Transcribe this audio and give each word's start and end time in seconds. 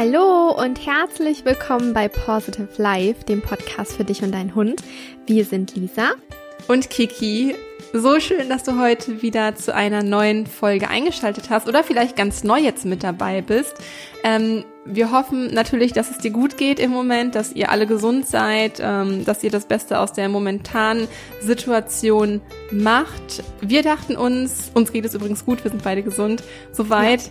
Hallo 0.00 0.52
und 0.52 0.86
herzlich 0.86 1.44
willkommen 1.44 1.92
bei 1.92 2.06
Positive 2.06 2.68
Life, 2.76 3.24
dem 3.24 3.42
Podcast 3.42 3.96
für 3.96 4.04
dich 4.04 4.22
und 4.22 4.30
deinen 4.30 4.54
Hund. 4.54 4.80
Wir 5.26 5.44
sind 5.44 5.74
Lisa 5.74 6.10
und 6.68 6.88
Kiki. 6.88 7.56
So 7.92 8.20
schön, 8.20 8.48
dass 8.48 8.62
du 8.62 8.78
heute 8.78 9.22
wieder 9.22 9.56
zu 9.56 9.74
einer 9.74 10.04
neuen 10.04 10.46
Folge 10.46 10.88
eingeschaltet 10.88 11.50
hast 11.50 11.66
oder 11.66 11.82
vielleicht 11.82 12.14
ganz 12.14 12.44
neu 12.44 12.58
jetzt 12.60 12.84
mit 12.84 13.02
dabei 13.02 13.42
bist. 13.42 13.74
Ähm, 14.22 14.64
wir 14.84 15.10
hoffen 15.10 15.52
natürlich, 15.52 15.94
dass 15.94 16.12
es 16.12 16.18
dir 16.18 16.30
gut 16.30 16.56
geht 16.58 16.78
im 16.78 16.92
Moment, 16.92 17.34
dass 17.34 17.52
ihr 17.52 17.72
alle 17.72 17.88
gesund 17.88 18.24
seid, 18.24 18.78
ähm, 18.80 19.24
dass 19.24 19.42
ihr 19.42 19.50
das 19.50 19.66
Beste 19.66 19.98
aus 19.98 20.12
der 20.12 20.28
momentanen 20.28 21.08
Situation 21.40 22.40
macht. 22.70 23.42
Wir 23.62 23.82
dachten 23.82 24.16
uns, 24.16 24.70
uns 24.74 24.92
geht 24.92 25.04
es 25.04 25.14
übrigens 25.14 25.44
gut, 25.44 25.64
wir 25.64 25.72
sind 25.72 25.82
beide 25.82 26.04
gesund, 26.04 26.44
soweit. 26.70 27.30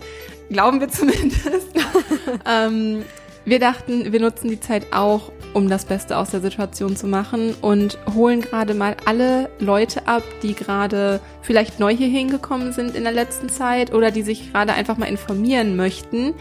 Glauben 0.50 0.80
wir 0.80 0.90
zumindest. 0.90 1.68
ähm, 2.46 3.04
wir 3.46 3.60
dachten, 3.60 4.12
wir 4.12 4.20
nutzen 4.20 4.50
die 4.50 4.60
Zeit 4.60 4.88
auch, 4.92 5.32
um 5.54 5.70
das 5.70 5.86
Beste 5.86 6.18
aus 6.18 6.32
der 6.32 6.42
Situation 6.42 6.98
zu 6.98 7.08
machen 7.08 7.56
und 7.62 7.98
holen 8.14 8.42
gerade 8.42 8.74
mal 8.74 8.98
alle 9.06 9.50
Leute 9.60 10.06
ab, 10.06 10.24
die 10.44 10.54
gerade 10.54 11.22
vielleicht 11.42 11.80
neu 11.80 11.96
hier 11.96 12.10
hingekommen 12.10 12.74
sind 12.74 12.94
in 12.94 13.04
der 13.04 13.14
letzten 13.14 13.48
Zeit 13.48 13.94
oder 13.94 14.12
die 14.12 14.22
sich 14.24 14.52
gerade 14.52 14.74
einfach 14.74 14.98
mal 14.98 15.06
informieren 15.06 15.78
möchten 15.78 16.34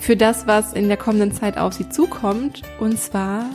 für 0.00 0.16
das, 0.16 0.46
was 0.46 0.72
in 0.72 0.86
der 0.86 0.96
kommenden 0.96 1.32
Zeit 1.32 1.58
auf 1.58 1.74
sie 1.74 1.88
zukommt. 1.88 2.62
Und 2.78 2.98
zwar 2.98 3.46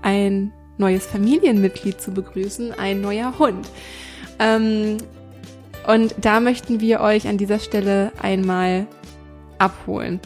ein 0.00 0.52
neues 0.78 1.06
Familienmitglied 1.06 2.00
zu 2.00 2.12
begrüßen, 2.12 2.72
ein 2.72 3.00
neuer 3.00 3.38
Hund. 3.38 3.68
Ähm, 4.38 4.98
und 5.86 6.14
da 6.20 6.38
möchten 6.38 6.80
wir 6.80 7.00
euch 7.00 7.26
an 7.26 7.36
dieser 7.36 7.58
Stelle 7.58 8.12
einmal 8.22 8.86
abholen. 9.62 10.20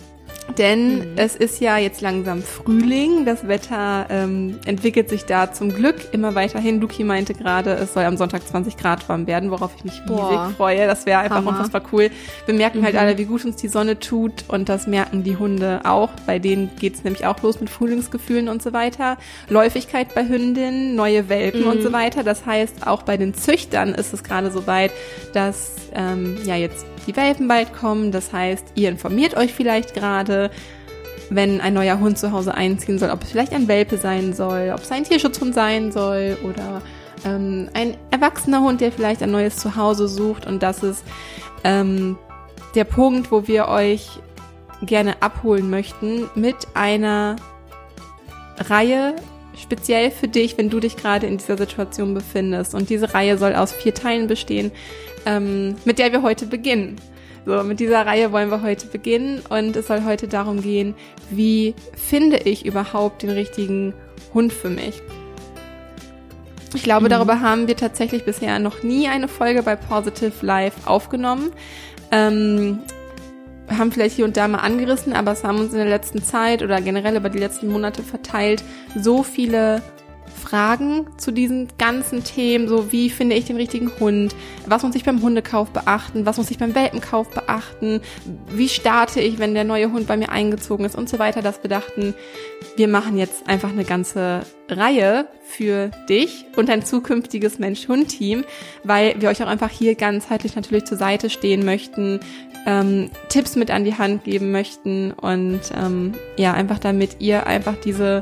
Denn 0.59 0.99
mhm. 0.99 1.05
es 1.17 1.37
ist 1.37 1.61
ja 1.61 1.77
jetzt 1.77 2.01
langsam 2.01 2.43
Frühling. 2.43 3.25
Das 3.25 3.47
Wetter 3.49 4.07
ähm, 4.09 4.59
entwickelt 4.65 5.09
sich 5.09 5.25
da 5.25 5.53
zum 5.53 5.75
Glück 5.75 5.97
immer 6.13 6.35
weiter 6.35 6.61
hin. 6.61 6.81
Luki 6.81 7.05
meinte 7.05 7.35
gerade, 7.35 7.73
es 7.75 7.93
soll 7.93 8.05
am 8.05 8.17
Sonntag 8.17 8.47
20 8.47 8.77
Grad 8.77 9.09
warm 9.09 9.27
werden, 9.27 9.51
worauf 9.51 9.73
ich 9.77 9.85
mich 9.85 10.01
riesig 10.09 10.57
freue. 10.57 10.87
Das 10.87 11.05
wäre 11.05 11.21
einfach 11.21 11.37
Hammer. 11.37 11.51
unfassbar 11.51 11.83
cool. 11.93 12.11
Wir 12.47 12.55
merken 12.55 12.83
halt 12.83 12.95
mhm. 12.95 12.99
halt 12.99 13.09
alle, 13.09 13.19
wie 13.19 13.25
gut 13.25 13.45
uns 13.45 13.57
die 13.57 13.69
Sonne 13.69 13.99
tut 13.99 14.45
und 14.49 14.69
das 14.69 14.87
merken 14.87 15.25
die 15.25 15.37
Hunde 15.37 15.81
auch. 15.85 16.11
Bei 16.27 16.39
denen 16.39 16.71
geht's 16.79 17.05
nämlich 17.05 17.27
auch 17.27 17.43
los 17.43 17.61
mit 17.61 17.69
Frühlingsgefühlen 17.69 18.49
und 18.49 18.63
so 18.63 18.73
weiter. 18.73 19.19
Läufigkeit 19.49 20.15
bei 20.15 20.27
Hündinnen, 20.27 20.95
neue 20.95 21.29
Welpen 21.29 21.63
mhm. 21.63 21.69
und 21.69 21.83
so 21.83 21.93
weiter. 21.93 22.23
Das 22.23 22.47
heißt, 22.47 22.87
auch 22.87 23.03
bei 23.03 23.17
den 23.17 23.35
Züchtern 23.35 23.95
ist 23.95 24.15
es 24.15 24.23
gerade 24.23 24.51
so 24.51 24.67
weit, 24.67 24.93
dass 25.35 25.73
ähm, 25.93 26.39
ja 26.45 26.55
jetzt 26.55 26.87
die 27.07 27.17
Welpen 27.17 27.49
bald 27.49 27.73
kommen. 27.73 28.13
Das 28.13 28.33
heißt, 28.33 28.73
ihr 28.75 28.89
informiert 28.89 29.37
euch 29.37 29.53
vielleicht 29.53 29.95
gerade, 29.95 30.51
wenn 31.31 31.61
ein 31.61 31.75
neuer 31.75 31.99
Hund 31.99 32.19
zu 32.19 32.33
Hause 32.33 32.55
einziehen 32.55 32.99
soll, 32.99 33.11
ob 33.11 33.23
es 33.23 33.31
vielleicht 33.31 33.53
ein 33.53 33.69
Welpe 33.69 33.97
sein 33.97 34.33
soll, 34.33 34.73
ob 34.75 34.81
es 34.81 34.93
ein 34.93 35.05
Tierschutzhund 35.05 35.55
sein 35.55 35.93
soll 35.93 36.37
oder 36.45 36.83
ähm, 37.25 37.69
ein 37.75 37.97
erwachsener 38.11 38.61
Hund, 38.61 38.81
der 38.81 38.93
vielleicht 38.93 39.23
ein 39.23 39.31
neues 39.31 39.57
Zuhause 39.57 40.09
sucht. 40.09 40.47
Und 40.47 40.63
das 40.63 40.83
ist 40.83 41.03
ähm, 41.65 42.17
der 42.75 42.85
Punkt, 42.85 43.31
wo 43.33 43.47
wir 43.47 43.69
euch 43.69 44.09
gerne 44.83 45.23
abholen 45.23 45.71
möchten 45.71 46.29
mit 46.35 46.57
einer 46.75 47.37
Reihe 48.59 49.17
speziell 49.61 50.11
für 50.11 50.29
dich, 50.29 50.59
wenn 50.59 50.71
du 50.71 50.81
dich 50.81 50.97
gerade 50.97 51.27
in 51.27 51.39
dieser 51.39 51.57
Situation 51.57 52.15
befindest. 52.15 52.75
Und 52.75 52.91
diese 52.91 53.15
Reihe 53.15 53.39
soll 53.39 53.55
aus 53.55 53.73
vier 53.73 53.95
Teilen 53.95 54.27
bestehen 54.27 54.73
ähm, 55.27 55.77
mit 55.85 55.99
der 55.99 56.13
wir 56.13 56.23
heute 56.23 56.47
beginnen. 56.47 56.97
So, 57.45 57.63
mit 57.63 57.79
dieser 57.79 58.07
Reihe 58.07 58.33
wollen 58.33 58.51
wir 58.51 58.63
heute 58.63 58.87
beginnen 58.87 59.43
und 59.51 59.77
es 59.77 59.89
soll 59.89 60.05
heute 60.05 60.27
darum 60.27 60.63
gehen, 60.63 60.95
wie 61.31 61.75
finde 61.95 62.39
ich 62.39 62.65
überhaupt 62.65 63.23
den 63.23 63.31
richtigen 63.31 63.93
Hund 64.33 64.53
für 64.53 64.71
mich. 64.71 65.03
Ich 66.75 66.83
glaube, 66.83 67.07
mhm. 67.07 67.11
darüber 67.11 67.41
haben 67.41 67.69
wir 67.69 67.77
tatsächlich 67.77 68.25
bisher 68.25 68.59
noch 68.59 68.83
nie 68.83 69.07
eine 69.09 69.29
Folge 69.29 69.63
bei 69.63 69.77
Positive 69.77 70.45
Life 70.45 70.89
aufgenommen. 70.89 71.53
Ähm, 72.11 72.81
haben 73.69 73.93
vielleicht 73.93 74.17
hier 74.17 74.25
und 74.25 74.37
da 74.37 74.49
mal 74.49 74.59
angerissen, 74.59 75.13
aber 75.13 75.33
es 75.33 75.45
haben 75.45 75.59
uns 75.59 75.73
in 75.73 75.79
der 75.79 75.89
letzten 75.89 76.23
Zeit 76.23 76.63
oder 76.63 76.81
generell 76.81 77.17
über 77.17 77.31
die 77.31 77.39
letzten 77.39 77.69
Monate 77.69 78.03
verteilt 78.03 78.63
so 78.97 79.23
viele 79.23 79.83
Fragen 80.47 81.07
zu 81.17 81.33
diesen 81.33 81.69
ganzen 81.77 82.23
Themen, 82.23 82.69
so 82.69 82.93
wie 82.93 83.11
finde 83.11 83.35
ich 83.35 83.47
den 83.47 83.57
richtigen 83.57 83.91
Hund, 83.99 84.35
was 84.67 84.83
muss 84.83 84.95
ich 84.95 85.05
beim 85.05 85.21
Hundekauf 85.21 85.71
beachten, 85.71 86.25
was 86.25 86.37
muss 86.37 86.51
ich 86.51 86.59
beim 86.59 86.75
Welpenkauf 86.75 87.31
beachten, 87.31 88.01
wie 88.51 88.69
starte 88.69 89.21
ich, 89.21 89.39
wenn 89.39 89.55
der 89.55 89.65
neue 89.65 89.91
Hund 89.91 90.07
bei 90.07 90.17
mir 90.17 90.31
eingezogen 90.31 90.85
ist 90.85 90.95
und 90.95 91.09
so 91.09 91.19
weiter, 91.19 91.43
dass 91.43 91.63
wir 91.63 91.71
dachten, 91.71 92.15
wir 92.77 92.87
machen 92.87 93.19
jetzt 93.19 93.49
einfach 93.49 93.71
eine 93.71 93.85
ganze 93.85 94.43
Reihe 94.69 95.27
für 95.43 95.91
dich 96.09 96.45
und 96.57 96.69
dein 96.69 96.85
zukünftiges 96.85 97.59
Mensch-Hund-Team, 97.59 98.45
weil 98.85 99.21
wir 99.21 99.31
euch 99.31 99.43
auch 99.43 99.49
einfach 99.49 99.71
hier 99.71 99.95
ganzheitlich 99.95 100.55
natürlich 100.55 100.85
zur 100.85 100.99
Seite 100.99 101.31
stehen 101.31 101.65
möchten, 101.65 102.21
ähm, 102.67 103.11
Tipps 103.29 103.57
mit 103.57 103.71
an 103.71 103.85
die 103.85 103.97
Hand 103.97 104.25
geben 104.25 104.51
möchten 104.51 105.13
und 105.13 105.61
ähm, 105.75 106.13
ja, 106.37 106.53
einfach 106.53 106.79
damit 106.79 107.17
ihr 107.21 107.47
einfach 107.47 107.77
diese 107.77 108.21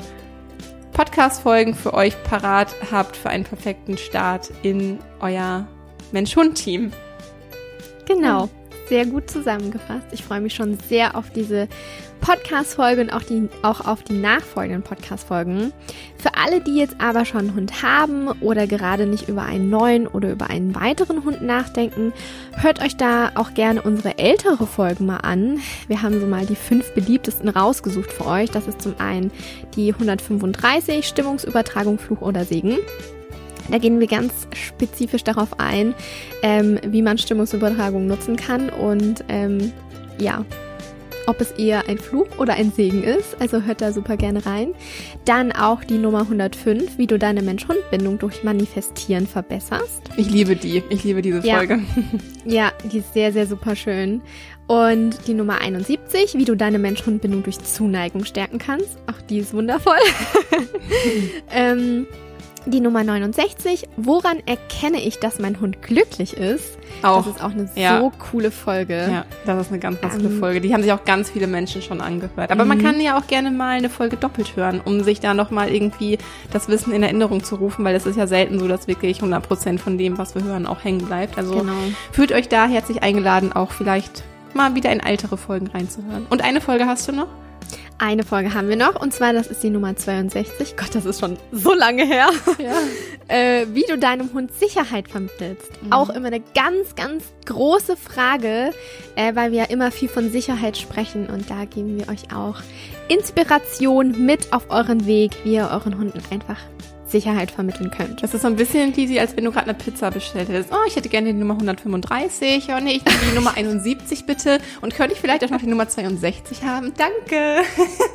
Podcast-Folgen 0.92 1.74
für 1.74 1.92
euch 1.94 2.14
parat 2.22 2.74
habt 2.92 3.16
für 3.16 3.30
einen 3.30 3.44
perfekten 3.44 3.98
Start 3.98 4.52
in 4.62 4.98
euer 5.20 5.66
Mensch-Hund-Team. 6.12 6.92
Genau, 8.06 8.48
sehr 8.88 9.06
gut 9.06 9.28
zusammengefasst. 9.28 10.06
Ich 10.12 10.22
freue 10.22 10.40
mich 10.40 10.54
schon 10.54 10.78
sehr 10.78 11.16
auf 11.16 11.30
diese 11.30 11.68
Podcast-Folge 12.24 13.02
und 13.02 13.12
auch, 13.12 13.22
die, 13.22 13.50
auch 13.60 13.84
auf 13.84 14.02
die 14.02 14.14
nachfolgenden 14.14 14.82
Podcast-Folgen. 14.82 15.74
Für 16.16 16.34
alle, 16.34 16.62
die 16.62 16.76
jetzt 16.76 16.96
aber 16.98 17.26
schon 17.26 17.40
einen 17.40 17.54
Hund 17.54 17.82
haben 17.82 18.28
oder 18.40 18.66
gerade 18.66 19.04
nicht 19.04 19.28
über 19.28 19.42
einen 19.42 19.68
neuen 19.68 20.06
oder 20.06 20.32
über 20.32 20.48
einen 20.48 20.74
weiteren 20.74 21.22
Hund 21.24 21.42
nachdenken, 21.42 22.14
hört 22.56 22.82
euch 22.82 22.96
da 22.96 23.32
auch 23.34 23.52
gerne 23.52 23.82
unsere 23.82 24.16
ältere 24.16 24.66
Folgen 24.66 25.04
mal 25.04 25.18
an. 25.18 25.60
Wir 25.86 26.00
haben 26.00 26.18
so 26.18 26.26
mal 26.26 26.46
die 26.46 26.56
fünf 26.56 26.94
beliebtesten 26.94 27.50
rausgesucht 27.50 28.10
für 28.10 28.24
euch. 28.24 28.50
Das 28.50 28.66
ist 28.68 28.80
zum 28.80 28.98
einen 28.98 29.30
die 29.76 29.92
135 29.92 31.06
Stimmungsübertragung, 31.06 31.98
Fluch 31.98 32.22
oder 32.22 32.46
Segen. 32.46 32.78
Da 33.70 33.76
gehen 33.76 34.00
wir 34.00 34.06
ganz 34.06 34.32
spezifisch 34.54 35.24
darauf 35.24 35.60
ein, 35.60 35.94
ähm, 36.42 36.78
wie 36.86 37.02
man 37.02 37.18
Stimmungsübertragung 37.18 38.06
nutzen 38.06 38.36
kann 38.36 38.70
und 38.70 39.24
ähm, 39.28 39.72
ja, 40.18 40.42
ob 41.26 41.40
es 41.40 41.52
eher 41.52 41.88
ein 41.88 41.98
Fluch 41.98 42.38
oder 42.38 42.54
ein 42.54 42.72
Segen 42.72 43.02
ist. 43.02 43.40
Also 43.40 43.62
hört 43.62 43.80
da 43.80 43.92
super 43.92 44.16
gerne 44.16 44.44
rein. 44.46 44.74
Dann 45.24 45.52
auch 45.52 45.84
die 45.84 45.98
Nummer 45.98 46.20
105, 46.20 46.98
wie 46.98 47.06
du 47.06 47.18
deine 47.18 47.42
Mensch-Hund-Bindung 47.42 48.18
durch 48.18 48.44
Manifestieren 48.44 49.26
verbesserst. 49.26 50.10
Ich 50.16 50.30
liebe 50.30 50.56
die. 50.56 50.82
Ich 50.90 51.04
liebe 51.04 51.22
diese 51.22 51.42
Folge. 51.42 51.80
Ja, 52.44 52.54
ja 52.54 52.72
die 52.90 52.98
ist 52.98 53.12
sehr, 53.14 53.32
sehr 53.32 53.46
super 53.46 53.76
schön. 53.76 54.22
Und 54.66 55.26
die 55.26 55.34
Nummer 55.34 55.60
71, 55.60 56.34
wie 56.34 56.44
du 56.46 56.56
deine 56.56 56.78
Mensch-Hund-Bindung 56.78 57.42
durch 57.42 57.58
Zuneigung 57.58 58.24
stärken 58.24 58.58
kannst. 58.58 58.96
Auch 59.06 59.20
die 59.20 59.38
ist 59.38 59.52
wundervoll. 59.52 59.98
ähm, 61.50 62.06
die 62.66 62.80
Nummer 62.80 63.04
69, 63.04 63.88
woran 63.96 64.38
erkenne 64.46 65.00
ich, 65.00 65.18
dass 65.18 65.38
mein 65.38 65.60
Hund 65.60 65.82
glücklich 65.82 66.36
ist? 66.36 66.78
Auch. 67.02 67.24
Das 67.24 67.36
ist 67.36 67.42
auch 67.42 67.50
eine 67.50 67.68
ja. 67.74 68.00
so 68.00 68.12
coole 68.18 68.50
Folge. 68.50 69.08
Ja, 69.10 69.24
das 69.44 69.66
ist 69.66 69.72
eine 69.72 69.80
ganz, 69.80 70.00
ganz 70.00 70.14
coole 70.14 70.28
ähm, 70.28 70.40
Folge. 70.40 70.60
Die 70.60 70.72
haben 70.72 70.82
sich 70.82 70.92
auch 70.92 71.04
ganz 71.04 71.30
viele 71.30 71.46
Menschen 71.46 71.82
schon 71.82 72.00
angehört. 72.00 72.50
Aber 72.50 72.64
man 72.64 72.78
mhm. 72.78 72.82
kann 72.82 73.00
ja 73.00 73.18
auch 73.18 73.26
gerne 73.26 73.50
mal 73.50 73.76
eine 73.76 73.90
Folge 73.90 74.16
doppelt 74.16 74.56
hören, 74.56 74.80
um 74.84 75.02
sich 75.02 75.20
da 75.20 75.34
nochmal 75.34 75.70
irgendwie 75.70 76.18
das 76.52 76.68
Wissen 76.68 76.92
in 76.92 77.02
Erinnerung 77.02 77.44
zu 77.44 77.56
rufen, 77.56 77.84
weil 77.84 77.94
es 77.94 78.06
ist 78.06 78.16
ja 78.16 78.26
selten 78.26 78.58
so, 78.58 78.68
dass 78.68 78.88
wirklich 78.88 79.20
100% 79.20 79.78
von 79.78 79.98
dem, 79.98 80.18
was 80.18 80.34
wir 80.34 80.44
hören, 80.44 80.66
auch 80.66 80.82
hängen 80.84 81.04
bleibt. 81.04 81.38
Also 81.38 81.58
genau. 81.58 81.72
fühlt 82.12 82.32
euch 82.32 82.48
da 82.48 82.66
herzlich 82.66 83.02
eingeladen, 83.02 83.52
auch 83.52 83.72
vielleicht 83.72 84.24
mal 84.54 84.74
wieder 84.74 84.92
in 84.92 85.00
ältere 85.00 85.36
Folgen 85.36 85.66
reinzuhören. 85.66 86.26
Und 86.30 86.42
eine 86.42 86.60
Folge 86.60 86.86
hast 86.86 87.08
du 87.08 87.12
noch? 87.12 87.28
Eine 87.98 88.24
Folge 88.24 88.52
haben 88.54 88.68
wir 88.68 88.76
noch 88.76 89.00
und 89.00 89.14
zwar, 89.14 89.32
das 89.32 89.46
ist 89.46 89.62
die 89.62 89.70
Nummer 89.70 89.96
62. 89.96 90.76
Gott, 90.76 90.94
das 90.94 91.04
ist 91.04 91.20
schon 91.20 91.38
so 91.52 91.74
lange 91.74 92.04
her. 92.04 92.28
Ja. 92.58 92.74
äh, 93.28 93.66
wie 93.72 93.84
du 93.88 93.98
deinem 93.98 94.32
Hund 94.32 94.52
Sicherheit 94.52 95.08
vermittelst. 95.08 95.70
Mhm. 95.82 95.92
Auch 95.92 96.10
immer 96.10 96.26
eine 96.26 96.40
ganz, 96.40 96.96
ganz 96.96 97.24
große 97.46 97.96
Frage, 97.96 98.72
äh, 99.14 99.34
weil 99.36 99.52
wir 99.52 99.58
ja 99.60 99.64
immer 99.64 99.90
viel 99.90 100.08
von 100.08 100.30
Sicherheit 100.30 100.76
sprechen 100.76 101.28
und 101.28 101.50
da 101.50 101.64
geben 101.64 101.96
wir 101.98 102.08
euch 102.08 102.34
auch 102.34 102.60
Inspiration 103.08 104.26
mit 104.26 104.52
auf 104.52 104.70
euren 104.70 105.06
Weg, 105.06 105.32
wie 105.44 105.54
ihr 105.54 105.70
euren 105.72 105.96
Hunden 105.98 106.20
einfach 106.30 106.58
Sicherheit 107.14 107.52
vermitteln 107.52 107.92
könnt. 107.92 108.24
Das 108.24 108.34
ist 108.34 108.42
so 108.42 108.48
ein 108.48 108.56
bisschen, 108.56 108.92
Lisi, 108.92 109.20
als 109.20 109.36
wenn 109.36 109.44
du 109.44 109.52
gerade 109.52 109.70
eine 109.70 109.78
Pizza 109.78 110.10
bestellt 110.10 110.48
hättest. 110.48 110.70
Oh, 110.72 110.84
ich 110.88 110.96
hätte 110.96 111.08
gerne 111.08 111.32
die 111.32 111.38
Nummer 111.38 111.54
135. 111.54 112.66
Oh 112.70 112.80
nee, 112.80 112.96
ich 112.96 113.04
nehme 113.04 113.18
die 113.30 113.34
Nummer 113.36 113.52
71 113.56 114.26
bitte. 114.26 114.58
Und 114.80 114.94
könnte 114.94 115.14
ich 115.14 115.20
vielleicht 115.20 115.44
auch 115.44 115.50
noch 115.50 115.60
die 115.60 115.68
Nummer 115.68 115.88
62 115.88 116.64
haben? 116.64 116.92
Danke. 116.96 117.62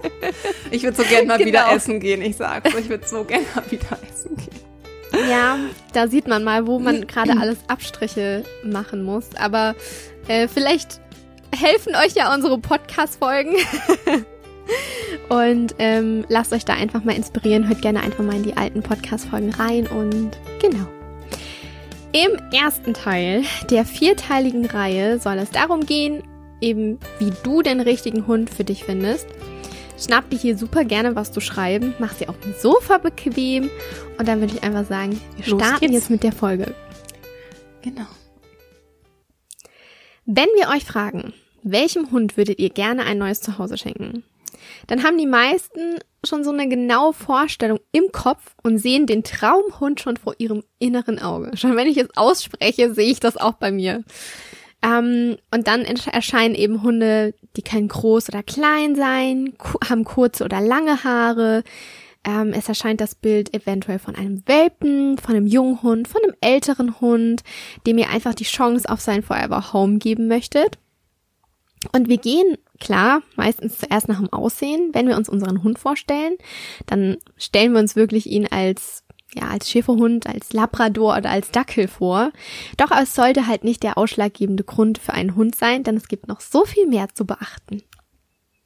ich 0.71 0.83
würde 0.83 0.97
so 0.97 1.03
gerne 1.03 1.27
mal 1.27 1.37
genau. 1.37 1.47
wieder 1.47 1.71
essen 1.71 2.01
gehen, 2.01 2.21
ich 2.21 2.35
sag's. 2.35 2.73
Ich 2.77 2.89
würde 2.89 3.07
so 3.07 3.23
gerne 3.23 3.45
mal 3.55 3.63
wieder 3.71 3.97
essen 4.11 4.35
gehen. 4.35 5.29
Ja, 5.29 5.57
da 5.93 6.07
sieht 6.09 6.27
man 6.27 6.43
mal, 6.43 6.67
wo 6.67 6.77
man 6.77 7.07
gerade 7.07 7.31
alles 7.39 7.59
Abstriche 7.67 8.43
machen 8.63 9.03
muss. 9.03 9.29
Aber 9.37 9.75
äh, 10.27 10.49
vielleicht 10.49 10.99
helfen 11.55 11.95
euch 11.95 12.15
ja 12.15 12.33
unsere 12.33 12.57
Podcast-Folgen. 12.57 13.55
Und 15.29 15.75
ähm, 15.77 16.25
lasst 16.27 16.53
euch 16.53 16.65
da 16.65 16.73
einfach 16.73 17.03
mal 17.03 17.15
inspirieren. 17.15 17.67
Hört 17.67 17.81
gerne 17.81 18.01
einfach 18.01 18.23
mal 18.23 18.35
in 18.35 18.43
die 18.43 18.57
alten 18.57 18.81
Podcast-Folgen 18.81 19.51
rein 19.51 19.87
und 19.87 20.31
genau. 20.61 20.87
Im 22.11 22.31
ersten 22.51 22.95
Teil 22.95 23.43
der 23.69 23.85
vierteiligen 23.85 24.65
Reihe 24.65 25.19
soll 25.19 25.37
es 25.37 25.51
darum 25.51 25.85
gehen, 25.85 26.23
eben 26.59 26.97
wie 27.19 27.31
du 27.43 27.61
den 27.61 27.79
richtigen 27.81 28.25
Hund 28.25 28.49
für 28.49 28.63
dich 28.63 28.83
findest. 28.83 29.27
Schnapp 29.99 30.29
dir 30.29 30.37
hier 30.39 30.57
super 30.57 30.85
gerne 30.85 31.15
was 31.15 31.31
zu 31.31 31.41
schreiben, 31.41 31.93
mach 31.99 32.13
sie 32.13 32.27
auf 32.27 32.39
dem 32.39 32.53
Sofa 32.57 32.97
bequem 32.97 33.69
und 34.17 34.27
dann 34.27 34.39
würde 34.39 34.55
ich 34.55 34.63
einfach 34.63 34.85
sagen, 34.85 35.19
wir 35.35 35.45
Los 35.45 35.61
starten 35.61 35.81
geht's. 35.81 35.93
jetzt 35.93 36.09
mit 36.09 36.23
der 36.23 36.31
Folge. 36.31 36.73
Genau. 37.83 38.07
Wenn 40.25 40.47
wir 40.57 40.69
euch 40.69 40.85
fragen, 40.85 41.33
welchem 41.63 42.11
Hund 42.11 42.37
würdet 42.37 42.59
ihr 42.59 42.69
gerne 42.69 43.03
ein 43.03 43.17
neues 43.17 43.41
Zuhause 43.41 43.77
schenken? 43.77 44.23
Dann 44.89 45.03
haben 45.03 45.19
die 45.19 45.27
meisten 45.27 45.99
schon 46.25 46.43
so 46.43 46.51
eine 46.51 46.67
genaue 46.67 47.13
Vorstellung 47.13 47.79
im 47.91 48.11
Kopf 48.11 48.55
und 48.63 48.79
sehen 48.79 49.05
den 49.05 49.23
Traumhund 49.23 50.01
schon 50.01 50.17
vor 50.17 50.33
ihrem 50.39 50.63
inneren 50.79 51.19
Auge. 51.19 51.55
Schon 51.55 51.75
wenn 51.77 51.87
ich 51.87 51.97
es 51.97 52.09
ausspreche, 52.17 52.93
sehe 52.93 53.11
ich 53.11 53.19
das 53.19 53.37
auch 53.37 53.53
bei 53.53 53.71
mir. 53.71 54.03
Ähm, 54.81 55.37
und 55.53 55.67
dann 55.67 55.83
ersch- 55.83 56.09
erscheinen 56.11 56.55
eben 56.55 56.81
Hunde, 56.81 57.35
die 57.55 57.61
können 57.61 57.87
groß 57.87 58.29
oder 58.29 58.41
klein 58.41 58.95
sein, 58.95 59.53
haben 59.87 60.05
kurze 60.05 60.43
oder 60.43 60.59
lange 60.59 61.03
Haare. 61.03 61.63
Ähm, 62.25 62.51
es 62.53 62.67
erscheint 62.67 62.99
das 62.99 63.13
Bild 63.13 63.53
eventuell 63.53 63.99
von 63.99 64.15
einem 64.15 64.41
Welpen, 64.47 65.17
von 65.19 65.35
einem 65.35 65.47
jungen 65.47 65.83
Hund, 65.83 66.07
von 66.07 66.21
einem 66.23 66.35
älteren 66.41 66.99
Hund, 66.99 67.43
dem 67.85 67.97
ihr 67.97 68.09
einfach 68.09 68.33
die 68.33 68.43
Chance 68.43 68.89
auf 68.89 69.01
sein 69.01 69.21
Forever 69.21 69.71
Home 69.71 69.99
geben 69.99 70.27
möchtet. 70.27 70.79
Und 71.93 72.09
wir 72.09 72.17
gehen, 72.17 72.57
klar, 72.79 73.21
meistens 73.35 73.77
zuerst 73.77 74.07
nach 74.07 74.19
dem 74.19 74.31
Aussehen. 74.33 74.89
Wenn 74.93 75.07
wir 75.07 75.17
uns 75.17 75.29
unseren 75.29 75.63
Hund 75.63 75.79
vorstellen, 75.79 76.35
dann 76.85 77.17
stellen 77.37 77.73
wir 77.73 77.79
uns 77.79 77.95
wirklich 77.95 78.27
ihn 78.27 78.47
als, 78.47 79.03
ja, 79.33 79.47
als 79.47 79.69
Schäferhund, 79.69 80.27
als 80.27 80.51
Labrador 80.53 81.17
oder 81.17 81.29
als 81.29 81.51
Dackel 81.51 81.87
vor. 81.87 82.31
Doch 82.77 82.91
es 82.91 83.15
sollte 83.15 83.47
halt 83.47 83.63
nicht 83.63 83.83
der 83.83 83.97
ausschlaggebende 83.97 84.63
Grund 84.63 84.97
für 84.97 85.13
einen 85.13 85.35
Hund 85.35 85.55
sein, 85.55 85.83
denn 85.83 85.95
es 85.95 86.07
gibt 86.07 86.27
noch 86.27 86.41
so 86.41 86.65
viel 86.65 86.85
mehr 86.85 87.07
zu 87.13 87.25
beachten. 87.25 87.81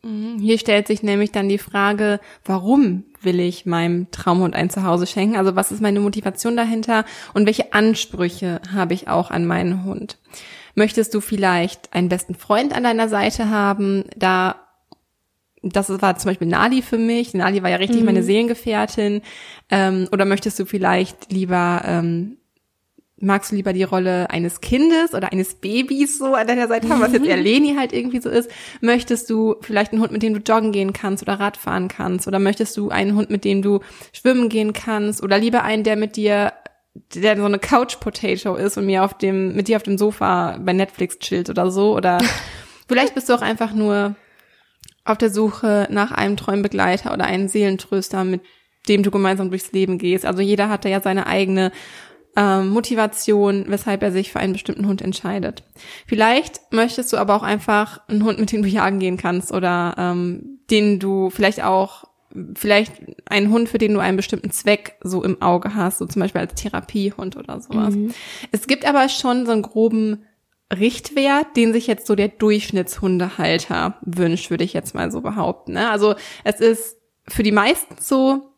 Mhm. 0.03 0.39
Hier 0.39 0.57
stellt 0.57 0.87
sich 0.87 1.01
nämlich 1.03 1.31
dann 1.31 1.49
die 1.49 1.57
Frage, 1.57 2.19
warum 2.45 3.05
will 3.21 3.39
ich 3.39 3.65
meinem 3.65 4.11
Traumhund 4.11 4.55
ein 4.55 4.69
Zuhause 4.69 5.07
schenken? 5.07 5.37
Also 5.37 5.55
was 5.55 5.71
ist 5.71 5.81
meine 5.81 6.01
Motivation 6.01 6.57
dahinter 6.57 7.05
und 7.33 7.45
welche 7.45 7.73
Ansprüche 7.73 8.61
habe 8.73 8.93
ich 8.93 9.07
auch 9.07 9.31
an 9.31 9.45
meinen 9.45 9.85
Hund? 9.85 10.17
Möchtest 10.75 11.13
du 11.13 11.21
vielleicht 11.21 11.93
einen 11.93 12.09
besten 12.09 12.35
Freund 12.35 12.73
an 12.75 12.83
deiner 12.83 13.09
Seite 13.09 13.49
haben? 13.49 14.05
Da 14.15 14.55
das 15.65 15.89
war 16.01 16.17
zum 16.17 16.29
Beispiel 16.29 16.47
Nali 16.47 16.81
für 16.81 16.97
mich. 16.97 17.33
Nali 17.33 17.63
war 17.63 17.69
ja 17.69 17.77
richtig 17.77 17.99
Mhm. 18.01 18.05
meine 18.05 18.23
Seelengefährtin. 18.23 19.21
Ähm, 19.69 20.09
oder 20.11 20.25
möchtest 20.25 20.59
du 20.59 20.65
vielleicht 20.65 21.31
lieber 21.31 21.81
ähm, 21.85 22.37
magst 23.17 23.51
du 23.51 23.55
lieber 23.55 23.71
die 23.71 23.83
Rolle 23.83 24.29
eines 24.29 24.59
Kindes 24.59 25.13
oder 25.13 25.31
eines 25.31 25.55
Babys 25.55 26.17
so 26.17 26.33
an 26.35 26.45
deiner 26.45 26.67
Seite 26.67 26.89
haben, 26.89 26.99
was 26.99 27.13
jetzt 27.13 27.25
eher 27.25 27.37
Leni 27.37 27.75
halt 27.77 27.93
irgendwie 27.93 28.19
so 28.19 28.27
ist? 28.29 28.49
Möchtest 28.81 29.29
du 29.29 29.55
vielleicht 29.61 29.93
einen 29.93 30.01
Hund, 30.01 30.11
mit 30.11 30.21
dem 30.23 30.33
du 30.33 30.41
joggen 30.41 30.73
gehen 30.73 30.91
kannst 30.91 31.23
oder 31.23 31.39
Radfahren 31.39 31.87
kannst? 31.87 32.27
Oder 32.27 32.39
möchtest 32.39 32.75
du 32.75 32.89
einen 32.89 33.15
Hund, 33.15 33.29
mit 33.29 33.45
dem 33.45 33.61
du 33.61 33.79
schwimmen 34.11 34.49
gehen 34.49 34.73
kannst? 34.73 35.23
Oder 35.23 35.37
lieber 35.37 35.63
einen, 35.63 35.83
der 35.85 35.95
mit 35.95 36.17
dir 36.17 36.51
der 37.15 37.37
so 37.37 37.45
eine 37.45 37.59
Couch 37.59 37.99
Potato 37.99 38.55
ist 38.55 38.77
und 38.77 38.85
mir 38.85 39.03
auf 39.03 39.17
dem 39.17 39.55
mit 39.55 39.67
dir 39.67 39.77
auf 39.77 39.83
dem 39.83 39.97
Sofa 39.97 40.57
bei 40.59 40.73
Netflix 40.73 41.19
chillt 41.19 41.49
oder 41.49 41.71
so 41.71 41.95
oder 41.95 42.19
vielleicht 42.87 43.15
bist 43.15 43.29
du 43.29 43.33
auch 43.33 43.41
einfach 43.41 43.73
nur 43.73 44.15
auf 45.05 45.17
der 45.17 45.29
Suche 45.29 45.87
nach 45.89 46.11
einem 46.11 46.37
treuen 46.37 46.61
Begleiter 46.61 47.13
oder 47.13 47.25
einem 47.25 47.47
Seelentröster, 47.47 48.23
mit 48.23 48.41
dem 48.87 49.03
du 49.03 49.11
gemeinsam 49.11 49.49
durchs 49.49 49.71
Leben 49.71 49.97
gehst. 49.97 50.25
Also 50.25 50.41
jeder 50.41 50.69
hat 50.69 50.85
da 50.85 50.89
ja 50.89 51.01
seine 51.01 51.27
eigene 51.27 51.71
ähm, 52.35 52.69
Motivation, 52.69 53.65
weshalb 53.67 54.01
er 54.01 54.11
sich 54.11 54.31
für 54.31 54.39
einen 54.39 54.53
bestimmten 54.53 54.87
Hund 54.87 55.01
entscheidet. 55.01 55.63
Vielleicht 56.07 56.61
möchtest 56.71 57.11
du 57.13 57.17
aber 57.17 57.35
auch 57.35 57.43
einfach 57.43 58.01
einen 58.07 58.23
Hund, 58.23 58.39
mit 58.39 58.51
dem 58.51 58.61
du 58.61 58.67
jagen 58.67 58.99
gehen 58.99 59.17
kannst 59.17 59.51
oder 59.51 59.95
ähm, 59.97 60.59
den 60.69 60.99
du 60.99 61.29
vielleicht 61.29 61.63
auch 61.63 62.05
vielleicht 62.55 62.93
einen 63.25 63.51
Hund, 63.51 63.69
für 63.69 63.77
den 63.77 63.93
du 63.93 63.99
einen 63.99 64.17
bestimmten 64.17 64.51
Zweck 64.51 64.97
so 65.03 65.23
im 65.23 65.41
Auge 65.41 65.75
hast, 65.75 65.99
so 65.99 66.05
zum 66.05 66.21
Beispiel 66.21 66.41
als 66.41 66.55
Therapiehund 66.55 67.37
oder 67.37 67.59
sowas. 67.59 67.95
Es 68.51 68.67
gibt 68.67 68.85
aber 68.85 69.07
schon 69.09 69.45
so 69.45 69.51
einen 69.51 69.61
groben 69.61 70.25
Richtwert, 70.71 71.55
den 71.55 71.73
sich 71.73 71.87
jetzt 71.87 72.07
so 72.07 72.15
der 72.15 72.29
Durchschnittshundehalter 72.29 73.97
wünscht, 74.01 74.49
würde 74.49 74.63
ich 74.63 74.73
jetzt 74.73 74.95
mal 74.95 75.11
so 75.11 75.21
behaupten. 75.21 75.73
Ne? 75.73 75.89
Also 75.89 76.15
es 76.43 76.59
ist 76.59 76.97
für 77.27 77.43
die 77.43 77.51
meisten 77.51 77.95
so, 77.99 78.52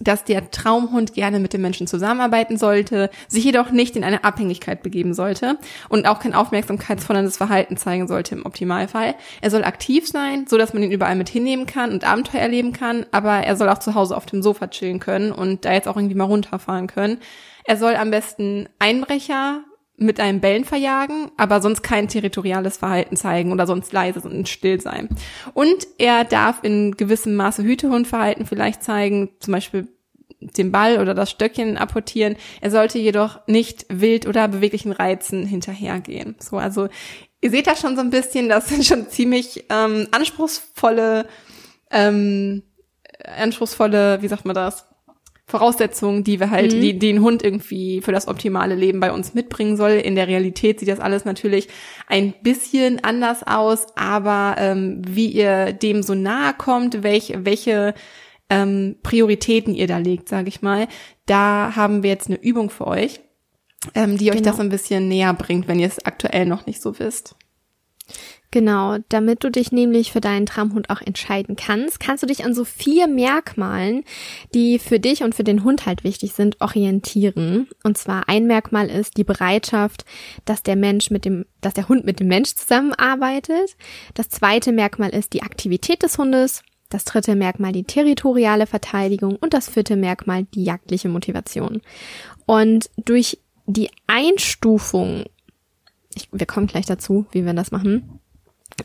dass 0.00 0.24
der 0.24 0.50
Traumhund 0.50 1.14
gerne 1.14 1.38
mit 1.38 1.52
dem 1.52 1.60
Menschen 1.60 1.86
zusammenarbeiten 1.86 2.56
sollte, 2.56 3.10
sich 3.28 3.44
jedoch 3.44 3.70
nicht 3.70 3.94
in 3.94 4.04
eine 4.04 4.24
Abhängigkeit 4.24 4.82
begeben 4.82 5.14
sollte 5.14 5.58
und 5.88 6.06
auch 6.06 6.18
kein 6.18 6.34
aufmerksamkeitsvollendes 6.34 7.36
Verhalten 7.36 7.76
zeigen 7.76 8.08
sollte 8.08 8.34
im 8.34 8.46
Optimalfall. 8.46 9.14
Er 9.40 9.50
soll 9.50 9.64
aktiv 9.64 10.08
sein, 10.08 10.46
so 10.48 10.56
dass 10.56 10.72
man 10.72 10.82
ihn 10.82 10.92
überall 10.92 11.16
mit 11.16 11.28
hinnehmen 11.28 11.66
kann 11.66 11.92
und 11.92 12.04
Abenteuer 12.04 12.40
erleben 12.40 12.72
kann, 12.72 13.06
aber 13.12 13.32
er 13.32 13.56
soll 13.56 13.68
auch 13.68 13.78
zu 13.78 13.94
Hause 13.94 14.16
auf 14.16 14.26
dem 14.26 14.42
Sofa 14.42 14.68
chillen 14.68 14.98
können 14.98 15.30
und 15.30 15.64
da 15.64 15.72
jetzt 15.72 15.88
auch 15.88 15.96
irgendwie 15.96 16.16
mal 16.16 16.24
runterfahren 16.24 16.86
können. 16.86 17.18
Er 17.64 17.76
soll 17.76 17.94
am 17.94 18.10
besten 18.10 18.68
Einbrecher 18.78 19.62
mit 19.96 20.20
einem 20.20 20.40
Bellen 20.40 20.64
verjagen, 20.64 21.30
aber 21.36 21.60
sonst 21.60 21.82
kein 21.82 22.08
territoriales 22.08 22.76
Verhalten 22.76 23.16
zeigen 23.16 23.52
oder 23.52 23.66
sonst 23.66 23.92
leise 23.92 24.20
und 24.20 24.48
still 24.48 24.80
sein. 24.80 25.08
Und 25.54 25.86
er 25.98 26.24
darf 26.24 26.60
in 26.62 26.96
gewissem 26.96 27.36
Maße 27.36 27.62
Hütehundverhalten 27.62 28.46
vielleicht 28.46 28.82
zeigen, 28.82 29.30
zum 29.38 29.52
Beispiel 29.52 29.88
den 30.40 30.72
Ball 30.72 30.98
oder 30.98 31.14
das 31.14 31.30
Stöckchen 31.30 31.76
apportieren. 31.76 32.36
Er 32.60 32.70
sollte 32.70 32.98
jedoch 32.98 33.46
nicht 33.46 33.86
wild 33.88 34.26
oder 34.26 34.48
beweglichen 34.48 34.92
Reizen 34.92 35.46
hinterhergehen. 35.46 36.34
So, 36.40 36.58
also 36.58 36.88
ihr 37.40 37.50
seht 37.50 37.66
da 37.66 37.76
schon 37.76 37.96
so 37.96 38.02
ein 38.02 38.10
bisschen, 38.10 38.48
das 38.48 38.68
sind 38.68 38.84
schon 38.84 39.08
ziemlich 39.08 39.64
ähm, 39.68 40.08
anspruchsvolle, 40.10 41.26
ähm, 41.90 42.62
anspruchsvolle, 43.24 44.20
wie 44.22 44.28
sagt 44.28 44.44
man 44.44 44.54
das? 44.54 44.86
Voraussetzungen, 45.46 46.24
die 46.24 46.40
wir 46.40 46.50
halt, 46.50 46.72
die, 46.72 46.98
die 46.98 47.12
ein 47.12 47.20
Hund 47.20 47.42
irgendwie 47.42 48.00
für 48.00 48.12
das 48.12 48.28
optimale 48.28 48.74
Leben 48.74 49.00
bei 49.00 49.12
uns 49.12 49.34
mitbringen 49.34 49.76
soll. 49.76 49.92
In 49.92 50.14
der 50.14 50.28
Realität 50.28 50.80
sieht 50.80 50.88
das 50.88 51.00
alles 51.00 51.24
natürlich 51.24 51.68
ein 52.06 52.32
bisschen 52.42 53.02
anders 53.04 53.42
aus, 53.46 53.86
aber 53.96 54.54
ähm, 54.58 55.02
wie 55.06 55.26
ihr 55.26 55.72
dem 55.72 56.02
so 56.02 56.14
nahe 56.14 56.54
kommt, 56.56 57.02
welche, 57.02 57.44
welche 57.44 57.94
ähm, 58.48 58.96
Prioritäten 59.02 59.74
ihr 59.74 59.86
da 59.86 59.98
legt, 59.98 60.28
sage 60.28 60.48
ich 60.48 60.62
mal, 60.62 60.86
da 61.26 61.74
haben 61.74 62.02
wir 62.02 62.10
jetzt 62.10 62.28
eine 62.28 62.40
Übung 62.40 62.70
für 62.70 62.86
euch, 62.86 63.20
ähm, 63.94 64.16
die 64.18 64.30
euch 64.30 64.38
Genau. 64.38 64.50
das 64.50 64.60
ein 64.60 64.68
bisschen 64.68 65.08
näher 65.08 65.34
bringt, 65.34 65.68
wenn 65.68 65.80
ihr 65.80 65.88
es 65.88 66.04
aktuell 66.04 66.46
noch 66.46 66.66
nicht 66.66 66.80
so 66.80 66.98
wisst. 66.98 67.34
Genau, 68.50 68.98
damit 69.08 69.44
du 69.44 69.50
dich 69.50 69.72
nämlich 69.72 70.12
für 70.12 70.20
deinen 70.20 70.44
Traumhund 70.44 70.90
auch 70.90 71.00
entscheiden 71.00 71.56
kannst, 71.56 72.00
kannst 72.00 72.22
du 72.22 72.26
dich 72.26 72.44
an 72.44 72.54
so 72.54 72.66
vier 72.66 73.08
Merkmalen, 73.08 74.04
die 74.54 74.78
für 74.78 75.00
dich 75.00 75.22
und 75.22 75.34
für 75.34 75.42
den 75.42 75.64
Hund 75.64 75.86
halt 75.86 76.04
wichtig 76.04 76.34
sind, 76.34 76.60
orientieren. 76.60 77.68
Und 77.82 77.96
zwar 77.96 78.28
ein 78.28 78.46
Merkmal 78.46 78.90
ist 78.90 79.16
die 79.16 79.24
Bereitschaft, 79.24 80.04
dass 80.44 80.62
der 80.62 80.76
Mensch 80.76 81.10
mit 81.10 81.24
dem, 81.24 81.46
dass 81.62 81.72
der 81.72 81.88
Hund 81.88 82.04
mit 82.04 82.20
dem 82.20 82.28
Mensch 82.28 82.54
zusammenarbeitet. 82.54 83.74
Das 84.12 84.28
zweite 84.28 84.70
Merkmal 84.72 85.10
ist 85.10 85.32
die 85.32 85.42
Aktivität 85.42 86.02
des 86.02 86.18
Hundes. 86.18 86.62
Das 86.90 87.06
dritte 87.06 87.34
Merkmal 87.34 87.72
die 87.72 87.84
territoriale 87.84 88.66
Verteidigung 88.66 89.36
und 89.36 89.54
das 89.54 89.70
vierte 89.70 89.96
Merkmal 89.96 90.44
die 90.54 90.64
jagdliche 90.64 91.08
Motivation. 91.08 91.80
Und 92.44 92.90
durch 93.02 93.38
die 93.64 93.88
Einstufung, 94.06 95.24
ich, 96.14 96.28
wir 96.32 96.46
kommen 96.46 96.66
gleich 96.66 96.86
dazu, 96.86 97.26
wie 97.32 97.44
wir 97.44 97.54
das 97.54 97.70
machen, 97.70 98.20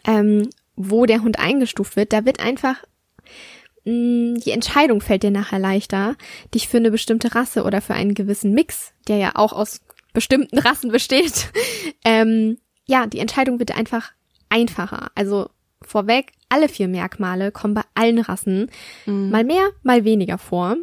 ähm, 0.06 0.50
wo 0.76 1.06
der 1.06 1.22
Hund 1.24 1.40
eingestuft 1.40 1.96
wird, 1.96 2.14
da 2.14 2.26
wird 2.26 2.40
einfach 2.40 2.84
mh, 3.86 4.40
die 4.40 4.52
Entscheidung 4.52 5.02
fällt 5.02 5.24
dir 5.24 5.32
nachher 5.32 5.60
leichter, 5.60 6.16
dich 6.54 6.68
für 6.68 6.78
eine 6.78 6.92
bestimmte 6.92 7.34
Rasse 7.34 7.64
oder 7.64 7.82
für 7.82 7.94
einen 7.94 8.14
gewissen 8.14 8.54
Mix, 8.54 8.94
der 9.08 9.18
ja 9.18 9.32
auch 9.36 9.54
aus 9.54 9.82
bestimmten 10.14 10.58
Rassen 10.60 10.92
besteht, 10.92 11.52
ähm, 12.06 12.58
ja, 12.86 13.06
die 13.06 13.20
Entscheidung 13.20 13.60
wird 13.60 13.76
einfach 13.76 14.12
einfacher. 14.50 15.12
Also 15.16 15.50
vorweg, 15.82 16.32
alle 16.50 16.70
vier 16.70 16.88
Merkmale 16.88 17.52
kommen 17.52 17.74
bei 17.74 17.84
allen 17.94 18.20
Rassen 18.20 18.72
mal 19.06 19.44
mehr, 19.44 19.70
mal 19.84 20.06
weniger 20.06 20.38
vor. 20.38 20.78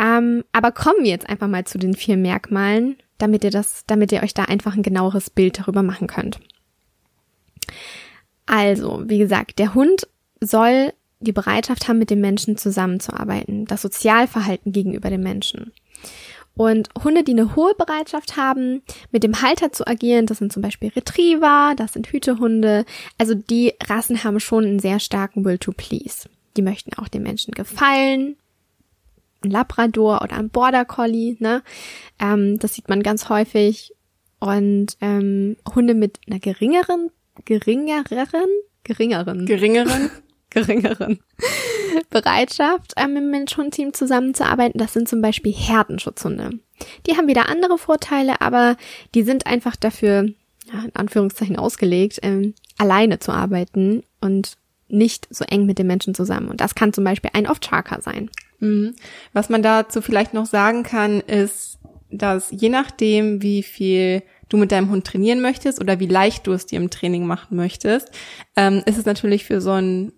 Ähm, 0.00 0.44
aber 0.52 0.72
kommen 0.72 1.02
wir 1.02 1.10
jetzt 1.10 1.28
einfach 1.28 1.48
mal 1.48 1.64
zu 1.64 1.78
den 1.78 1.94
vier 1.94 2.16
Merkmalen, 2.16 2.96
damit 3.18 3.44
ihr 3.44 3.50
das, 3.50 3.84
damit 3.86 4.12
ihr 4.12 4.22
euch 4.22 4.34
da 4.34 4.44
einfach 4.44 4.74
ein 4.74 4.82
genaueres 4.82 5.30
Bild 5.30 5.58
darüber 5.58 5.82
machen 5.82 6.06
könnt. 6.06 6.40
Also, 8.46 9.02
wie 9.06 9.18
gesagt, 9.18 9.58
der 9.58 9.74
Hund 9.74 10.08
soll 10.40 10.92
die 11.20 11.32
Bereitschaft 11.32 11.88
haben, 11.88 11.98
mit 11.98 12.10
dem 12.10 12.20
Menschen 12.20 12.56
zusammenzuarbeiten, 12.56 13.66
das 13.66 13.82
Sozialverhalten 13.82 14.72
gegenüber 14.72 15.10
dem 15.10 15.22
Menschen. 15.22 15.72
Und 16.54 16.88
Hunde, 17.04 17.22
die 17.22 17.32
eine 17.32 17.54
hohe 17.54 17.74
Bereitschaft 17.74 18.36
haben, 18.36 18.82
mit 19.12 19.22
dem 19.22 19.42
Halter 19.42 19.70
zu 19.70 19.86
agieren, 19.86 20.26
das 20.26 20.38
sind 20.38 20.52
zum 20.52 20.60
Beispiel 20.60 20.88
Retriever, 20.88 21.74
das 21.76 21.92
sind 21.92 22.08
Hütehunde. 22.08 22.84
Also 23.16 23.34
die 23.34 23.74
Rassen 23.86 24.24
haben 24.24 24.40
schon 24.40 24.64
einen 24.64 24.78
sehr 24.80 24.98
starken 24.98 25.44
Will 25.44 25.58
to 25.58 25.70
Please. 25.70 26.28
Die 26.56 26.62
möchten 26.62 26.94
auch 26.94 27.06
den 27.06 27.22
Menschen 27.22 27.52
gefallen. 27.52 28.36
Ein 29.42 29.50
Labrador 29.50 30.22
oder 30.22 30.36
ein 30.36 30.50
Border 30.50 30.84
Collie, 30.84 31.36
ne? 31.38 31.62
Ähm, 32.18 32.58
das 32.58 32.74
sieht 32.74 32.88
man 32.88 33.02
ganz 33.02 33.28
häufig. 33.28 33.94
Und 34.40 34.96
ähm, 35.00 35.56
Hunde 35.74 35.94
mit 35.94 36.20
einer 36.28 36.38
geringeren, 36.38 37.10
geringereren, 37.44 38.48
geringeren, 38.84 39.46
geringeren, 39.46 40.10
geringeren 40.50 41.20
Bereitschaft, 42.10 42.94
ähm, 42.96 43.16
im 43.16 43.30
Mensch-Hund-Team 43.30 43.92
zusammenzuarbeiten. 43.94 44.78
Das 44.78 44.92
sind 44.92 45.08
zum 45.08 45.20
Beispiel 45.20 45.52
Herdenschutzhunde. 45.52 46.50
Die 47.06 47.16
haben 47.16 47.26
wieder 47.26 47.48
andere 47.48 47.78
Vorteile, 47.78 48.40
aber 48.40 48.76
die 49.14 49.22
sind 49.22 49.46
einfach 49.46 49.76
dafür, 49.76 50.28
ja, 50.72 50.84
in 50.84 50.94
Anführungszeichen 50.94 51.56
ausgelegt, 51.56 52.20
ähm, 52.22 52.54
alleine 52.76 53.18
zu 53.18 53.32
arbeiten 53.32 54.04
und 54.20 54.56
nicht 54.88 55.26
so 55.30 55.44
eng 55.44 55.66
mit 55.66 55.78
den 55.78 55.86
Menschen 55.86 56.14
zusammen. 56.14 56.48
Und 56.48 56.60
das 56.60 56.74
kann 56.74 56.92
zum 56.92 57.04
Beispiel 57.04 57.30
ein 57.34 57.46
Off-Charker 57.46 58.00
sein. 58.00 58.30
Mhm. 58.60 58.94
Was 59.32 59.48
man 59.48 59.62
dazu 59.62 60.00
vielleicht 60.00 60.34
noch 60.34 60.46
sagen 60.46 60.82
kann, 60.82 61.20
ist, 61.20 61.78
dass 62.10 62.48
je 62.50 62.68
nachdem, 62.68 63.42
wie 63.42 63.62
viel 63.62 64.22
du 64.48 64.56
mit 64.56 64.72
deinem 64.72 64.90
Hund 64.90 65.06
trainieren 65.06 65.40
möchtest 65.40 65.80
oder 65.80 66.00
wie 66.00 66.06
leicht 66.06 66.46
du 66.46 66.52
es 66.52 66.66
dir 66.66 66.76
im 66.80 66.90
Training 66.90 67.26
machen 67.26 67.56
möchtest, 67.56 68.10
ähm, 68.56 68.82
ist 68.86 68.98
es 68.98 69.04
natürlich 69.04 69.44
für 69.44 69.60
so 69.60 69.72
einen 69.72 70.12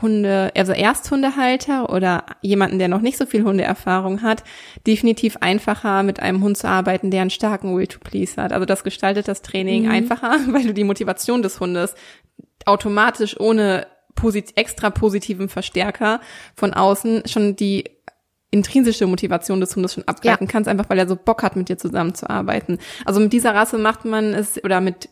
Hunde, 0.00 0.50
also 0.56 0.72
Ersthundehalter 0.72 1.92
oder 1.92 2.24
jemanden, 2.40 2.78
der 2.78 2.88
noch 2.88 3.02
nicht 3.02 3.18
so 3.18 3.26
viel 3.26 3.44
Hundeerfahrung 3.44 4.22
hat, 4.22 4.42
definitiv 4.86 5.36
einfacher 5.40 6.02
mit 6.02 6.20
einem 6.20 6.42
Hund 6.42 6.56
zu 6.56 6.66
arbeiten, 6.66 7.10
der 7.10 7.20
einen 7.20 7.30
starken 7.30 7.76
Will 7.76 7.86
to 7.86 7.98
Please 7.98 8.40
hat. 8.40 8.52
Also 8.52 8.64
das 8.64 8.84
gestaltet 8.84 9.28
das 9.28 9.42
Training 9.42 9.84
mhm. 9.84 9.90
einfacher, 9.90 10.38
weil 10.48 10.64
du 10.64 10.72
die 10.72 10.84
Motivation 10.84 11.42
des 11.42 11.60
Hundes 11.60 11.94
automatisch 12.64 13.38
ohne 13.38 13.86
posit 14.14 14.56
extra 14.56 14.90
positiven 14.90 15.48
Verstärker 15.48 16.20
von 16.54 16.74
außen 16.74 17.22
schon 17.26 17.56
die 17.56 17.84
intrinsische 18.50 19.06
Motivation 19.06 19.60
des 19.60 19.74
Hundes 19.74 19.94
schon 19.94 20.06
abgleiten 20.06 20.46
ja. 20.46 20.50
kannst, 20.50 20.68
einfach 20.68 20.88
weil 20.90 20.98
er 20.98 21.08
so 21.08 21.16
Bock 21.16 21.42
hat, 21.42 21.56
mit 21.56 21.68
dir 21.68 21.78
zusammenzuarbeiten. 21.78 22.78
Also 23.04 23.18
mit 23.18 23.32
dieser 23.32 23.54
Rasse 23.54 23.78
macht 23.78 24.04
man 24.04 24.34
es, 24.34 24.62
oder 24.62 24.80
mit 24.80 25.08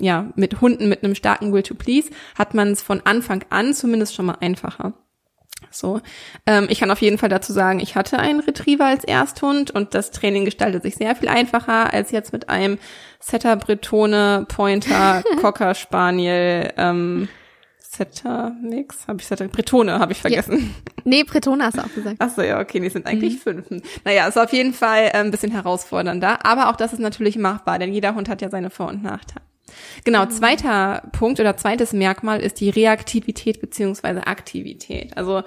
ja, 0.00 0.30
mit 0.36 0.60
Hunden 0.60 0.88
mit 0.88 1.04
einem 1.04 1.14
starken 1.14 1.52
Will 1.52 1.62
to 1.62 1.74
Please 1.74 2.10
hat 2.38 2.54
man 2.54 2.68
es 2.68 2.82
von 2.82 3.02
Anfang 3.04 3.44
an 3.50 3.74
zumindest 3.74 4.14
schon 4.14 4.26
mal 4.26 4.38
einfacher. 4.40 4.94
So, 5.70 6.00
ähm, 6.46 6.66
ich 6.70 6.80
kann 6.80 6.90
auf 6.90 7.00
jeden 7.00 7.18
Fall 7.18 7.28
dazu 7.28 7.52
sagen, 7.52 7.80
ich 7.80 7.94
hatte 7.94 8.18
einen 8.18 8.40
Retriever 8.40 8.86
als 8.86 9.04
Ersthund 9.04 9.70
und 9.70 9.94
das 9.94 10.10
Training 10.10 10.44
gestaltet 10.44 10.82
sich 10.82 10.96
sehr 10.96 11.14
viel 11.14 11.28
einfacher 11.28 11.92
als 11.92 12.10
jetzt 12.10 12.32
mit 12.32 12.48
einem 12.48 12.78
Setter 13.20 13.56
Bretone, 13.56 14.46
Pointer, 14.48 15.22
Cocker 15.40 15.74
Spaniel, 15.74 16.72
ähm, 16.76 17.28
Setter 17.94 18.56
Mix, 18.62 19.06
habe 19.06 19.20
ich 19.20 19.26
Setter 19.26 19.48
Bretone 19.48 19.98
habe 19.98 20.12
ich 20.12 20.20
vergessen. 20.22 20.74
Ja. 20.86 20.92
Nee, 21.04 21.24
Bretone 21.24 21.64
hast 21.64 21.76
du 21.76 21.82
auch 21.82 21.94
gesagt. 21.94 22.16
Ach 22.20 22.30
so, 22.30 22.40
ja, 22.40 22.58
okay, 22.58 22.80
die 22.80 22.88
sind 22.88 23.06
eigentlich 23.06 23.34
mhm. 23.44 23.64
fünf. 23.64 23.82
Naja, 24.04 24.26
ist 24.28 24.38
auf 24.38 24.52
jeden 24.52 24.72
Fall 24.72 25.10
ein 25.12 25.30
bisschen 25.30 25.52
herausfordernder, 25.52 26.46
aber 26.46 26.70
auch 26.70 26.76
das 26.76 26.94
ist 26.94 27.00
natürlich 27.00 27.36
machbar, 27.36 27.78
denn 27.78 27.92
jeder 27.92 28.14
Hund 28.14 28.30
hat 28.30 28.40
ja 28.40 28.48
seine 28.48 28.70
Vor- 28.70 28.88
und 28.88 29.02
Nachteile. 29.02 29.42
Genau, 30.04 30.24
mhm. 30.24 30.30
zweiter 30.30 31.02
Punkt 31.12 31.38
oder 31.38 31.56
zweites 31.58 31.92
Merkmal 31.92 32.40
ist 32.40 32.60
die 32.60 32.70
Reaktivität 32.70 33.60
beziehungsweise 33.60 34.26
Aktivität. 34.26 35.16
Also 35.16 35.42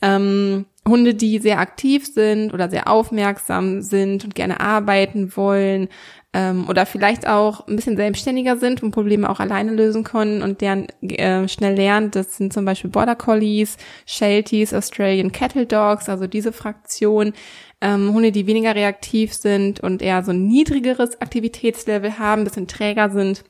ähm, 0.00 0.64
Hunde, 0.88 1.14
die 1.14 1.38
sehr 1.38 1.58
aktiv 1.58 2.06
sind 2.06 2.54
oder 2.54 2.70
sehr 2.70 2.88
aufmerksam 2.88 3.82
sind 3.82 4.24
und 4.24 4.34
gerne 4.34 4.60
arbeiten 4.60 5.36
wollen 5.36 5.88
ähm, 6.34 6.68
oder 6.68 6.84
vielleicht 6.84 7.26
auch 7.28 7.66
ein 7.68 7.76
bisschen 7.76 7.96
selbstständiger 7.96 8.56
sind 8.56 8.82
und 8.82 8.90
Probleme 8.90 9.30
auch 9.30 9.38
alleine 9.38 9.72
lösen 9.72 10.02
können 10.02 10.42
und 10.42 10.60
deren 10.60 10.88
äh, 11.00 11.48
schnell 11.48 11.76
lernen, 11.76 12.10
das 12.10 12.36
sind 12.36 12.52
zum 12.52 12.64
Beispiel 12.64 12.90
Border 12.90 13.14
Collies, 13.14 13.76
Shelties, 14.04 14.74
Australian 14.74 15.32
Cattle 15.32 15.64
Dogs, 15.64 16.08
also 16.08 16.26
diese 16.26 16.52
Fraktion. 16.52 17.32
Ähm, 17.80 18.12
Hunde, 18.12 18.32
die 18.32 18.46
weniger 18.46 18.74
reaktiv 18.74 19.32
sind 19.34 19.80
und 19.80 20.02
eher 20.02 20.24
so 20.24 20.32
ein 20.32 20.46
niedrigeres 20.46 21.20
Aktivitätslevel 21.20 22.18
haben, 22.18 22.42
ein 22.42 22.44
bisschen 22.44 22.68
träger 22.68 23.10
sind 23.10 23.44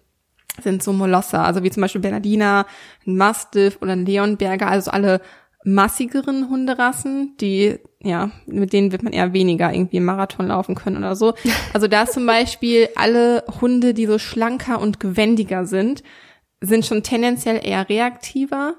sind 0.63 0.85
so 0.85 0.93
Molosser, 0.93 1.45
also 1.45 1.65
wie 1.65 1.71
zum 1.71 1.81
Beispiel 1.81 2.01
Bernardiner, 2.01 2.67
ein 3.09 3.17
Mastiff 3.17 3.79
oder 3.81 3.93
ein 3.93 4.07
Leonberger, 4.07 4.69
also 4.69 4.93
alle 4.93 5.21
massigeren 5.65 6.51
Hunderassen, 6.51 7.37
die, 7.41 7.79
ja, 8.03 8.31
mit 8.47 8.73
denen 8.73 8.93
wird 8.93 9.03
man 9.03 9.15
eher 9.15 9.33
weniger 9.33 9.73
irgendwie 9.73 9.97
im 9.97 10.05
Marathon 10.05 10.49
laufen 10.49 10.75
können 10.75 10.99
oder 10.99 11.17
so. 11.17 11.35
Also 11.73 11.89
da 11.89 12.03
ist 12.03 12.13
zum 12.13 12.27
Beispiel 12.27 12.89
alle 12.97 13.45
Hunde, 13.61 13.95
die 13.95 14.07
so 14.07 14.19
schlanker 14.19 14.81
und 14.81 15.01
gewendiger 15.01 15.65
sind, 15.65 16.03
sind 16.61 16.85
schon 16.85 17.03
tendenziell 17.03 17.61
eher 17.65 17.89
reaktiver, 17.89 18.75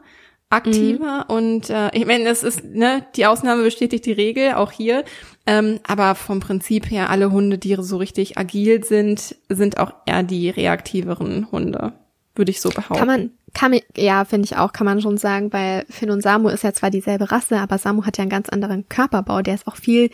aktiver 0.49 1.25
mhm. 1.27 1.35
und 1.35 1.69
äh, 1.69 1.89
ich 1.93 2.05
meine, 2.05 2.29
es 2.29 2.43
ist, 2.43 2.63
ne, 2.63 3.05
die 3.15 3.25
Ausnahme 3.25 3.63
bestätigt 3.63 4.05
die 4.05 4.11
Regel, 4.11 4.53
auch 4.53 4.71
hier. 4.71 5.03
Ähm, 5.47 5.79
aber 5.83 6.15
vom 6.15 6.39
Prinzip 6.39 6.89
her, 6.89 7.09
alle 7.09 7.31
Hunde, 7.31 7.57
die 7.57 7.75
so 7.79 7.97
richtig 7.97 8.37
agil 8.37 8.83
sind, 8.83 9.35
sind 9.49 9.79
auch 9.79 9.91
eher 10.05 10.23
die 10.23 10.49
reaktiveren 10.49 11.51
Hunde, 11.51 11.93
würde 12.35 12.51
ich 12.51 12.61
so 12.61 12.69
behaupten. 12.69 12.95
Kann 12.95 13.07
man, 13.07 13.31
kann 13.55 13.79
ja, 13.97 14.25
finde 14.25 14.45
ich 14.45 14.57
auch, 14.57 14.73
kann 14.73 14.85
man 14.85 15.01
schon 15.01 15.17
sagen, 15.17 15.51
weil 15.51 15.85
Finn 15.89 16.11
und 16.11 16.21
Samu 16.21 16.49
ist 16.49 16.63
ja 16.63 16.73
zwar 16.73 16.91
dieselbe 16.91 17.31
Rasse, 17.31 17.57
aber 17.57 17.79
Samu 17.79 18.05
hat 18.05 18.17
ja 18.17 18.21
einen 18.21 18.29
ganz 18.29 18.49
anderen 18.49 18.87
Körperbau, 18.89 19.41
der 19.41 19.55
ist 19.55 19.65
auch 19.65 19.77
viel 19.77 20.11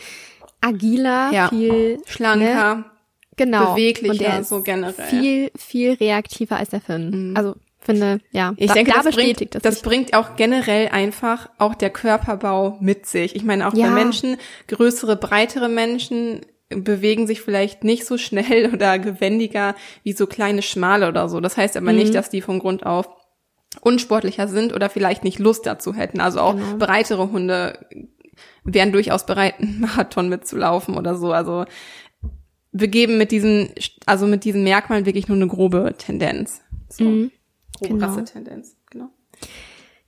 agiler, 0.61 1.31
ja. 1.33 1.49
viel 1.49 1.99
schlanker, 2.05 2.75
ne? 2.75 2.85
genau, 3.35 3.73
beweglicher, 3.73 4.11
und 4.11 4.21
der 4.21 4.39
ist 4.39 4.49
so 4.49 4.61
generell. 4.61 5.07
Viel, 5.07 5.51
viel 5.57 5.93
reaktiver 5.93 6.57
als 6.57 6.69
der 6.69 6.81
Finn. 6.81 7.29
Mhm. 7.31 7.37
Also 7.37 7.55
finde, 7.79 8.21
ja, 8.31 8.53
ich 8.57 8.67
da, 8.67 8.75
denke, 8.75 8.91
da 8.91 9.01
das, 9.01 9.15
bringt, 9.15 9.55
das, 9.55 9.61
das 9.63 9.81
bringt 9.81 10.13
auch 10.13 10.35
generell 10.35 10.89
einfach 10.89 11.49
auch 11.57 11.73
der 11.73 11.89
Körperbau 11.89 12.77
mit 12.79 13.07
sich. 13.07 13.35
Ich 13.35 13.43
meine, 13.43 13.67
auch 13.67 13.73
ja. 13.73 13.87
bei 13.87 13.93
Menschen, 13.93 14.37
größere, 14.67 15.15
breitere 15.15 15.67
Menschen 15.67 16.41
bewegen 16.69 17.27
sich 17.27 17.41
vielleicht 17.41 17.83
nicht 17.83 18.05
so 18.05 18.17
schnell 18.17 18.69
oder 18.73 18.99
gewendiger 18.99 19.75
wie 20.03 20.13
so 20.13 20.27
kleine 20.27 20.61
Schmale 20.61 21.07
oder 21.07 21.27
so. 21.27 21.39
Das 21.39 21.57
heißt 21.57 21.75
aber 21.75 21.91
mhm. 21.91 21.97
nicht, 21.97 22.13
dass 22.15 22.29
die 22.29 22.41
von 22.41 22.59
Grund 22.59 22.85
auf 22.85 23.09
unsportlicher 23.79 24.47
sind 24.47 24.73
oder 24.73 24.89
vielleicht 24.89 25.23
nicht 25.23 25.39
Lust 25.39 25.65
dazu 25.65 25.93
hätten. 25.93 26.19
Also 26.19 26.41
auch 26.41 26.55
genau. 26.55 26.77
breitere 26.77 27.31
Hunde 27.31 27.85
wären 28.63 28.91
durchaus 28.91 29.25
bereit, 29.25 29.59
einen 29.59 29.79
Marathon 29.79 30.29
mitzulaufen 30.29 30.97
oder 30.97 31.15
so. 31.15 31.31
Also 31.31 31.65
wir 32.73 32.87
geben 32.89 33.17
mit 33.17 33.31
diesen, 33.31 33.69
also 34.05 34.27
mit 34.27 34.43
diesen 34.43 34.63
Merkmalen 34.63 35.05
wirklich 35.05 35.27
nur 35.27 35.37
eine 35.37 35.47
grobe 35.47 35.95
Tendenz. 35.97 36.61
So. 36.89 37.03
Mhm 37.05 37.31
grobe 37.81 37.99
genau. 37.99 38.07
Rassetendenz. 38.07 38.75
Genau. 38.89 39.09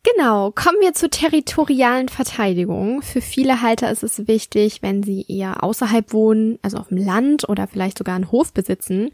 Genau, 0.03 0.51
kommen 0.51 0.79
wir 0.81 0.93
zur 0.93 1.09
territorialen 1.09 2.09
Verteidigung. 2.09 3.01
Für 3.01 3.21
viele 3.21 3.61
Halter 3.61 3.89
ist 3.89 4.03
es 4.03 4.27
wichtig, 4.27 4.81
wenn 4.81 5.01
sie 5.01 5.25
eher 5.29 5.63
außerhalb 5.63 6.11
wohnen, 6.11 6.59
also 6.61 6.77
auf 6.77 6.89
dem 6.89 6.97
Land 6.97 7.47
oder 7.47 7.67
vielleicht 7.67 7.99
sogar 7.99 8.15
einen 8.15 8.29
Hof 8.29 8.51
besitzen, 8.51 9.11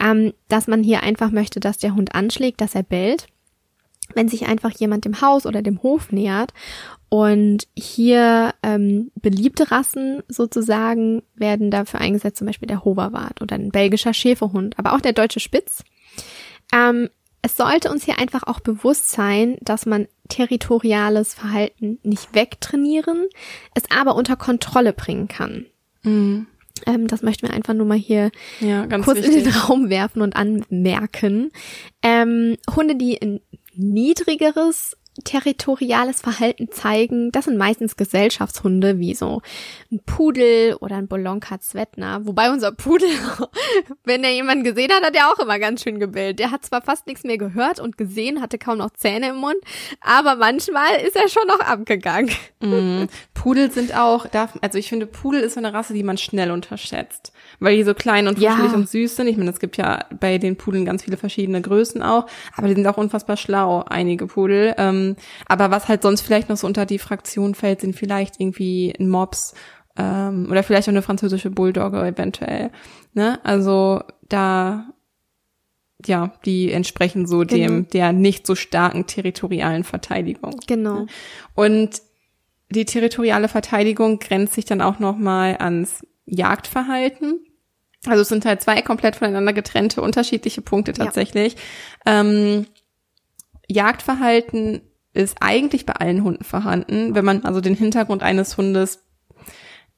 ähm, 0.00 0.32
dass 0.48 0.66
man 0.66 0.82
hier 0.82 1.04
einfach 1.04 1.30
möchte, 1.30 1.60
dass 1.60 1.78
der 1.78 1.94
Hund 1.94 2.16
anschlägt, 2.16 2.60
dass 2.60 2.74
er 2.74 2.82
bellt. 2.82 3.28
Wenn 4.14 4.28
sich 4.28 4.46
einfach 4.46 4.70
jemand 4.72 5.04
dem 5.04 5.20
Haus 5.20 5.46
oder 5.46 5.62
dem 5.62 5.82
Hof 5.82 6.12
nähert 6.12 6.52
und 7.08 7.66
hier 7.76 8.54
ähm, 8.62 9.10
beliebte 9.14 9.70
Rassen 9.70 10.22
sozusagen 10.28 11.22
werden 11.34 11.70
dafür 11.70 12.00
eingesetzt, 12.00 12.38
zum 12.38 12.46
Beispiel 12.46 12.68
der 12.68 12.84
Hoverwart 12.84 13.40
oder 13.40 13.56
ein 13.56 13.70
belgischer 13.70 14.14
Schäferhund, 14.14 14.78
aber 14.78 14.94
auch 14.94 15.00
der 15.00 15.12
deutsche 15.12 15.40
Spitz. 15.40 15.84
Ähm, 16.72 17.08
es 17.42 17.56
sollte 17.58 17.90
uns 17.90 18.04
hier 18.04 18.18
einfach 18.18 18.44
auch 18.44 18.60
bewusst 18.60 19.10
sein, 19.10 19.58
dass 19.60 19.84
man 19.84 20.08
territoriales 20.28 21.34
Verhalten 21.34 21.98
nicht 22.02 22.34
wegtrainieren, 22.34 23.26
es 23.74 23.82
aber 23.90 24.16
unter 24.16 24.36
Kontrolle 24.36 24.94
bringen 24.94 25.28
kann. 25.28 25.66
Mhm. 26.04 26.46
Ähm, 26.86 27.06
das 27.06 27.22
möchten 27.22 27.46
wir 27.46 27.54
einfach 27.54 27.74
nur 27.74 27.86
mal 27.86 27.98
hier 27.98 28.30
ja, 28.60 28.86
kurz 28.86 29.18
wichtig. 29.18 29.36
in 29.36 29.44
den 29.44 29.52
Raum 29.52 29.90
werfen 29.90 30.22
und 30.22 30.34
anmerken. 30.36 31.52
Ähm, 32.02 32.56
Hunde, 32.74 32.96
die 32.96 33.20
ein 33.20 33.40
niedrigeres 33.76 34.96
territoriales 35.22 36.20
Verhalten 36.20 36.70
zeigen, 36.72 37.30
das 37.30 37.44
sind 37.44 37.56
meistens 37.56 37.96
Gesellschaftshunde, 37.96 38.98
wie 38.98 39.14
so 39.14 39.42
ein 39.92 40.00
Pudel 40.04 40.74
oder 40.80 40.96
ein 40.96 41.06
Bolonka 41.06 41.60
Zvetner. 41.60 42.26
Wobei 42.26 42.50
unser 42.50 42.72
Pudel, 42.72 43.10
wenn 44.04 44.24
er 44.24 44.32
jemanden 44.32 44.64
gesehen 44.64 44.90
hat, 44.90 45.04
hat 45.04 45.14
er 45.14 45.30
auch 45.30 45.38
immer 45.38 45.60
ganz 45.60 45.84
schön 45.84 46.00
gebellt. 46.00 46.40
Der 46.40 46.50
hat 46.50 46.64
zwar 46.64 46.82
fast 46.82 47.06
nichts 47.06 47.22
mehr 47.22 47.38
gehört 47.38 47.78
und 47.78 47.96
gesehen, 47.96 48.42
hatte 48.42 48.58
kaum 48.58 48.78
noch 48.78 48.90
Zähne 48.90 49.28
im 49.30 49.36
Mund, 49.36 49.58
aber 50.00 50.34
manchmal 50.34 50.96
ist 51.06 51.14
er 51.14 51.28
schon 51.28 51.46
noch 51.46 51.60
abgegangen. 51.60 52.34
Mm. 52.60 53.04
Pudel 53.34 53.70
sind 53.70 53.96
auch, 53.96 54.26
also 54.62 54.78
ich 54.78 54.88
finde, 54.88 55.06
Pudel 55.06 55.42
ist 55.42 55.54
so 55.54 55.60
eine 55.60 55.72
Rasse, 55.72 55.94
die 55.94 56.02
man 56.02 56.18
schnell 56.18 56.50
unterschätzt 56.50 57.32
weil 57.60 57.76
die 57.76 57.84
so 57.84 57.94
klein 57.94 58.28
und 58.28 58.38
ja. 58.38 58.56
und 58.74 58.88
süß 58.88 59.16
sind. 59.16 59.28
Ich 59.28 59.36
meine, 59.36 59.50
es 59.50 59.60
gibt 59.60 59.76
ja 59.76 60.04
bei 60.20 60.38
den 60.38 60.56
Pudeln 60.56 60.84
ganz 60.84 61.04
viele 61.04 61.16
verschiedene 61.16 61.60
Größen 61.60 62.02
auch, 62.02 62.26
aber 62.56 62.68
die 62.68 62.74
sind 62.74 62.86
auch 62.86 62.96
unfassbar 62.96 63.36
schlau, 63.36 63.84
einige 63.88 64.26
Pudel. 64.26 64.74
Ähm, 64.78 65.16
aber 65.46 65.70
was 65.70 65.88
halt 65.88 66.02
sonst 66.02 66.22
vielleicht 66.22 66.48
noch 66.48 66.56
so 66.56 66.66
unter 66.66 66.86
die 66.86 66.98
Fraktion 66.98 67.54
fällt, 67.54 67.80
sind 67.80 67.96
vielleicht 67.96 68.40
irgendwie 68.40 68.94
ein 68.98 69.08
Mops 69.08 69.54
ähm, 69.96 70.48
oder 70.50 70.62
vielleicht 70.62 70.88
auch 70.88 70.92
eine 70.92 71.02
französische 71.02 71.50
Bulldogge 71.50 72.06
eventuell. 72.06 72.70
Ne? 73.12 73.38
Also 73.44 74.02
da 74.28 74.86
ja, 76.06 76.32
die 76.44 76.70
entsprechen 76.70 77.26
so 77.26 77.40
genau. 77.40 77.48
dem 77.48 77.88
der 77.88 78.12
nicht 78.12 78.46
so 78.46 78.54
starken 78.54 79.06
territorialen 79.06 79.84
Verteidigung. 79.84 80.60
Genau. 80.66 81.06
Und 81.54 82.02
die 82.70 82.84
territoriale 82.84 83.48
Verteidigung 83.48 84.18
grenzt 84.18 84.54
sich 84.54 84.64
dann 84.64 84.80
auch 84.80 84.98
noch 84.98 85.16
mal 85.16 85.56
ans 85.58 86.02
Jagdverhalten. 86.26 87.44
Also 88.06 88.22
es 88.22 88.28
sind 88.28 88.44
halt 88.44 88.62
zwei 88.62 88.82
komplett 88.82 89.16
voneinander 89.16 89.52
getrennte 89.52 90.02
unterschiedliche 90.02 90.60
Punkte 90.60 90.92
tatsächlich. 90.92 91.56
Ja. 92.06 92.20
Ähm, 92.20 92.66
Jagdverhalten 93.68 94.82
ist 95.14 95.38
eigentlich 95.40 95.86
bei 95.86 95.94
allen 95.94 96.22
Hunden 96.22 96.44
vorhanden, 96.44 97.14
wenn 97.14 97.24
man 97.24 97.44
also 97.44 97.60
den 97.60 97.74
Hintergrund 97.74 98.22
eines 98.22 98.56
Hundes 98.56 99.04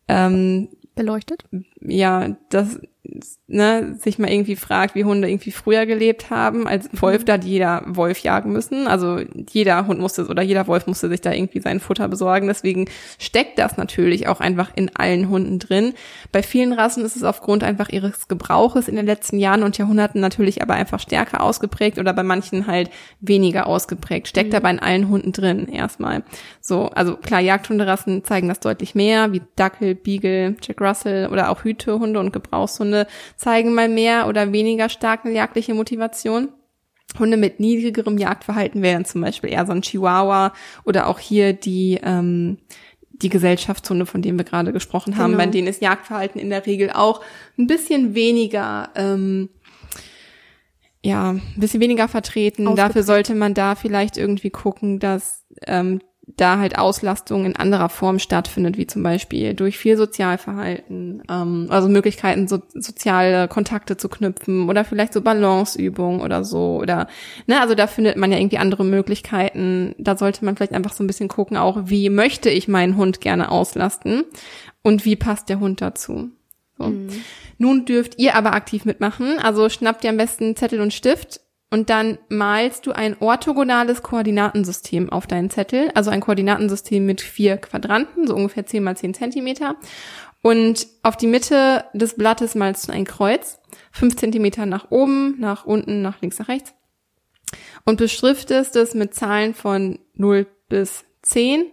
ähm, 0.09 0.69
beleuchtet. 0.95 1.45
Ja, 1.81 2.37
das 2.51 2.81
ne, 3.47 3.97
sich 3.99 4.19
mal 4.19 4.31
irgendwie 4.31 4.57
fragt, 4.57 4.95
wie 4.95 5.05
Hunde 5.05 5.29
irgendwie 5.29 5.51
früher 5.51 5.87
gelebt 5.87 6.31
haben. 6.31 6.67
Als 6.67 6.89
Wolf 7.01 7.23
mhm. 7.23 7.27
da 7.27 7.39
die 7.39 7.51
jeder 7.51 7.83
Wolf 7.87 8.19
jagen 8.21 8.53
müssen. 8.53 8.87
Also 8.87 9.21
jeder 9.51 9.87
Hund 9.87 10.01
musste 10.01 10.27
oder 10.27 10.43
jeder 10.43 10.67
Wolf 10.67 10.87
musste 10.87 11.09
sich 11.09 11.21
da 11.21 11.33
irgendwie 11.33 11.61
sein 11.61 11.81
Futter 11.81 12.09
besorgen. 12.09 12.49
Deswegen 12.49 12.87
steckt 13.19 13.59
das 13.59 13.77
natürlich 13.77 14.29
auch 14.29 14.41
einfach 14.41 14.71
in 14.75 14.95
allen 14.97 15.29
Hunden 15.29 15.59
drin. 15.59 15.95
Bei 16.33 16.43
vielen 16.43 16.73
Rassen 16.73 17.05
ist 17.05 17.17
es 17.17 17.23
aufgrund 17.23 17.63
einfach 17.65 17.89
ihres 17.89 18.29
Gebrauches 18.29 18.89
in 18.89 18.97
den 18.97 19.07
letzten 19.07 19.39
Jahren 19.39 19.63
und 19.63 19.79
Jahrhunderten 19.79 20.21
natürlich 20.21 20.63
aber 20.63 20.75
einfach 20.75 21.01
stärker 21.01 21.43
ausgeprägt 21.43 21.99
oder 21.99 22.13
bei 22.13 22.23
manchen 22.23 22.67
halt 22.67 22.91
weniger 23.21 23.67
ausgeprägt. 23.67 24.29
Steckt 24.29 24.51
mhm. 24.51 24.57
aber 24.57 24.71
in 24.71 24.79
allen 24.79 25.09
Hunden 25.09 25.33
drin 25.33 25.69
erstmal. 25.69 26.25
So, 26.61 26.89
also 26.89 27.17
klar, 27.17 27.41
Jagdhunderassen 27.41 28.25
zeigen 28.25 28.49
das 28.49 28.61
deutlich 28.61 28.95
mehr, 28.95 29.33
wie 29.33 29.43
Dackel, 29.55 29.95
Beagle, 29.95 30.57
Jack 30.63 30.81
Russell 30.81 31.29
oder 31.29 31.51
auch 31.51 31.65
Hütehunde 31.65 32.19
und 32.19 32.33
Gebrauchshunde 32.33 32.96
zeigen 33.37 33.75
mal 33.75 33.89
mehr 33.89 34.27
oder 34.29 34.53
weniger 34.53 34.89
starke 34.89 35.31
jagdliche 35.31 35.75
Motivation. 35.75 36.49
Hunde 37.19 37.37
mit 37.37 37.61
niedrigerem 37.61 38.19
Jagdverhalten 38.19 38.83
wären 38.83 39.05
zum 39.05 39.21
Beispiel 39.21 39.51
eher 39.51 39.67
so 39.67 39.73
ein 39.73 39.83
Chihuahua 39.83 40.53
oder 40.85 41.07
auch 41.07 41.19
hier 41.19 41.53
die 41.53 42.01
ähm, 42.03 42.59
die 43.23 43.29
Gesellschaftshunde, 43.29 44.07
von 44.07 44.23
denen 44.23 44.39
wir 44.39 44.45
gerade 44.45 44.73
gesprochen 44.73 45.17
haben, 45.17 45.33
genau. 45.33 45.45
bei 45.45 45.51
denen 45.51 45.69
ist 45.69 45.81
Jagdverhalten 45.81 46.39
in 46.41 46.51
der 46.51 46.67
Regel 46.67 46.91
auch 46.91 47.23
ein 47.59 47.67
bisschen 47.67 48.15
weniger 48.15 48.91
ähm, 48.95 49.49
ja, 51.07 51.31
ein 51.31 51.43
bisschen 51.57 51.81
weniger 51.81 52.09
vertreten. 52.09 52.75
Dafür 52.75 53.05
sollte 53.05 53.37
man 53.37 53.55
da 53.55 53.77
vielleicht 53.77 54.17
irgendwie 54.17 54.51
gucken, 54.51 54.99
dass 54.99 55.45
ähm, 55.65 56.01
da 56.27 56.59
halt 56.59 56.77
Auslastung 56.77 57.45
in 57.45 57.55
anderer 57.55 57.89
Form 57.89 58.19
stattfindet, 58.19 58.77
wie 58.77 58.87
zum 58.89 59.03
Beispiel 59.05 59.55
durch 59.55 59.79
viel 59.79 59.97
Sozialverhalten, 59.97 61.23
ähm, 61.31 61.69
also 61.71 61.89
Möglichkeiten, 61.89 62.49
so, 62.49 62.61
soziale 62.75 63.47
Kontakte 63.47 63.97
zu 63.97 64.09
knüpfen 64.09 64.69
oder 64.69 64.85
vielleicht 64.85 65.13
so 65.13 65.21
Balanceübungen 65.21 66.21
oder 66.21 66.45
so 66.45 66.79
oder, 66.81 67.07
ne, 67.47 67.61
also 67.61 67.77
da 67.77 67.87
findet 67.87 68.17
man 68.17 68.33
ja 68.33 68.39
irgendwie 68.39 68.59
andere 68.59 68.85
Möglichkeiten. 68.85 69.95
Da 69.99 70.17
sollte 70.17 70.45
man 70.45 70.57
vielleicht 70.57 70.73
einfach 70.73 70.93
so 70.93 71.05
ein 71.05 71.07
bisschen 71.07 71.29
gucken, 71.29 71.57
auch 71.57 71.83
wie 71.85 72.11
möchte 72.11 72.51
ich 72.51 72.67
meinen 72.67 72.97
Hund 72.97 73.21
gerne 73.21 73.53
auslasten 73.53 74.25
und 74.83 75.05
wie 75.05 75.17
passt 75.17 75.49
der 75.49 75.61
Hund 75.61 75.81
dazu. 75.81 76.31
So. 76.77 76.89
Mhm. 76.89 77.09
Nun 77.59 77.85
dürft 77.85 78.19
ihr 78.19 78.35
aber 78.35 78.53
aktiv 78.53 78.85
mitmachen, 78.85 79.39
also 79.39 79.69
schnappt 79.69 80.03
ihr 80.03 80.11
am 80.11 80.17
besten 80.17 80.57
Zettel 80.57 80.81
und 80.81 80.93
Stift 80.93 81.41
und 81.71 81.91
dann 81.91 82.19
malst 82.29 82.87
du 82.87 82.93
ein 82.93 83.17
orthogonales 83.21 84.03
Koordinatensystem 84.03 85.11
auf 85.11 85.27
deinen 85.27 85.51
Zettel, 85.51 85.91
also 85.95 86.11
ein 86.11 86.21
Koordinatensystem 86.21 87.05
mit 87.05 87.21
vier 87.21 87.57
Quadranten, 87.57 88.27
so 88.27 88.37
ungefähr 88.37 88.67
zehn 88.67 88.85
mal 88.85 88.97
zehn 88.97 89.15
Zentimeter. 89.15 89.77
Und 90.43 90.87
auf 91.03 91.17
die 91.17 91.27
Mitte 91.27 91.85
des 91.93 92.15
Blattes 92.15 92.55
malst 92.55 92.89
du 92.89 92.93
ein 92.93 93.05
Kreuz, 93.05 93.59
fünf 93.91 94.17
Zentimeter 94.17 94.65
nach 94.65 94.91
oben, 94.91 95.41
nach 95.41 95.67
unten, 95.67 96.03
nach 96.03 96.21
links, 96.21 96.39
nach 96.39 96.49
rechts. 96.49 96.73
Und 97.85 97.97
beschriftest 97.97 98.77
es 98.77 98.95
mit 98.95 99.15
Zahlen 99.15 99.55
von 99.55 99.99
0 100.15 100.47
bis 100.69 101.05
10. 101.23 101.67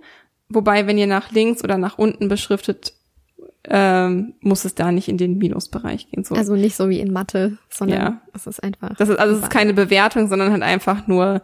Wobei, 0.50 0.88
wenn 0.88 0.98
ihr 0.98 1.08
nach 1.08 1.32
links 1.32 1.64
oder 1.64 1.78
nach 1.78 2.00
unten 2.00 2.28
beschriftet, 2.28 2.94
ähm, 3.70 4.34
muss 4.42 4.66
es 4.66 4.76
da 4.76 4.92
nicht 4.92 5.08
in 5.08 5.18
den 5.18 5.38
Minusbereich 5.38 6.10
gehen. 6.10 6.24
So. 6.24 6.36
Also 6.36 6.56
nicht 6.56 6.76
so 6.76 6.90
wie 6.90 7.00
in 7.00 7.14
Mathe, 7.14 7.58
sondern 7.70 8.02
ja. 8.02 8.22
es 8.34 8.46
ist 8.46 8.62
einfach. 8.62 8.96
Das 8.98 9.10
ist 9.10 9.18
also 9.18 9.36
es 9.36 9.44
ist 9.44 9.50
keine 9.50 9.74
Bewertung, 9.74 10.28
sondern 10.28 10.52
halt 10.52 10.64
einfach 10.64 11.08
nur, 11.08 11.42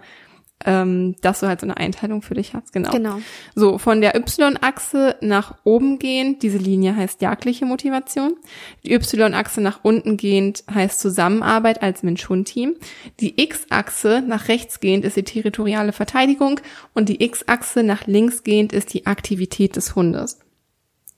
ähm, 0.65 1.15
dass 1.21 1.39
du 1.39 1.47
halt 1.47 1.61
so 1.61 1.65
eine 1.65 1.77
Einteilung 1.77 2.21
für 2.21 2.33
dich 2.33 2.53
hast. 2.53 2.73
Genau. 2.73 2.91
Genau. 2.91 3.19
So 3.55 3.77
von 3.77 4.01
der 4.01 4.15
Y-Achse 4.17 5.15
nach 5.21 5.55
oben 5.63 5.97
gehend, 5.97 6.43
diese 6.43 6.57
Linie 6.57 6.93
heißt 6.93 7.21
jagdliche 7.21 7.65
Motivation. 7.65 8.35
Die 8.83 8.91
Y-Achse 8.91 9.61
nach 9.61 9.79
unten 9.83 10.17
gehend 10.17 10.65
heißt 10.69 10.99
Zusammenarbeit 10.99 11.81
als 11.81 12.03
Mensch-Hund-Team. 12.03 12.75
Die 13.21 13.41
X-Achse 13.41 14.21
nach 14.27 14.49
rechts 14.49 14.81
gehend 14.81 15.05
ist 15.05 15.15
die 15.15 15.23
territoriale 15.23 15.93
Verteidigung 15.93 16.59
und 16.93 17.07
die 17.07 17.23
X-Achse 17.23 17.81
nach 17.81 18.07
links 18.07 18.43
gehend 18.43 18.73
ist 18.73 18.93
die 18.93 19.05
Aktivität 19.05 19.77
des 19.77 19.95
Hundes. 19.95 20.39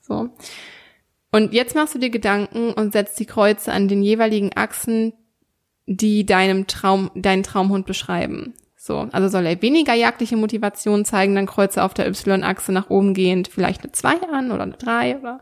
So. 0.00 0.30
Und 1.32 1.54
jetzt 1.54 1.74
machst 1.74 1.94
du 1.94 1.98
dir 1.98 2.10
Gedanken 2.10 2.72
und 2.72 2.92
setzt 2.92 3.18
die 3.18 3.26
Kreuze 3.26 3.72
an 3.72 3.88
den 3.88 4.02
jeweiligen 4.02 4.52
Achsen, 4.54 5.14
die 5.86 6.24
deinem 6.26 6.66
Traum, 6.66 7.10
deinen 7.14 7.42
Traumhund 7.42 7.86
beschreiben. 7.86 8.54
So, 8.76 9.08
also 9.12 9.28
soll 9.28 9.46
er 9.46 9.62
weniger 9.62 9.94
jagdliche 9.94 10.36
Motivation 10.36 11.04
zeigen, 11.04 11.36
dann 11.36 11.46
Kreuze 11.46 11.84
auf 11.84 11.94
der 11.94 12.08
Y-Achse 12.08 12.72
nach 12.72 12.90
oben 12.90 13.14
gehend 13.14 13.46
vielleicht 13.46 13.82
eine 13.82 13.92
2 13.92 14.22
an 14.32 14.50
oder 14.50 14.64
eine 14.64 14.72
3 14.72 15.18
oder 15.18 15.40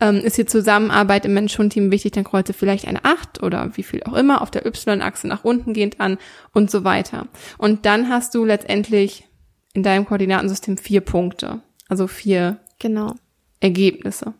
ähm, 0.00 0.16
ist 0.16 0.38
die 0.38 0.44
Zusammenarbeit 0.44 1.24
im 1.24 1.34
Mensch-Hund-Team 1.34 1.92
wichtig, 1.92 2.12
dann 2.12 2.24
Kreuze 2.24 2.52
vielleicht 2.52 2.88
eine 2.88 3.04
8 3.04 3.44
oder 3.44 3.76
wie 3.76 3.84
viel 3.84 4.02
auch 4.02 4.14
immer 4.14 4.42
auf 4.42 4.50
der 4.50 4.66
Y-Achse 4.66 5.28
nach 5.28 5.44
unten 5.44 5.72
gehend 5.72 6.00
an 6.00 6.18
und 6.52 6.68
so 6.68 6.82
weiter. 6.82 7.28
Und 7.58 7.86
dann 7.86 8.08
hast 8.08 8.34
du 8.34 8.44
letztendlich 8.44 9.28
in 9.72 9.84
deinem 9.84 10.04
Koordinatensystem 10.04 10.76
vier 10.76 11.00
Punkte, 11.00 11.62
also 11.88 12.08
vier 12.08 12.58
genau. 12.80 13.14
Ergebnisse. 13.60 14.34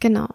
Genau. 0.00 0.28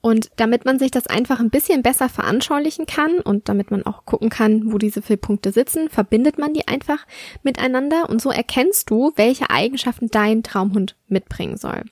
Und 0.00 0.30
damit 0.36 0.64
man 0.64 0.78
sich 0.78 0.90
das 0.90 1.06
einfach 1.06 1.40
ein 1.40 1.50
bisschen 1.50 1.82
besser 1.82 2.08
veranschaulichen 2.08 2.86
kann 2.86 3.18
und 3.18 3.48
damit 3.48 3.70
man 3.70 3.84
auch 3.84 4.04
gucken 4.06 4.30
kann, 4.30 4.72
wo 4.72 4.78
diese 4.78 5.02
vier 5.02 5.18
Punkte 5.18 5.52
sitzen, 5.52 5.90
verbindet 5.90 6.38
man 6.38 6.54
die 6.54 6.68
einfach 6.68 7.06
miteinander 7.42 8.08
und 8.08 8.22
so 8.22 8.30
erkennst 8.30 8.88
du, 8.88 9.12
welche 9.16 9.50
Eigenschaften 9.50 10.08
dein 10.08 10.42
Traumhund 10.42 10.96
mitbringen 11.08 11.56
soll. 11.56 11.82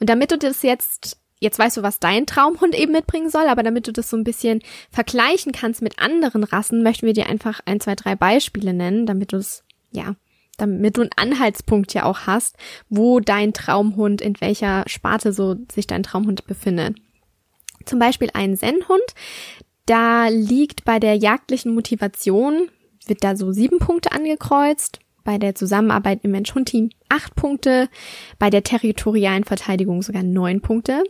Und 0.00 0.10
damit 0.10 0.30
du 0.30 0.38
das 0.38 0.62
jetzt 0.62 1.18
Jetzt 1.40 1.58
weißt 1.58 1.76
du, 1.76 1.82
was 1.82 2.00
dein 2.00 2.24
Traumhund 2.24 2.74
eben 2.74 2.92
mitbringen 2.92 3.28
soll, 3.28 3.48
aber 3.48 3.62
damit 3.62 3.86
du 3.86 3.92
das 3.92 4.08
so 4.08 4.16
ein 4.16 4.24
bisschen 4.24 4.62
vergleichen 4.90 5.52
kannst 5.52 5.82
mit 5.82 5.98
anderen 5.98 6.42
Rassen, 6.42 6.82
möchten 6.82 7.04
wir 7.04 7.12
dir 7.12 7.28
einfach 7.28 7.60
ein, 7.66 7.80
zwei, 7.80 7.96
drei 7.96 8.16
Beispiele 8.16 8.72
nennen, 8.72 9.04
damit 9.04 9.34
du 9.34 9.36
es, 9.36 9.62
ja, 9.90 10.14
damit 10.56 10.96
du 10.96 11.02
einen 11.02 11.10
Anhaltspunkt 11.16 11.94
ja 11.94 12.04
auch 12.04 12.20
hast, 12.20 12.56
wo 12.88 13.20
dein 13.20 13.52
Traumhund, 13.52 14.20
in 14.20 14.40
welcher 14.40 14.84
Sparte 14.86 15.32
so 15.32 15.56
sich 15.70 15.86
dein 15.86 16.02
Traumhund 16.02 16.46
befindet. 16.46 16.96
Zum 17.84 17.98
Beispiel 17.98 18.30
ein 18.32 18.56
Zen-Hund, 18.56 19.02
da 19.86 20.28
liegt 20.28 20.84
bei 20.84 20.98
der 20.98 21.16
jagdlichen 21.16 21.74
Motivation, 21.74 22.68
wird 23.06 23.22
da 23.22 23.36
so 23.36 23.52
sieben 23.52 23.78
Punkte 23.78 24.12
angekreuzt, 24.12 25.00
bei 25.24 25.38
der 25.38 25.54
Zusammenarbeit 25.54 26.20
im 26.22 26.30
Mensch-Hund-Team 26.32 26.90
acht 27.08 27.34
Punkte, 27.34 27.88
bei 28.38 28.50
der 28.50 28.62
territorialen 28.62 29.44
Verteidigung 29.44 30.02
sogar 30.02 30.22
neun 30.22 30.60
Punkte 30.60 31.02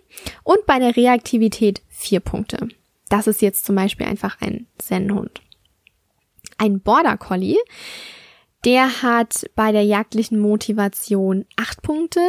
und 0.45 0.67
bei 0.67 0.79
der 0.79 0.97
Reaktivität 0.97 1.83
vier 1.89 2.21
Punkte. 2.21 2.69
Das 3.09 3.27
ist 3.27 3.43
jetzt 3.43 3.67
zum 3.67 3.77
Beispiel 3.77 4.07
einfach 4.07 4.41
ein 4.41 4.67
Zen-Hund. 4.79 5.41
Ein 6.59 6.81
Border 6.81 7.17
Collie, 7.17 7.59
der 8.65 9.03
hat 9.03 9.45
bei 9.55 9.73
der 9.73 9.85
jagdlichen 9.85 10.39
Motivation 10.39 11.45
acht 11.57 11.83
Punkte. 11.83 12.21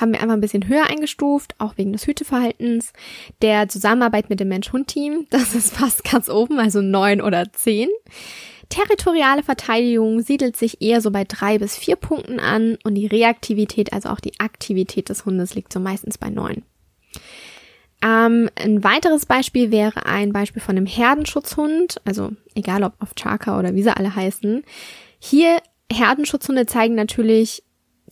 Haben 0.00 0.12
wir 0.12 0.20
einfach 0.20 0.34
ein 0.34 0.40
bisschen 0.40 0.68
höher 0.68 0.86
eingestuft, 0.88 1.54
auch 1.58 1.76
wegen 1.76 1.92
des 1.92 2.06
Hüteverhaltens. 2.06 2.92
Der 3.42 3.68
Zusammenarbeit 3.68 4.30
mit 4.30 4.40
dem 4.40 4.48
Mensch-Hund-Team, 4.48 5.26
das 5.30 5.54
ist 5.54 5.76
fast 5.76 6.04
ganz 6.04 6.28
oben, 6.28 6.58
also 6.58 6.80
neun 6.80 7.20
oder 7.20 7.52
zehn. 7.52 7.88
Territoriale 8.70 9.42
Verteidigung 9.42 10.20
siedelt 10.20 10.56
sich 10.56 10.80
eher 10.80 11.02
so 11.02 11.10
bei 11.10 11.24
drei 11.24 11.58
bis 11.58 11.76
vier 11.76 11.96
Punkten 11.96 12.40
an 12.40 12.78
und 12.84 12.94
die 12.94 13.06
Reaktivität, 13.06 13.92
also 13.92 14.08
auch 14.08 14.20
die 14.20 14.40
Aktivität 14.40 15.10
des 15.10 15.26
Hundes, 15.26 15.54
liegt 15.54 15.74
so 15.74 15.78
meistens 15.78 16.16
bei 16.16 16.30
neun. 16.30 16.62
Ähm, 18.02 18.48
ein 18.56 18.82
weiteres 18.82 19.26
Beispiel 19.26 19.70
wäre 19.70 20.06
ein 20.06 20.32
Beispiel 20.32 20.62
von 20.62 20.76
einem 20.76 20.86
Herdenschutzhund, 20.86 22.00
also 22.06 22.30
egal 22.54 22.82
ob 22.82 22.94
auf 22.98 23.14
Chaka 23.14 23.58
oder 23.58 23.74
wie 23.74 23.82
sie 23.82 23.94
alle 23.94 24.14
heißen. 24.14 24.64
Hier 25.24 25.62
Herdenschutzhunde 25.88 26.66
zeigen 26.66 26.96
natürlich 26.96 27.62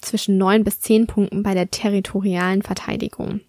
zwischen 0.01 0.39
neun 0.39 0.63
bis 0.63 0.79
zehn 0.79 1.09
Punkten 1.09 1.43
bei 1.43 1.55
der 1.55 1.69
territorialen 1.69 2.63
Verteidigung. 2.63 3.41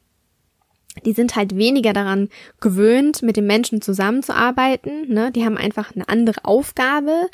Die 1.05 1.13
sind 1.13 1.35
halt 1.35 1.55
weniger 1.55 1.93
daran 1.93 2.29
gewöhnt, 2.59 3.21
mit 3.21 3.37
den 3.37 3.45
Menschen 3.45 3.79
zusammenzuarbeiten. 3.79 5.13
Ne? 5.13 5.31
Die 5.31 5.45
haben 5.45 5.57
einfach 5.57 5.95
eine 5.95 6.09
andere 6.09 6.43
Aufgabe 6.43 7.29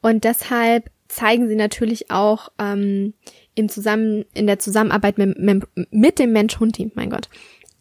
und 0.00 0.24
deshalb 0.24 0.90
zeigen 1.08 1.46
sie 1.46 1.56
natürlich 1.56 2.10
auch 2.10 2.48
ähm, 2.58 3.12
im 3.54 3.68
Zusammen 3.68 4.24
in 4.32 4.46
der 4.46 4.58
Zusammenarbeit 4.58 5.18
mit, 5.18 5.68
mit, 5.90 6.18
dem 6.18 6.32
Mensch-Hund-Team, 6.32 6.92
mein 6.94 7.10
Gott, 7.10 7.28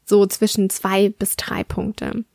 so 0.03 0.25
zwischen 0.25 0.69
zwei 0.69 1.10
bis 1.10 1.38
drei 1.38 1.63
Punkte. 1.63 2.25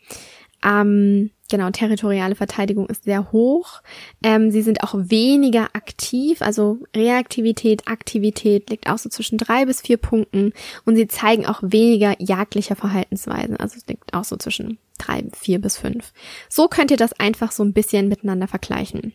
Ähm, 0.64 1.30
genau, 1.50 1.70
territoriale 1.70 2.34
Verteidigung 2.34 2.86
ist 2.86 3.04
sehr 3.04 3.32
hoch. 3.32 3.82
Ähm, 4.22 4.50
sie 4.50 4.62
sind 4.62 4.82
auch 4.82 4.94
weniger 4.94 5.68
aktiv, 5.74 6.42
also 6.42 6.78
Reaktivität, 6.94 7.86
Aktivität 7.86 8.70
liegt 8.70 8.88
auch 8.88 8.98
so 8.98 9.08
zwischen 9.08 9.38
drei 9.38 9.66
bis 9.66 9.80
vier 9.80 9.96
Punkten 9.96 10.52
und 10.84 10.96
sie 10.96 11.08
zeigen 11.08 11.46
auch 11.46 11.60
weniger 11.62 12.14
jagdliche 12.18 12.76
Verhaltensweisen, 12.76 13.56
also 13.56 13.76
es 13.76 13.86
liegt 13.86 14.14
auch 14.14 14.24
so 14.24 14.36
zwischen 14.36 14.78
drei, 14.98 15.24
vier 15.32 15.60
bis 15.60 15.76
fünf. 15.76 16.12
So 16.48 16.68
könnt 16.68 16.90
ihr 16.90 16.96
das 16.96 17.12
einfach 17.18 17.52
so 17.52 17.62
ein 17.62 17.72
bisschen 17.72 18.08
miteinander 18.08 18.48
vergleichen. 18.48 19.14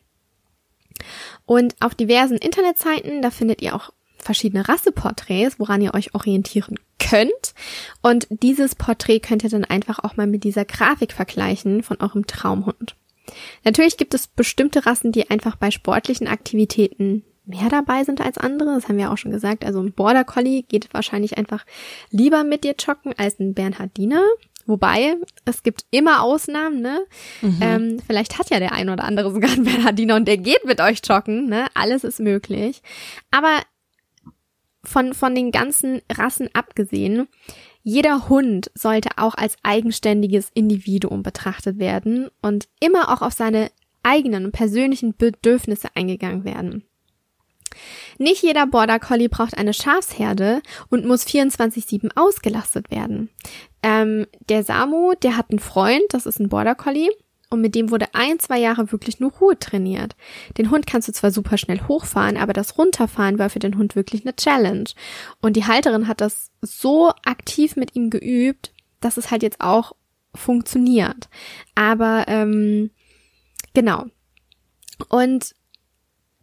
Und 1.45 1.75
auf 1.79 1.95
diversen 1.95 2.37
Internetseiten, 2.37 3.21
da 3.21 3.29
findet 3.29 3.61
ihr 3.61 3.75
auch 3.75 3.91
verschiedene 4.17 4.67
Rasseporträts, 4.67 5.59
woran 5.59 5.81
ihr 5.81 5.93
euch 5.93 6.15
orientieren 6.15 6.79
könnt. 6.99 7.53
Und 8.01 8.27
dieses 8.29 8.75
Porträt 8.75 9.19
könnt 9.19 9.43
ihr 9.43 9.49
dann 9.49 9.65
einfach 9.65 9.99
auch 9.99 10.17
mal 10.17 10.27
mit 10.27 10.43
dieser 10.43 10.65
Grafik 10.65 11.13
vergleichen 11.13 11.83
von 11.83 11.97
eurem 11.99 12.27
Traumhund. 12.27 12.95
Natürlich 13.63 13.97
gibt 13.97 14.13
es 14.13 14.27
bestimmte 14.27 14.85
Rassen, 14.85 15.11
die 15.11 15.29
einfach 15.29 15.55
bei 15.55 15.71
sportlichen 15.71 16.27
Aktivitäten 16.27 17.23
mehr 17.45 17.69
dabei 17.69 18.03
sind 18.03 18.21
als 18.21 18.37
andere. 18.37 18.75
Das 18.75 18.87
haben 18.87 18.97
wir 18.97 19.11
auch 19.11 19.17
schon 19.17 19.31
gesagt. 19.31 19.65
Also 19.65 19.79
ein 19.79 19.93
Border 19.93 20.23
Collie 20.23 20.63
geht 20.63 20.93
wahrscheinlich 20.93 21.37
einfach 21.37 21.65
lieber 22.09 22.43
mit 22.43 22.63
dir 22.63 22.75
joggen 22.77 23.13
als 23.17 23.39
ein 23.39 23.53
Bernhardiner. 23.53 24.23
Wobei, 24.67 25.15
es 25.45 25.61
gibt 25.61 25.85
immer 25.91 26.23
Ausnahmen, 26.23 26.81
ne? 26.81 27.05
Mhm. 27.41 27.59
Ähm, 27.61 28.01
vielleicht 28.05 28.39
hat 28.39 28.49
ja 28.49 28.59
der 28.59 28.71
ein 28.71 28.89
oder 28.89 29.03
andere 29.03 29.31
sogar 29.31 29.51
einen 29.51 29.63
Bernhardiner 29.63 30.15
und 30.15 30.27
der 30.27 30.37
geht 30.37 30.65
mit 30.65 30.81
euch 30.81 31.01
joggen, 31.07 31.47
ne? 31.47 31.67
Alles 31.75 32.03
ist 32.03 32.19
möglich. 32.19 32.81
Aber 33.29 33.59
von, 34.85 35.13
von 35.13 35.35
den 35.35 35.51
ganzen 35.51 36.01
Rassen 36.11 36.49
abgesehen, 36.53 37.27
jeder 37.83 38.29
Hund 38.29 38.71
sollte 38.73 39.09
auch 39.17 39.35
als 39.35 39.57
eigenständiges 39.63 40.49
Individuum 40.53 41.21
betrachtet 41.21 41.77
werden 41.77 42.29
und 42.41 42.67
immer 42.79 43.13
auch 43.13 43.21
auf 43.21 43.33
seine 43.33 43.69
eigenen 44.01 44.51
persönlichen 44.51 45.15
Bedürfnisse 45.15 45.89
eingegangen 45.95 46.43
werden. 46.45 46.83
Nicht 48.17 48.41
jeder 48.41 48.65
Border 48.67 48.99
Collie 48.99 49.29
braucht 49.29 49.57
eine 49.57 49.73
Schafsherde 49.73 50.61
und 50.89 51.05
muss 51.05 51.25
24-7 51.25 52.11
ausgelastet 52.15 52.89
werden. 52.89 53.29
Ähm, 53.83 54.25
der 54.49 54.63
Samu, 54.63 55.13
der 55.21 55.37
hat 55.37 55.49
einen 55.49 55.59
Freund, 55.59 56.03
das 56.09 56.25
ist 56.25 56.39
ein 56.39 56.49
Border 56.49 56.75
Collie, 56.75 57.09
und 57.55 57.61
mit 57.61 57.73
dem 57.73 57.89
wurde 57.89 58.13
ein, 58.13 58.37
zwei 58.39 58.59
Jahre 58.59 58.91
wirklich 58.91 59.19
nur 59.19 59.31
Ruhe 59.31 59.57
trainiert. 59.57 60.15
Den 60.57 60.69
Hund 60.69 60.85
kannst 60.85 61.07
du 61.07 61.13
zwar 61.13 61.31
super 61.31 61.57
schnell 61.57 61.81
hochfahren, 61.87 62.37
aber 62.37 62.53
das 62.53 62.77
Runterfahren 62.77 63.39
war 63.39 63.49
für 63.49 63.59
den 63.59 63.77
Hund 63.77 63.95
wirklich 63.95 64.23
eine 64.23 64.35
Challenge. 64.35 64.89
Und 65.41 65.55
die 65.55 65.65
Halterin 65.65 66.07
hat 66.07 66.21
das 66.21 66.51
so 66.61 67.11
aktiv 67.23 67.75
mit 67.75 67.95
ihm 67.95 68.09
geübt, 68.09 68.73
dass 68.99 69.17
es 69.17 69.31
halt 69.31 69.41
jetzt 69.41 69.61
auch 69.61 69.93
funktioniert. 70.35 71.29
Aber 71.75 72.25
ähm, 72.27 72.91
genau. 73.73 74.05
Und 75.09 75.55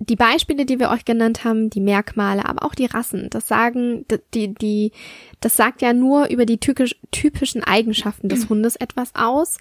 die 0.08 0.16
Beispiele, 0.16 0.66
die 0.66 0.78
wir 0.78 0.90
euch 0.90 1.04
genannt 1.04 1.44
haben, 1.44 1.70
die 1.70 1.80
Merkmale, 1.80 2.44
aber 2.46 2.64
auch 2.64 2.74
die 2.74 2.86
Rassen, 2.86 3.28
das 3.30 3.46
sagen, 3.46 4.04
die, 4.34 4.54
die, 4.54 4.92
das 5.40 5.56
sagt 5.56 5.82
ja 5.82 5.92
nur 5.92 6.28
über 6.28 6.46
die 6.46 6.58
typisch, 6.58 6.96
typischen 7.10 7.62
Eigenschaften 7.62 8.28
des 8.28 8.48
Hundes 8.48 8.76
etwas 8.76 9.14
aus, 9.14 9.58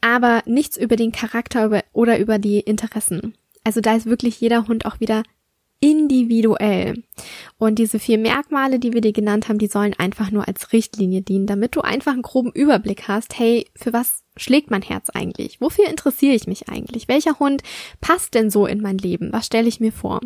aber 0.00 0.42
nichts 0.46 0.76
über 0.76 0.96
den 0.96 1.12
Charakter 1.12 1.82
oder 1.92 2.18
über 2.18 2.38
die 2.38 2.60
Interessen. 2.60 3.34
Also 3.62 3.80
da 3.80 3.94
ist 3.94 4.06
wirklich 4.06 4.40
jeder 4.40 4.68
Hund 4.68 4.84
auch 4.84 5.00
wieder 5.00 5.22
individuell. 5.80 7.02
Und 7.58 7.78
diese 7.78 7.98
vier 7.98 8.18
Merkmale, 8.18 8.78
die 8.78 8.92
wir 8.92 9.00
dir 9.00 9.12
genannt 9.12 9.48
haben, 9.48 9.58
die 9.58 9.66
sollen 9.66 9.94
einfach 9.94 10.30
nur 10.30 10.48
als 10.48 10.72
Richtlinie 10.72 11.22
dienen, 11.22 11.46
damit 11.46 11.76
du 11.76 11.82
einfach 11.82 12.12
einen 12.12 12.22
groben 12.22 12.52
Überblick 12.52 13.06
hast, 13.06 13.38
hey, 13.38 13.66
für 13.76 13.92
was 13.92 14.23
schlägt 14.36 14.70
mein 14.70 14.82
Herz 14.82 15.10
eigentlich? 15.10 15.60
Wofür 15.60 15.88
interessiere 15.88 16.34
ich 16.34 16.46
mich 16.46 16.68
eigentlich? 16.68 17.08
Welcher 17.08 17.38
Hund 17.38 17.62
passt 18.00 18.34
denn 18.34 18.50
so 18.50 18.66
in 18.66 18.80
mein 18.80 18.98
Leben? 18.98 19.32
Was 19.32 19.46
stelle 19.46 19.68
ich 19.68 19.80
mir 19.80 19.92
vor? 19.92 20.20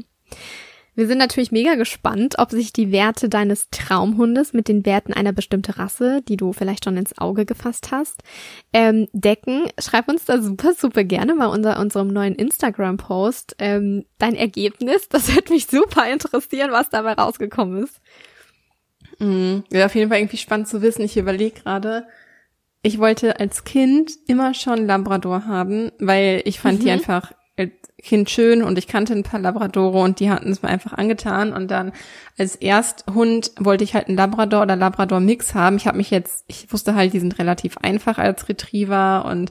Wir 0.99 1.07
sind 1.07 1.19
natürlich 1.19 1.53
mega 1.53 1.77
gespannt, 1.77 2.35
ob 2.39 2.51
sich 2.51 2.73
die 2.73 2.91
Werte 2.91 3.29
deines 3.29 3.71
Traumhundes 3.71 4.53
mit 4.53 4.67
den 4.67 4.85
Werten 4.85 5.13
einer 5.13 5.33
bestimmten 5.33 5.71
Rasse, 5.71 6.23
die 6.23 6.37
du 6.37 6.53
vielleicht 6.53 6.85
schon 6.85 6.97
ins 6.97 7.17
Auge 7.19 7.47
gefasst 7.47 7.93
hast, 7.93 8.25
ähm, 8.73 9.07
decken. 9.13 9.69
Schreib 9.79 10.09
uns 10.09 10.25
da 10.25 10.43
super, 10.43 10.75
super 10.75 11.05
gerne 11.05 11.37
mal 11.37 11.47
unter 11.47 11.79
unserem 11.79 12.09
neuen 12.09 12.35
Instagram-Post 12.35 13.55
ähm, 13.61 14.07
dein 14.19 14.35
Ergebnis. 14.35 15.09
Das 15.09 15.33
wird 15.37 15.51
mich 15.51 15.69
super 15.69 16.11
interessieren, 16.11 16.73
was 16.73 16.91
dabei 16.91 17.13
rausgekommen 17.13 17.85
ist. 17.85 18.01
Mhm. 19.21 19.63
Ja, 19.71 19.87
auf 19.87 19.95
jeden 19.95 20.09
Fall 20.11 20.19
irgendwie 20.19 20.37
spannend 20.37 20.67
zu 20.67 20.83
wissen. 20.83 21.03
Ich 21.03 21.17
überlege 21.17 21.61
gerade, 21.61 22.09
ich 22.83 22.99
wollte 22.99 23.41
als 23.41 23.65
Kind 23.65 24.13
immer 24.27 24.55
schon 24.55 24.87
Labrador 24.87 25.47
haben, 25.47 25.91
weil 25.99 26.43
ich 26.45 26.61
fand 26.61 26.81
mhm. 26.81 26.85
die 26.85 26.91
einfach 26.91 27.33
als 27.57 27.73
Kind 28.01 28.31
schön 28.31 28.63
und 28.63 28.79
ich 28.79 28.87
kannte 28.87 29.13
ein 29.13 29.25
paar 29.25 29.41
Labradore 29.41 29.99
und 29.99 30.21
die 30.21 30.31
hatten 30.31 30.51
es 30.51 30.63
mir 30.63 30.69
einfach 30.69 30.93
angetan 30.93 31.53
und 31.53 31.71
dann 31.71 31.93
als 32.39 32.55
Ersthund 32.55 33.51
wollte 33.59 33.83
ich 33.83 33.95
halt 33.95 34.07
einen 34.07 34.17
Labrador 34.17 34.63
oder 34.63 34.77
Labrador 34.77 35.19
Mix 35.19 35.55
haben. 35.55 35.77
Ich 35.77 35.89
habe 35.89 35.97
mich 35.97 36.11
jetzt, 36.11 36.45
ich 36.47 36.73
wusste 36.73 36.95
halt, 36.95 37.13
die 37.13 37.19
sind 37.19 37.39
relativ 37.41 37.77
einfach 37.79 38.19
als 38.19 38.49
Retriever 38.49 39.25
und 39.25 39.51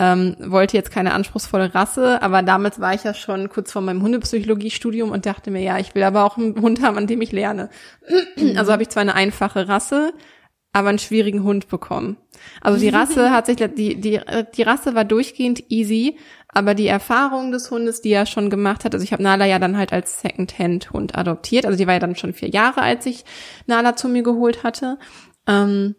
ähm, 0.00 0.34
wollte 0.40 0.76
jetzt 0.76 0.90
keine 0.90 1.12
anspruchsvolle 1.12 1.72
Rasse, 1.72 2.20
aber 2.20 2.42
damals 2.42 2.80
war 2.80 2.94
ich 2.94 3.04
ja 3.04 3.14
schon 3.14 3.48
kurz 3.48 3.70
vor 3.70 3.82
meinem 3.82 4.02
Hundepsychologiestudium 4.02 5.12
und 5.12 5.24
dachte 5.24 5.52
mir, 5.52 5.62
ja, 5.62 5.78
ich 5.78 5.94
will 5.94 6.02
aber 6.02 6.24
auch 6.24 6.36
einen 6.36 6.60
Hund 6.60 6.82
haben, 6.82 6.98
an 6.98 7.06
dem 7.06 7.22
ich 7.22 7.30
lerne. 7.32 7.70
Also 8.56 8.72
habe 8.72 8.82
ich 8.82 8.88
zwar 8.88 9.02
eine 9.02 9.14
einfache 9.14 9.68
Rasse, 9.68 10.12
aber 10.74 10.88
einen 10.88 10.98
schwierigen 10.98 11.44
Hund 11.44 11.68
bekommen. 11.68 12.16
Also 12.60 12.78
die 12.78 12.88
Rasse 12.88 13.30
hat 13.30 13.46
sich, 13.46 13.56
die, 13.56 13.94
die, 13.94 14.20
die 14.54 14.62
Rasse 14.62 14.94
war 14.94 15.04
durchgehend 15.04 15.70
easy, 15.70 16.18
aber 16.48 16.74
die 16.74 16.88
Erfahrung 16.88 17.52
des 17.52 17.70
Hundes, 17.70 18.02
die 18.02 18.10
er 18.10 18.26
schon 18.26 18.50
gemacht 18.50 18.84
hat, 18.84 18.92
also 18.92 19.04
ich 19.04 19.12
habe 19.12 19.22
Nala 19.22 19.46
ja 19.46 19.60
dann 19.60 19.78
halt 19.78 19.92
als 19.92 20.20
Second-Hand-Hund 20.20 21.16
adoptiert, 21.16 21.64
also 21.64 21.78
die 21.78 21.86
war 21.86 21.94
ja 21.94 22.00
dann 22.00 22.16
schon 22.16 22.34
vier 22.34 22.50
Jahre, 22.50 22.82
als 22.82 23.06
ich 23.06 23.24
Nala 23.66 23.94
zu 23.94 24.08
mir 24.08 24.24
geholt 24.24 24.64
hatte. 24.64 24.98
Ähm, 25.46 25.94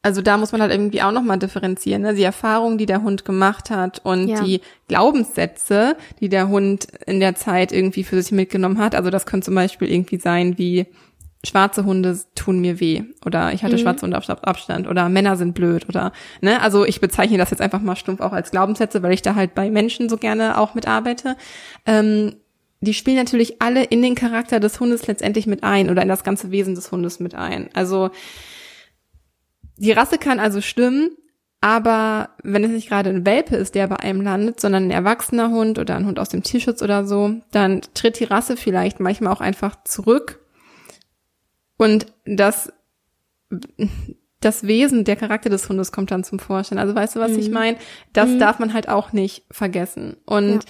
also 0.00 0.22
da 0.22 0.38
muss 0.38 0.52
man 0.52 0.62
halt 0.62 0.72
irgendwie 0.72 1.02
auch 1.02 1.12
nochmal 1.12 1.38
differenzieren, 1.38 2.02
ne? 2.02 2.14
die 2.14 2.22
Erfahrung, 2.22 2.78
die 2.78 2.86
der 2.86 3.02
Hund 3.02 3.26
gemacht 3.26 3.68
hat 3.68 4.00
und 4.02 4.28
ja. 4.28 4.42
die 4.42 4.62
Glaubenssätze, 4.86 5.96
die 6.20 6.30
der 6.30 6.48
Hund 6.48 6.88
in 7.04 7.20
der 7.20 7.34
Zeit 7.34 7.70
irgendwie 7.70 8.04
für 8.04 8.22
sich 8.22 8.32
mitgenommen 8.32 8.78
hat. 8.78 8.94
Also 8.94 9.10
das 9.10 9.26
könnte 9.26 9.46
zum 9.46 9.56
Beispiel 9.56 9.90
irgendwie 9.90 10.18
sein 10.18 10.56
wie, 10.56 10.86
schwarze 11.46 11.84
Hunde 11.84 12.18
tun 12.34 12.60
mir 12.60 12.80
weh 12.80 13.04
oder 13.24 13.52
ich 13.52 13.62
hatte 13.62 13.76
mhm. 13.76 13.80
schwarze 13.80 14.02
Hunde 14.02 14.18
auf 14.18 14.28
Abstand 14.28 14.88
oder 14.88 15.08
Männer 15.08 15.36
sind 15.36 15.54
blöd 15.54 15.88
oder 15.88 16.12
ne? 16.40 16.60
Also 16.60 16.84
ich 16.84 17.00
bezeichne 17.00 17.38
das 17.38 17.50
jetzt 17.50 17.60
einfach 17.60 17.80
mal 17.80 17.96
stumpf 17.96 18.20
auch 18.20 18.32
als 18.32 18.50
Glaubenssätze 18.50 19.02
weil 19.02 19.12
ich 19.12 19.22
da 19.22 19.34
halt 19.36 19.54
bei 19.54 19.70
Menschen 19.70 20.08
so 20.08 20.16
gerne 20.16 20.58
auch 20.58 20.74
mitarbeite 20.74 21.36
ähm, 21.86 22.34
die 22.80 22.94
spielen 22.94 23.16
natürlich 23.16 23.60
alle 23.60 23.84
in 23.84 24.02
den 24.02 24.14
Charakter 24.14 24.60
des 24.60 24.80
Hundes 24.80 25.06
letztendlich 25.06 25.46
mit 25.46 25.64
ein 25.64 25.90
oder 25.90 26.02
in 26.02 26.08
das 26.08 26.24
ganze 26.24 26.52
Wesen 26.52 26.76
des 26.76 26.92
Hundes 26.92 27.18
mit 27.18 27.34
ein. 27.34 27.70
Also 27.74 28.10
die 29.76 29.90
Rasse 29.90 30.16
kann 30.18 30.38
also 30.38 30.60
stimmen 30.60 31.10
aber 31.60 32.30
wenn 32.44 32.62
es 32.62 32.70
nicht 32.70 32.88
gerade 32.88 33.10
ein 33.10 33.26
Welpe 33.26 33.56
ist, 33.56 33.74
der 33.74 33.88
bei 33.88 33.96
einem 33.96 34.20
landet, 34.20 34.60
sondern 34.60 34.84
ein 34.84 34.90
erwachsener 34.92 35.50
Hund 35.50 35.78
oder 35.78 35.96
ein 35.96 36.06
Hund 36.06 36.20
aus 36.20 36.28
dem 36.28 36.44
Tierschutz 36.44 36.82
oder 36.82 37.04
so, 37.04 37.34
dann 37.50 37.80
tritt 37.94 38.20
die 38.20 38.24
Rasse 38.24 38.56
vielleicht 38.56 39.00
manchmal 39.00 39.32
auch 39.32 39.40
einfach 39.40 39.82
zurück 39.82 40.40
und 41.78 42.06
das, 42.26 42.72
das 44.40 44.66
Wesen, 44.66 45.04
der 45.04 45.16
Charakter 45.16 45.48
des 45.48 45.68
Hundes 45.68 45.92
kommt 45.92 46.10
dann 46.10 46.24
zum 46.24 46.38
Vorschein. 46.38 46.78
Also 46.78 46.94
weißt 46.94 47.16
du, 47.16 47.20
was 47.20 47.32
mhm. 47.32 47.38
ich 47.38 47.50
meine? 47.50 47.78
Das 48.12 48.28
mhm. 48.28 48.40
darf 48.40 48.58
man 48.58 48.74
halt 48.74 48.88
auch 48.88 49.12
nicht 49.12 49.44
vergessen. 49.50 50.16
Und 50.26 50.64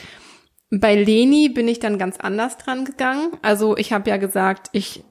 ja. 0.70 0.78
bei 0.78 0.94
Leni 0.94 1.48
bin 1.48 1.66
ich 1.66 1.80
dann 1.80 1.98
ganz 1.98 2.18
anders 2.18 2.58
dran 2.58 2.84
gegangen. 2.84 3.32
Also 3.42 3.76
ich 3.76 3.92
habe 3.92 4.08
ja 4.08 4.18
gesagt, 4.18 4.68
ich 4.72 5.02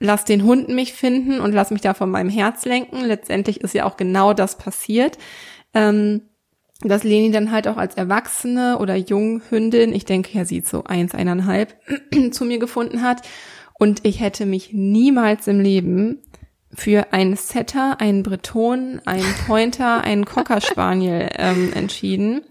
lass 0.00 0.24
den 0.24 0.42
Hund 0.44 0.68
mich 0.68 0.94
finden 0.94 1.40
und 1.40 1.52
lass 1.52 1.70
mich 1.70 1.82
da 1.82 1.94
von 1.94 2.10
meinem 2.10 2.30
Herz 2.30 2.64
lenken. 2.64 3.04
Letztendlich 3.04 3.60
ist 3.60 3.74
ja 3.74 3.84
auch 3.84 3.96
genau 3.96 4.32
das 4.32 4.56
passiert. 4.56 5.18
Ähm, 5.74 6.22
dass 6.80 7.04
Leni 7.04 7.30
dann 7.30 7.52
halt 7.52 7.68
auch 7.68 7.76
als 7.76 7.94
Erwachsene 7.94 8.78
oder 8.78 8.96
Junghündin, 8.96 9.92
ich 9.92 10.04
denke 10.04 10.36
ja, 10.36 10.44
sie 10.44 10.62
so 10.62 10.82
eins, 10.82 11.14
eineinhalb, 11.14 11.76
zu 12.32 12.44
mir 12.44 12.58
gefunden 12.58 13.02
hat 13.02 13.22
und 13.82 14.04
ich 14.04 14.20
hätte 14.20 14.46
mich 14.46 14.72
niemals 14.72 15.48
im 15.48 15.58
Leben 15.58 16.22
für 16.72 17.12
einen 17.12 17.34
Setter, 17.34 18.00
einen 18.00 18.22
Breton, 18.22 19.02
einen 19.06 19.34
Pointer, 19.44 20.02
einen 20.02 20.24
Cocker 20.24 20.60
Spaniel 20.60 21.28
ähm, 21.36 21.72
entschieden. 21.74 22.42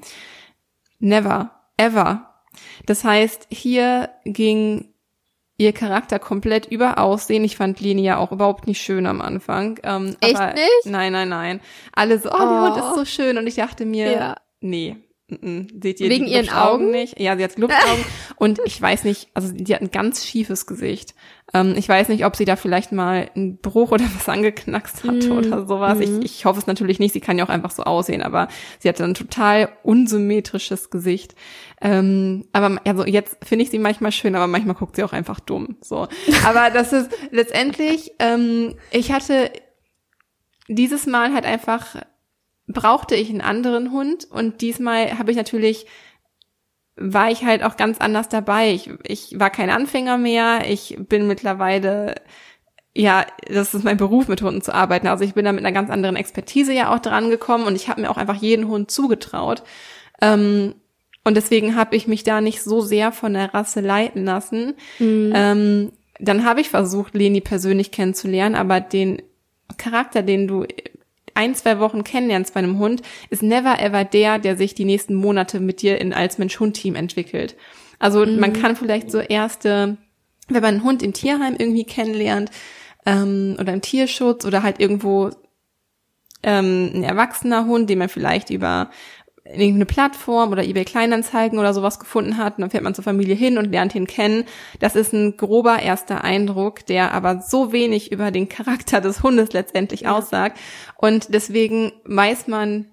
Never, 1.00 1.52
ever. 1.78 2.44
Das 2.86 3.06
heißt, 3.06 3.48
hier 3.50 4.10
ging 4.26 4.94
ihr 5.56 5.72
Charakter 5.72 6.20
komplett 6.20 6.66
über 6.66 6.98
Aussehen. 6.98 7.46
Ich 7.46 7.56
fand 7.56 7.80
Leni 7.80 8.04
ja 8.04 8.18
auch 8.18 8.34
überhaupt 8.34 8.68
nicht 8.68 8.82
schön 8.82 9.06
am 9.08 9.22
Anfang. 9.22 9.80
Ähm, 9.84 10.18
Echt 10.20 10.54
nicht? 10.54 10.86
Nein, 10.86 11.14
nein, 11.14 11.30
nein. 11.30 11.62
Alle 11.94 12.20
so, 12.20 12.30
oh, 12.30 12.34
oh. 12.34 12.38
der 12.40 12.62
Hund 12.62 12.78
ist 12.78 12.96
so 12.96 13.06
schön. 13.06 13.38
Und 13.38 13.48
ich 13.48 13.56
dachte 13.56 13.86
mir, 13.86 14.12
ja. 14.12 14.36
nee, 14.60 14.98
seht 15.82 16.00
ihr 16.00 16.10
Wegen 16.10 16.26
die 16.26 16.34
ihren 16.34 16.50
Augen? 16.50 16.92
nicht? 16.92 17.20
Ja, 17.20 17.38
sie 17.38 17.44
hat 17.44 17.56
Glubschaugen 17.56 18.04
und 18.38 18.60
ich 18.66 18.82
weiß 18.82 19.04
nicht, 19.06 19.30
also 19.34 19.52
die 19.54 19.74
hat 19.74 19.82
ein 19.82 19.92
ganz 19.92 20.26
schiefes 20.26 20.66
Gesicht. 20.68 21.16
Ähm, 21.54 21.74
ich 21.78 21.88
weiß 21.90 22.08
nicht, 22.10 22.26
ob 22.26 22.36
sie 22.36 22.46
da 22.46 22.56
vielleicht 22.56 22.92
mal 22.92 23.30
einen 23.36 23.58
Bruch 23.58 23.92
oder 23.92 24.06
was 24.16 24.30
angeknackst 24.30 25.04
hat 25.04 25.26
Mhm. 25.26 25.32
oder 25.32 25.66
sowas. 25.68 26.00
Ich, 26.00 26.10
ich 26.24 26.46
hoffe 26.46 26.60
es 26.60 26.68
natürlich 26.68 27.00
nicht. 27.00 27.12
Sie 27.14 27.20
kann 27.20 27.38
ja 27.38 27.44
auch 27.46 27.50
einfach 27.50 27.72
so 27.72 27.84
aussehen, 27.84 28.22
aber 28.22 28.48
sie 28.80 28.88
hat 28.90 29.02
ein 29.02 29.14
total 29.14 29.70
unsymmetrisches 29.84 30.90
Gesicht. 30.90 31.36
Ähm, 31.82 32.46
aber 32.54 32.80
also 32.86 33.06
jetzt 33.06 33.38
finde 33.44 33.64
ich 33.64 33.72
sie 33.72 33.80
manchmal 33.80 34.12
schön, 34.12 34.36
aber 34.36 34.48
manchmal 34.48 34.76
guckt 34.76 34.96
sie 34.96 35.04
auch 35.04 35.14
einfach 35.14 35.40
dumm. 35.40 35.78
So, 35.82 36.08
aber 36.46 36.70
das 36.70 36.94
ist 36.94 37.10
letztendlich. 37.32 38.12
Ähm, 38.20 38.76
ich 38.92 39.12
hatte 39.12 39.52
dieses 40.68 41.06
Mal 41.06 41.34
halt 41.34 41.46
einfach 41.46 41.96
brauchte 42.74 43.16
ich 43.16 43.30
einen 43.30 43.42
anderen 43.42 43.92
Hund 43.92 44.26
und 44.30 44.62
diesmal 44.62 45.18
habe 45.18 45.32
ich 45.32 45.38
natürlich 45.38 45.86
war 46.96 47.32
ich 47.32 47.44
halt 47.44 47.64
auch 47.64 47.78
ganz 47.78 48.00
anders 48.00 48.30
dabei. 48.30 48.74
Ich, 48.74 48.90
ich 49.04 49.40
war 49.40 49.50
kein 49.50 49.70
Anfänger 49.70 50.18
mehr. 50.18 50.70
Ich 50.70 50.98
bin 51.00 51.28
mittlerweile, 51.28 52.16
ja, 52.96 53.26
das 53.48 53.74
ist 53.74 53.84
mein 53.84 53.98
Beruf, 53.98 54.28
mit 54.28 54.42
Hunden 54.42 54.62
zu 54.62 54.74
arbeiten. 54.74 55.08
Also 55.08 55.24
ich 55.24 55.34
bin 55.34 55.46
da 55.46 55.52
mit 55.52 55.66
einer 55.66 55.74
ganz 55.74 55.90
anderen 55.90 56.16
Expertise 56.16 56.74
ja 56.74 56.94
auch 56.94 57.00
dran 57.00 57.30
gekommen 57.30 57.66
und 57.66 57.76
ich 57.76 57.90
habe 57.90 58.02
mir 58.02 58.10
auch 58.10 58.18
einfach 58.18 58.36
jeden 58.36 58.68
Hund 58.68 58.92
zugetraut. 58.92 59.64
Ähm, 60.22 60.76
und 61.24 61.36
deswegen 61.38 61.76
habe 61.76 61.96
ich 61.96 62.08
mich 62.08 62.24
da 62.24 62.42
nicht 62.42 62.62
so 62.62 62.82
sehr 62.82 63.12
von 63.12 63.34
der 63.34 63.54
Rasse 63.54 63.80
leiten 63.80 64.26
lassen. 64.26 64.74
Ähm, 65.34 65.92
dann 66.20 66.46
habe 66.46 66.62
ich 66.62 66.70
versucht, 66.70 67.16
Leni 67.16 67.42
persönlich 67.42 67.92
kennenzulernen, 67.92 68.56
aber 68.56 68.80
den 68.80 69.22
Charakter, 69.78 70.24
den 70.24 70.48
du 70.48 70.66
ein, 71.36 71.56
zwei 71.56 71.80
Wochen 71.80 72.04
kennenlernst 72.04 72.54
bei 72.54 72.60
einem 72.60 72.80
Hund, 72.80 73.02
ist 73.30 73.44
never 73.44 73.80
ever 73.80 74.04
der, 74.04 74.40
der 74.40 74.58
sich 74.58 74.76
die 74.76 74.86
nächsten 74.86 75.16
Monate 75.16 75.60
mit 75.60 75.82
dir 75.82 76.00
in 76.00 76.14
als 76.14 76.38
Mensch-Hund-Team 76.38 76.96
entwickelt. 76.96 77.56
Also 78.00 78.26
man 78.26 78.54
kann 78.54 78.76
vielleicht 78.76 79.12
so 79.12 79.20
erste, 79.20 79.98
wenn 80.48 80.62
man 80.62 80.76
einen 80.76 80.84
Hund 80.84 81.04
im 81.04 81.14
Tierheim 81.14 81.56
irgendwie 81.58 81.86
kennenlernt, 81.86 82.52
ähm, 83.06 83.58
oder 83.60 83.74
im 83.74 83.82
Tierschutz 83.82 84.46
oder 84.46 84.64
halt 84.64 84.80
irgendwo 84.80 85.32
ähm, 86.44 86.92
ein 86.94 87.04
erwachsener 87.04 87.66
Hund, 87.66 87.90
den 87.90 88.00
man 88.00 88.10
vielleicht 88.10 88.50
über 88.50 88.90
irgendeine 89.54 89.86
Plattform 89.86 90.52
oder 90.52 90.64
eBay 90.64 90.86
Kleinanzeigen 90.86 91.60
oder 91.60 91.74
sowas 91.74 92.00
gefunden 92.00 92.38
hat, 92.38 92.58
und 92.58 92.62
dann 92.62 92.70
fährt 92.70 92.84
man 92.84 92.96
zur 92.96 93.04
Familie 93.04 93.36
hin 93.36 93.58
und 93.58 93.72
lernt 93.72 93.96
ihn 93.96 94.08
kennen. 94.08 94.46
Das 94.80 94.96
ist 94.96 95.14
ein 95.14 95.38
grober 95.38 95.80
erster 95.80 96.24
Eindruck, 96.24 96.86
der 96.86 97.14
aber 97.14 97.42
so 97.42 97.72
wenig 97.72 98.12
über 98.12 98.32
den 98.32 98.50
Charakter 98.50 99.02
des 99.02 99.24
Hundes 99.24 99.54
letztendlich 99.54 100.08
aussagt. 100.08 100.60
Und 100.98 101.34
deswegen 101.34 101.92
weiß 102.06 102.48
man, 102.48 102.88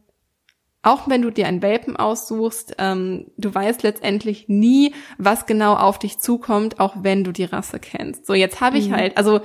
auch 0.83 1.09
wenn 1.09 1.23
du 1.23 1.31
dir 1.31 1.47
einen 1.47 1.63
Welpen 1.63 1.97
aussuchst, 1.97 2.77
ähm, 2.79 3.27
du 3.37 3.55
weißt 3.55 3.83
letztendlich 3.83 4.49
nie, 4.49 4.95
was 5.19 5.47
genau 5.47 5.75
auf 5.75 5.99
dich 5.99 6.19
zukommt, 6.19 6.81
auch 6.81 6.97
wenn 7.03 7.25
du 7.25 7.33
die 7.33 7.45
Rasse 7.45 7.79
kennst. 7.79 8.27
So, 8.27 8.35
jetzt 8.35 8.61
habe 8.61 8.79
ich 8.79 8.93
halt, 8.93 9.17
also 9.17 9.41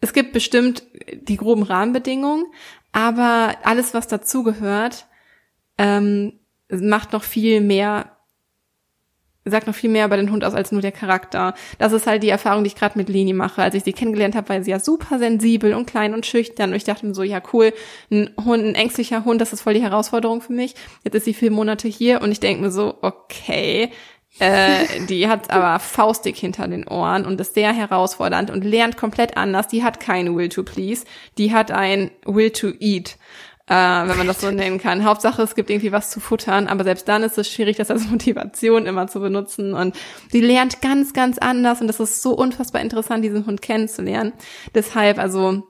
es 0.00 0.12
gibt 0.12 0.32
bestimmt 0.32 0.84
die 1.22 1.36
groben 1.36 1.64
Rahmenbedingungen, 1.64 2.44
aber 2.92 3.56
alles, 3.64 3.94
was 3.94 4.06
dazugehört, 4.06 5.07
ähm, 5.78 6.32
macht 6.68 7.12
noch 7.12 7.22
viel 7.22 7.60
mehr, 7.60 8.12
sagt 9.44 9.66
noch 9.66 9.74
viel 9.74 9.88
mehr 9.88 10.04
über 10.04 10.16
den 10.16 10.30
Hund 10.30 10.44
aus 10.44 10.52
als 10.52 10.72
nur 10.72 10.82
der 10.82 10.92
Charakter. 10.92 11.54
Das 11.78 11.92
ist 11.92 12.06
halt 12.06 12.22
die 12.22 12.28
Erfahrung, 12.28 12.64
die 12.64 12.68
ich 12.68 12.74
gerade 12.74 12.98
mit 12.98 13.08
Leni 13.08 13.32
mache. 13.32 13.62
Als 13.62 13.74
ich 13.74 13.84
sie 13.84 13.94
kennengelernt 13.94 14.36
habe, 14.36 14.48
war 14.50 14.62
sie 14.62 14.72
ja 14.72 14.80
super 14.80 15.18
sensibel 15.18 15.72
und 15.72 15.86
klein 15.86 16.12
und 16.12 16.26
schüchtern. 16.26 16.70
Und 16.70 16.76
ich 16.76 16.84
dachte 16.84 17.06
mir 17.06 17.14
so, 17.14 17.22
ja 17.22 17.40
cool, 17.52 17.72
ein 18.10 18.30
Hund, 18.44 18.64
ein 18.64 18.74
ängstlicher 18.74 19.24
Hund, 19.24 19.40
das 19.40 19.52
ist 19.52 19.62
voll 19.62 19.74
die 19.74 19.82
Herausforderung 19.82 20.42
für 20.42 20.52
mich. 20.52 20.74
Jetzt 21.04 21.14
ist 21.14 21.24
sie 21.24 21.34
vier 21.34 21.50
Monate 21.50 21.88
hier 21.88 22.20
und 22.20 22.30
ich 22.30 22.40
denke 22.40 22.62
mir 22.62 22.70
so, 22.70 22.98
okay, 23.00 23.90
äh, 24.40 24.84
die 25.08 25.26
hat 25.28 25.50
aber 25.50 25.80
faustig 25.80 26.38
hinter 26.38 26.68
den 26.68 26.86
Ohren 26.86 27.24
und 27.26 27.40
ist 27.40 27.54
sehr 27.54 27.72
herausfordernd 27.72 28.50
und 28.50 28.64
lernt 28.64 28.96
komplett 28.96 29.36
anders. 29.36 29.68
Die 29.68 29.82
hat 29.82 30.00
kein 30.00 30.36
Will 30.36 30.48
to 30.48 30.62
Please, 30.62 31.04
die 31.38 31.52
hat 31.52 31.70
ein 31.70 32.10
Will 32.24 32.50
to 32.50 32.72
Eat 32.78 33.16
äh, 33.68 33.74
wenn 33.74 34.16
man 34.16 34.26
das 34.26 34.40
so 34.40 34.50
nennen 34.50 34.78
kann. 34.78 35.04
Hauptsache, 35.04 35.42
es 35.42 35.54
gibt 35.54 35.70
irgendwie 35.70 35.92
was 35.92 36.10
zu 36.10 36.20
futtern, 36.20 36.68
aber 36.68 36.84
selbst 36.84 37.06
dann 37.08 37.22
ist 37.22 37.38
es 37.38 37.50
schwierig, 37.52 37.76
das 37.76 37.90
als 37.90 38.06
Motivation 38.10 38.86
immer 38.86 39.06
zu 39.08 39.20
benutzen. 39.20 39.74
Und 39.74 39.96
sie 40.30 40.40
lernt 40.40 40.80
ganz, 40.80 41.12
ganz 41.12 41.38
anders 41.38 41.80
und 41.80 41.86
das 41.86 42.00
ist 42.00 42.22
so 42.22 42.32
unfassbar 42.32 42.80
interessant, 42.80 43.24
diesen 43.24 43.46
Hund 43.46 43.62
kennenzulernen. 43.62 44.32
Deshalb, 44.74 45.18
also 45.18 45.62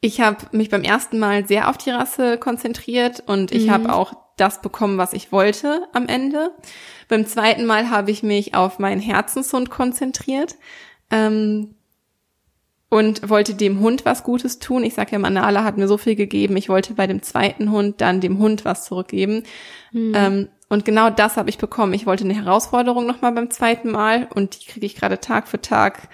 ich 0.00 0.20
habe 0.20 0.38
mich 0.52 0.68
beim 0.68 0.82
ersten 0.82 1.18
Mal 1.18 1.46
sehr 1.48 1.68
auf 1.70 1.78
die 1.78 1.90
Rasse 1.90 2.36
konzentriert 2.36 3.22
und 3.26 3.52
ich 3.52 3.66
Mhm. 3.66 3.70
habe 3.70 3.92
auch 3.94 4.12
das 4.36 4.60
bekommen, 4.60 4.98
was 4.98 5.12
ich 5.12 5.32
wollte 5.32 5.88
am 5.92 6.08
Ende. 6.08 6.50
Beim 7.08 7.24
zweiten 7.26 7.64
Mal 7.64 7.88
habe 7.88 8.10
ich 8.10 8.22
mich 8.22 8.54
auf 8.54 8.78
meinen 8.78 9.00
Herzenshund 9.00 9.70
konzentriert. 9.70 10.56
Ähm, 11.10 11.76
und 12.94 13.28
wollte 13.28 13.54
dem 13.54 13.80
Hund 13.80 14.04
was 14.04 14.22
Gutes 14.22 14.60
tun. 14.60 14.84
Ich 14.84 14.94
sage 14.94 15.10
ja, 15.10 15.18
Manala 15.18 15.64
hat 15.64 15.76
mir 15.76 15.88
so 15.88 15.98
viel 15.98 16.14
gegeben. 16.14 16.56
Ich 16.56 16.68
wollte 16.68 16.94
bei 16.94 17.08
dem 17.08 17.22
zweiten 17.22 17.72
Hund 17.72 18.00
dann 18.00 18.20
dem 18.20 18.38
Hund 18.38 18.64
was 18.64 18.84
zurückgeben. 18.84 19.42
Ähm, 20.14 20.48
und 20.68 20.84
genau 20.84 21.10
das 21.10 21.36
habe 21.36 21.50
ich 21.50 21.58
bekommen. 21.58 21.92
Ich 21.92 22.06
wollte 22.06 22.22
eine 22.22 22.36
Herausforderung 22.36 23.04
nochmal 23.04 23.32
beim 23.32 23.50
zweiten 23.50 23.90
Mal 23.90 24.28
und 24.32 24.60
die 24.60 24.66
kriege 24.66 24.86
ich 24.86 24.94
gerade 24.94 25.18
Tag 25.18 25.48
für 25.48 25.60
Tag 25.60 26.08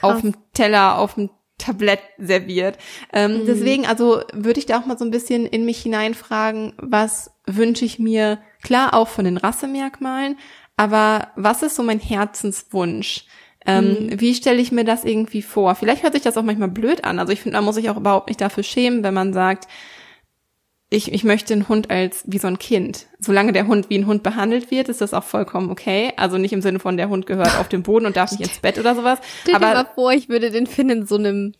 auf 0.00 0.22
dem 0.22 0.34
Teller, 0.54 0.98
auf 0.98 1.14
dem 1.14 1.30
Tablett 1.58 2.00
serviert. 2.18 2.78
Ähm, 3.12 3.42
Deswegen, 3.46 3.86
also 3.86 4.22
würde 4.32 4.58
ich 4.58 4.66
da 4.66 4.80
auch 4.80 4.86
mal 4.86 4.98
so 4.98 5.04
ein 5.04 5.12
bisschen 5.12 5.46
in 5.46 5.64
mich 5.64 5.82
hineinfragen, 5.82 6.72
was 6.78 7.30
wünsche 7.46 7.84
ich 7.84 8.00
mir, 8.00 8.40
klar 8.64 8.94
auch 8.94 9.06
von 9.06 9.24
den 9.24 9.36
Rassemerkmalen, 9.36 10.36
aber 10.76 11.28
was 11.36 11.62
ist 11.62 11.76
so 11.76 11.84
mein 11.84 12.00
Herzenswunsch? 12.00 13.26
Ähm, 13.66 14.08
Wie 14.12 14.34
stelle 14.34 14.60
ich 14.60 14.72
mir 14.72 14.84
das 14.84 15.04
irgendwie 15.04 15.42
vor? 15.42 15.74
Vielleicht 15.74 16.02
hört 16.02 16.14
sich 16.14 16.22
das 16.22 16.36
auch 16.36 16.42
manchmal 16.42 16.68
blöd 16.68 17.04
an. 17.04 17.18
Also 17.18 17.32
ich 17.32 17.40
finde, 17.40 17.58
man 17.58 17.64
muss 17.64 17.76
sich 17.76 17.90
auch 17.90 17.96
überhaupt 17.96 18.28
nicht 18.28 18.40
dafür 18.40 18.62
schämen, 18.62 19.02
wenn 19.02 19.14
man 19.14 19.32
sagt, 19.32 19.68
ich, 20.92 21.12
ich 21.12 21.24
möchte 21.24 21.54
einen 21.54 21.68
Hund 21.68 21.90
als 21.90 22.22
wie 22.26 22.38
so 22.38 22.48
ein 22.48 22.58
Kind. 22.58 23.06
Solange 23.18 23.52
der 23.52 23.66
Hund 23.66 23.88
wie 23.88 23.96
ein 23.96 24.06
Hund 24.06 24.22
behandelt 24.22 24.70
wird, 24.70 24.90
ist 24.90 25.00
das 25.00 25.14
auch 25.14 25.24
vollkommen 25.24 25.70
okay. 25.70 26.12
Also 26.16 26.36
nicht 26.36 26.52
im 26.52 26.60
Sinne 26.60 26.80
von, 26.80 26.98
der 26.98 27.08
Hund 27.08 27.26
gehört 27.26 27.58
auf 27.58 27.68
den 27.68 27.82
Boden 27.82 28.04
und 28.04 28.16
darf 28.16 28.30
nicht 28.30 28.42
ins 28.42 28.58
Bett 28.58 28.78
oder 28.78 28.94
sowas. 28.94 29.18
Stell 29.42 29.54
dir 29.54 29.56
Aber 29.56 29.74
mal 29.74 29.88
vor, 29.94 30.12
ich 30.12 30.28
würde 30.28 30.50
den 30.50 30.66
Finn 30.66 30.90
in 30.90 31.06
so 31.06 31.16
einem 31.16 31.54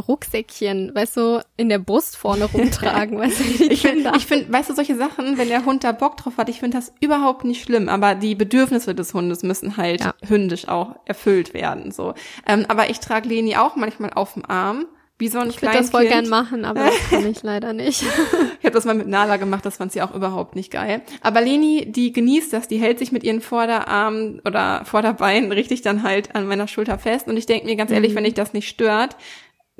Rucksäckchen, 0.00 0.92
weißt 0.94 1.16
du, 1.16 1.40
in 1.56 1.68
der 1.68 1.78
Brust 1.78 2.16
vorne 2.16 2.44
rumtragen, 2.46 3.18
weißt 3.18 3.40
du, 3.40 3.44
die 3.44 3.72
ich 3.72 3.82
finde, 3.82 4.12
ich 4.16 4.26
find, 4.26 4.52
weißt 4.52 4.70
du, 4.70 4.74
solche 4.74 4.96
Sachen, 4.96 5.38
wenn 5.38 5.48
der 5.48 5.64
Hund 5.64 5.84
da 5.84 5.92
Bock 5.92 6.16
drauf 6.16 6.36
hat, 6.36 6.48
ich 6.48 6.60
finde 6.60 6.76
das 6.78 6.92
überhaupt 7.00 7.44
nicht 7.44 7.62
schlimm, 7.62 7.88
aber 7.88 8.14
die 8.14 8.34
Bedürfnisse 8.34 8.94
des 8.94 9.14
Hundes 9.14 9.42
müssen 9.42 9.76
halt 9.76 10.00
Ja. 10.00 10.14
hündisch 10.26 10.68
auch 10.68 10.96
erfüllt 11.04 11.54
werden, 11.54 11.90
so. 11.92 12.14
Ähm, 12.46 12.64
aber 12.68 12.90
ich 12.90 13.00
trage 13.00 13.28
Leni 13.28 13.56
auch 13.56 13.76
manchmal 13.76 14.10
auf 14.14 14.34
dem 14.34 14.44
Arm, 14.44 14.86
wie 15.18 15.28
so 15.28 15.38
ein 15.38 15.50
Ich 15.50 15.60
würde 15.60 15.76
das 15.76 15.90
voll 15.90 16.06
gern 16.06 16.28
machen, 16.30 16.64
aber 16.64 16.84
das 16.86 16.94
kann 17.10 17.26
ich 17.26 17.42
leider 17.42 17.72
nicht. 17.74 18.02
Ich 18.60 18.66
habe 18.66 18.74
das 18.74 18.84
mal 18.84 18.94
mit 18.94 19.08
Nala 19.08 19.38
gemacht, 19.38 19.64
das 19.64 19.78
fand 19.78 19.90
sie 19.90 20.02
auch 20.02 20.14
überhaupt 20.14 20.54
nicht 20.54 20.70
geil. 20.70 21.00
Aber 21.22 21.40
Leni, 21.40 21.90
die 21.90 22.12
genießt 22.12 22.52
das, 22.52 22.68
die 22.68 22.76
hält 22.76 22.98
sich 22.98 23.10
mit 23.10 23.24
ihren 23.24 23.40
Vorderarmen 23.40 24.40
oder 24.44 24.84
Vorderbeinen 24.84 25.50
richtig 25.50 25.80
dann 25.80 26.02
halt 26.02 26.34
an 26.34 26.46
meiner 26.46 26.68
Schulter 26.68 26.98
fest. 26.98 27.26
Und 27.26 27.38
ich 27.38 27.46
denke 27.46 27.64
mir 27.66 27.76
ganz 27.76 27.88
Mhm. 27.90 27.94
ehrlich, 27.96 28.14
wenn 28.14 28.26
ich 28.26 28.34
das 28.34 28.52
nicht 28.52 28.68
stört, 28.68 29.16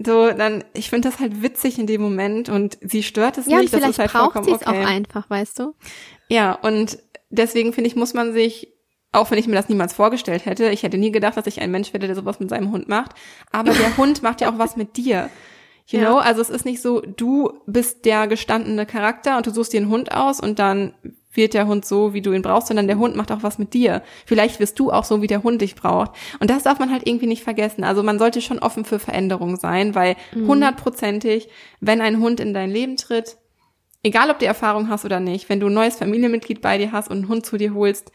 so, 0.04 0.30
dann, 0.30 0.64
ich 0.72 0.88
finde 0.90 1.08
das 1.08 1.18
halt 1.20 1.42
witzig 1.42 1.78
in 1.78 1.86
dem 1.86 2.00
Moment 2.00 2.48
und 2.48 2.78
sie 2.80 3.02
stört 3.02 3.38
es 3.38 3.46
Ja, 3.46 3.56
und 3.56 3.60
nicht, 3.62 3.72
das 3.74 3.80
ist 3.80 3.96
vielleicht 3.96 4.14
halt 4.14 4.32
braucht 4.32 4.44
sie 4.44 4.52
es 4.52 4.66
okay. 4.66 4.84
auch 4.84 4.88
einfach, 4.88 5.28
weißt 5.28 5.58
du? 5.58 5.74
Ja, 6.28 6.52
und 6.54 6.98
deswegen 7.30 7.72
finde 7.72 7.88
ich, 7.88 7.96
muss 7.96 8.14
man 8.14 8.32
sich, 8.32 8.72
auch 9.12 9.30
wenn 9.30 9.38
ich 9.38 9.46
mir 9.46 9.54
das 9.56 9.68
niemals 9.68 9.92
vorgestellt 9.92 10.46
hätte, 10.46 10.70
ich 10.70 10.82
hätte 10.82 10.96
nie 10.98 11.10
gedacht, 11.12 11.36
dass 11.36 11.46
ich 11.46 11.60
ein 11.60 11.70
Mensch 11.70 11.92
werde, 11.92 12.06
der 12.06 12.16
sowas 12.16 12.40
mit 12.40 12.48
seinem 12.50 12.70
Hund 12.70 12.88
macht, 12.88 13.12
aber 13.52 13.72
der 13.72 13.96
Hund 13.96 14.22
macht 14.22 14.40
ja 14.40 14.50
auch 14.52 14.58
was 14.58 14.76
mit 14.76 14.96
dir. 14.96 15.28
You 15.86 15.98
Ja. 15.98 16.08
know, 16.10 16.18
also 16.18 16.40
es 16.40 16.50
ist 16.50 16.64
nicht 16.64 16.80
so, 16.80 17.00
du 17.00 17.52
bist 17.66 18.04
der 18.04 18.26
gestandene 18.28 18.86
Charakter 18.86 19.36
und 19.36 19.46
du 19.46 19.50
suchst 19.50 19.72
dir 19.72 19.80
einen 19.80 19.90
Hund 19.90 20.12
aus 20.12 20.38
und 20.40 20.58
dann 20.60 20.94
wird 21.32 21.54
der 21.54 21.66
Hund 21.66 21.84
so, 21.84 22.12
wie 22.12 22.22
du 22.22 22.32
ihn 22.32 22.42
brauchst, 22.42 22.68
sondern 22.68 22.86
der 22.86 22.98
Hund 22.98 23.16
macht 23.16 23.30
auch 23.32 23.42
was 23.42 23.58
mit 23.58 23.74
dir. 23.74 24.02
Vielleicht 24.26 24.60
wirst 24.60 24.78
du 24.78 24.90
auch 24.90 25.04
so, 25.04 25.22
wie 25.22 25.26
der 25.26 25.42
Hund 25.42 25.62
dich 25.62 25.74
braucht. 25.74 26.12
Und 26.40 26.50
das 26.50 26.64
darf 26.64 26.78
man 26.78 26.90
halt 26.90 27.06
irgendwie 27.06 27.26
nicht 27.26 27.44
vergessen. 27.44 27.84
Also 27.84 28.02
man 28.02 28.18
sollte 28.18 28.40
schon 28.40 28.58
offen 28.58 28.84
für 28.84 28.98
Veränderungen 28.98 29.56
sein, 29.56 29.94
weil 29.94 30.16
hundertprozentig, 30.34 31.48
wenn 31.80 32.00
ein 32.00 32.20
Hund 32.20 32.40
in 32.40 32.54
dein 32.54 32.70
Leben 32.70 32.96
tritt, 32.96 33.36
egal 34.02 34.30
ob 34.30 34.38
du 34.38 34.46
Erfahrung 34.46 34.88
hast 34.88 35.04
oder 35.04 35.20
nicht, 35.20 35.48
wenn 35.48 35.60
du 35.60 35.66
ein 35.66 35.74
neues 35.74 35.96
Familienmitglied 35.96 36.60
bei 36.60 36.78
dir 36.78 36.92
hast 36.92 37.08
und 37.08 37.18
einen 37.18 37.28
Hund 37.28 37.46
zu 37.46 37.56
dir 37.56 37.74
holst, 37.74 38.12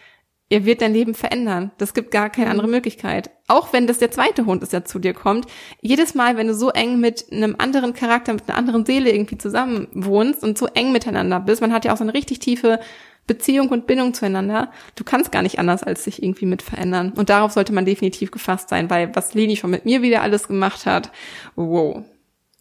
er 0.50 0.66
wird 0.66 0.82
dein 0.82 0.94
Leben 0.94 1.16
verändern. 1.16 1.72
Das 1.78 1.94
gibt 1.94 2.12
gar 2.12 2.30
keine 2.30 2.52
andere 2.52 2.68
Möglichkeit. 2.68 3.32
Auch 3.48 3.74
wenn 3.74 3.88
das 3.88 3.98
der 3.98 4.12
zweite 4.12 4.46
Hund 4.46 4.62
ist, 4.62 4.74
der 4.74 4.86
zu 4.86 5.00
dir 5.00 5.14
kommt. 5.14 5.48
Jedes 5.82 6.14
Mal, 6.14 6.38
wenn 6.38 6.48
du 6.48 6.54
so 6.54 6.70
eng 6.70 7.00
mit 7.00 7.32
einem 7.32 7.56
anderen 7.58 7.94
Charakter, 7.94 8.34
mit 8.34 8.48
einer 8.48 8.58
anderen 8.58 8.86
Seele 8.86 9.12
irgendwie 9.12 9.40
zusammen 9.40 9.88
wohnst 9.94 10.44
und 10.44 10.58
so 10.58 10.68
eng 10.68 10.92
miteinander 10.92 11.40
bist, 11.40 11.62
man 11.62 11.74
hat 11.74 11.86
ja 11.86 11.94
auch 11.94 11.98
so 11.98 12.04
eine 12.04 12.14
richtig 12.14 12.40
tiefe 12.40 12.80
Beziehung 13.28 13.70
und 13.70 13.88
Bindung 13.88 14.14
zueinander. 14.14 14.72
Du 14.96 15.04
kannst 15.04 15.32
gar 15.32 15.42
nicht 15.42 15.58
anders, 15.58 15.82
als 15.82 16.04
sich 16.04 16.22
irgendwie 16.22 16.46
mit 16.46 16.62
verändern. 16.62 17.14
Und 17.16 17.30
darauf 17.30 17.52
sollte 17.52 17.74
man 17.74 17.86
definitiv 17.86 18.30
gefasst 18.30 18.70
sein, 18.70 18.90
weil 18.92 19.16
was 19.16 19.34
Leni 19.34 19.56
schon 19.56 19.72
mit 19.72 19.86
mir 19.86 20.04
wieder 20.04 20.22
alles 20.22 20.48
gemacht 20.48 20.86
hat, 20.86 21.12
wow. 21.56 22.04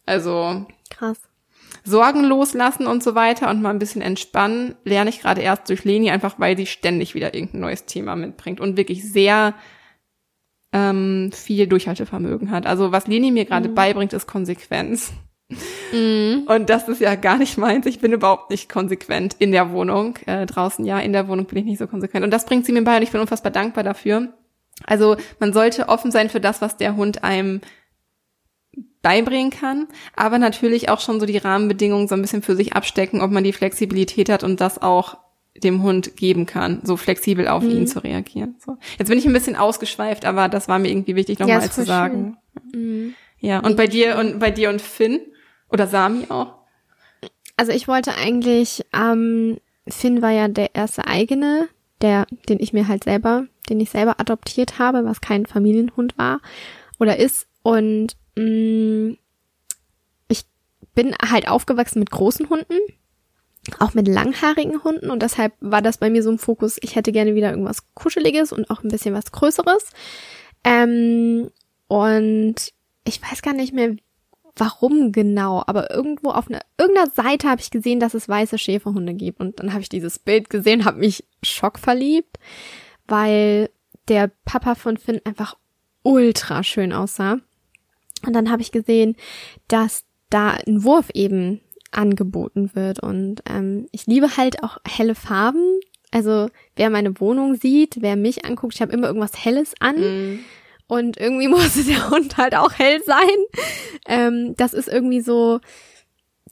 Also, 0.07 0.65
Krass. 0.89 1.19
Sorgen 1.85 2.23
loslassen 2.23 2.87
und 2.87 3.03
so 3.03 3.15
weiter 3.15 3.49
und 3.49 3.61
mal 3.61 3.69
ein 3.69 3.79
bisschen 3.79 4.01
entspannen, 4.01 4.75
lerne 4.83 5.11
ich 5.11 5.21
gerade 5.21 5.41
erst 5.41 5.69
durch 5.69 5.83
Leni, 5.83 6.09
einfach 6.09 6.39
weil 6.39 6.57
sie 6.57 6.65
ständig 6.65 7.13
wieder 7.13 7.33
irgendein 7.33 7.61
neues 7.61 7.85
Thema 7.85 8.15
mitbringt 8.15 8.59
und 8.59 8.75
wirklich 8.75 9.09
sehr 9.09 9.53
ähm, 10.73 11.31
viel 11.31 11.67
Durchhaltevermögen 11.67 12.51
hat. 12.51 12.65
Also 12.65 12.91
was 12.91 13.07
Leni 13.07 13.31
mir 13.31 13.45
gerade 13.45 13.69
mhm. 13.69 13.75
beibringt, 13.75 14.13
ist 14.13 14.27
Konsequenz. 14.27 15.13
Mhm. 15.93 16.47
Und 16.47 16.69
das 16.69 16.87
ist 16.89 17.01
ja 17.01 17.13
gar 17.15 17.37
nicht 17.37 17.57
meins. 17.57 17.85
Ich 17.85 17.99
bin 17.99 18.11
überhaupt 18.11 18.49
nicht 18.49 18.67
konsequent 18.67 19.35
in 19.37 19.51
der 19.51 19.71
Wohnung. 19.71 20.17
Äh, 20.25 20.47
draußen 20.47 20.83
ja, 20.85 20.99
in 20.99 21.13
der 21.13 21.27
Wohnung 21.27 21.45
bin 21.45 21.59
ich 21.59 21.65
nicht 21.65 21.77
so 21.77 21.87
konsequent. 21.87 22.25
Und 22.25 22.31
das 22.31 22.45
bringt 22.45 22.65
sie 22.65 22.71
mir 22.71 22.83
bei 22.83 22.97
und 22.97 23.03
ich 23.03 23.11
bin 23.11 23.21
unfassbar 23.21 23.51
dankbar 23.51 23.83
dafür. 23.83 24.33
Also 24.85 25.15
man 25.39 25.53
sollte 25.53 25.87
offen 25.87 26.11
sein 26.11 26.29
für 26.29 26.41
das, 26.41 26.61
was 26.61 26.77
der 26.77 26.95
Hund 26.95 27.23
einem 27.23 27.61
beibringen 29.05 29.51
kann, 29.51 29.87
aber 30.15 30.39
natürlich 30.39 30.89
auch 30.89 30.99
schon 30.99 31.19
so 31.19 31.27
die 31.27 31.37
Rahmenbedingungen 31.37 32.07
so 32.07 32.15
ein 32.15 32.23
bisschen 32.23 32.41
für 32.41 32.55
sich 32.55 32.73
abstecken, 32.73 33.21
ob 33.21 33.29
man 33.29 33.43
die 33.43 33.53
Flexibilität 33.53 34.29
hat 34.29 34.43
und 34.43 34.59
das 34.61 34.81
auch 34.81 35.19
dem 35.63 35.83
Hund 35.83 36.17
geben 36.17 36.47
kann, 36.47 36.81
so 36.83 36.97
flexibel 36.97 37.47
auf 37.47 37.61
mhm. 37.61 37.69
ihn 37.69 37.87
zu 37.87 38.03
reagieren. 38.03 38.55
So. 38.65 38.77
Jetzt 38.97 39.09
bin 39.09 39.19
ich 39.19 39.27
ein 39.27 39.31
bisschen 39.33 39.55
ausgeschweift, 39.55 40.25
aber 40.25 40.49
das 40.49 40.67
war 40.67 40.79
mir 40.79 40.89
irgendwie 40.89 41.15
wichtig 41.15 41.37
nochmal 41.37 41.61
ja, 41.61 41.69
zu 41.69 41.85
sagen. 41.85 42.37
Mhm. 42.73 43.13
Ja, 43.39 43.59
und 43.59 43.77
bei 43.77 43.85
dir 43.85 44.17
und 44.17 44.39
bei 44.39 44.49
dir 44.49 44.71
und 44.71 44.81
Finn 44.81 45.19
oder 45.69 45.85
Sami 45.85 46.25
auch? 46.29 46.55
Also 47.57 47.73
ich 47.73 47.87
wollte 47.87 48.15
eigentlich, 48.15 48.85
ähm, 48.91 49.59
Finn 49.87 50.23
war 50.23 50.31
ja 50.31 50.47
der 50.47 50.73
erste 50.73 51.05
eigene, 51.05 51.69
der, 52.01 52.25
den 52.49 52.59
ich 52.59 52.73
mir 52.73 52.87
halt 52.87 53.03
selber, 53.03 53.45
den 53.69 53.79
ich 53.79 53.91
selber 53.91 54.19
adoptiert 54.19 54.79
habe, 54.79 55.05
was 55.05 55.21
kein 55.21 55.45
Familienhund 55.45 56.17
war 56.17 56.41
oder 56.97 57.17
ist. 57.17 57.47
Und 57.61 58.17
mm, 58.35 59.17
ich 60.27 60.43
bin 60.93 61.15
halt 61.29 61.47
aufgewachsen 61.47 61.99
mit 61.99 62.11
großen 62.11 62.49
Hunden 62.49 62.79
auch 63.79 63.93
mit 63.93 64.07
langhaarigen 64.07 64.83
Hunden 64.83 65.09
und 65.09 65.21
deshalb 65.21 65.53
war 65.59 65.81
das 65.81 65.97
bei 65.97 66.09
mir 66.09 66.23
so 66.23 66.29
ein 66.29 66.37
Fokus, 66.37 66.77
ich 66.81 66.95
hätte 66.95 67.11
gerne 67.11 67.35
wieder 67.35 67.49
irgendwas 67.49 67.83
Kuscheliges 67.93 68.51
und 68.51 68.69
auch 68.69 68.83
ein 68.83 68.89
bisschen 68.89 69.15
was 69.15 69.31
Größeres. 69.31 69.91
Ähm, 70.63 71.49
und 71.87 72.55
ich 73.05 73.21
weiß 73.21 73.41
gar 73.41 73.53
nicht 73.53 73.73
mehr, 73.73 73.95
warum 74.55 75.11
genau, 75.11 75.63
aber 75.65 75.91
irgendwo 75.91 76.29
auf 76.29 76.47
einer 76.47 76.61
irgendeiner 76.79 77.09
Seite 77.11 77.49
habe 77.49 77.61
ich 77.61 77.71
gesehen, 77.71 77.99
dass 77.99 78.13
es 78.13 78.29
weiße 78.29 78.57
Schäferhunde 78.57 79.13
gibt 79.13 79.39
und 79.39 79.59
dann 79.59 79.71
habe 79.71 79.81
ich 79.81 79.89
dieses 79.89 80.19
Bild 80.19 80.49
gesehen, 80.49 80.85
habe 80.85 80.99
mich 80.99 81.25
schockverliebt, 81.43 82.37
weil 83.07 83.69
der 84.07 84.31
Papa 84.45 84.75
von 84.75 84.97
Finn 84.97 85.21
einfach 85.25 85.57
ultra 86.03 86.63
schön 86.63 86.93
aussah. 86.93 87.39
Und 88.25 88.33
dann 88.33 88.51
habe 88.51 88.61
ich 88.61 88.71
gesehen, 88.71 89.15
dass 89.67 90.05
da 90.29 90.51
ein 90.51 90.83
Wurf 90.83 91.09
eben 91.13 91.61
angeboten 91.91 92.71
wird. 92.73 92.99
Und 92.99 93.41
ähm, 93.49 93.87
ich 93.91 94.05
liebe 94.07 94.37
halt 94.37 94.63
auch 94.63 94.77
helle 94.87 95.15
Farben. 95.15 95.79
Also 96.11 96.49
wer 96.75 96.89
meine 96.89 97.19
Wohnung 97.19 97.55
sieht, 97.55 98.01
wer 98.01 98.15
mich 98.15 98.45
anguckt, 98.45 98.75
ich 98.75 98.81
habe 98.81 98.93
immer 98.93 99.07
irgendwas 99.07 99.43
Helles 99.43 99.73
an. 99.79 99.95
Mm. 99.99 100.39
Und 100.87 101.17
irgendwie 101.17 101.47
musste 101.49 101.83
der 101.83 102.09
Hund 102.09 102.37
halt 102.37 102.55
auch 102.55 102.73
hell 102.73 103.01
sein. 103.03 103.37
Ähm, 104.07 104.55
das 104.55 104.73
ist 104.73 104.87
irgendwie 104.87 105.21
so, 105.21 105.59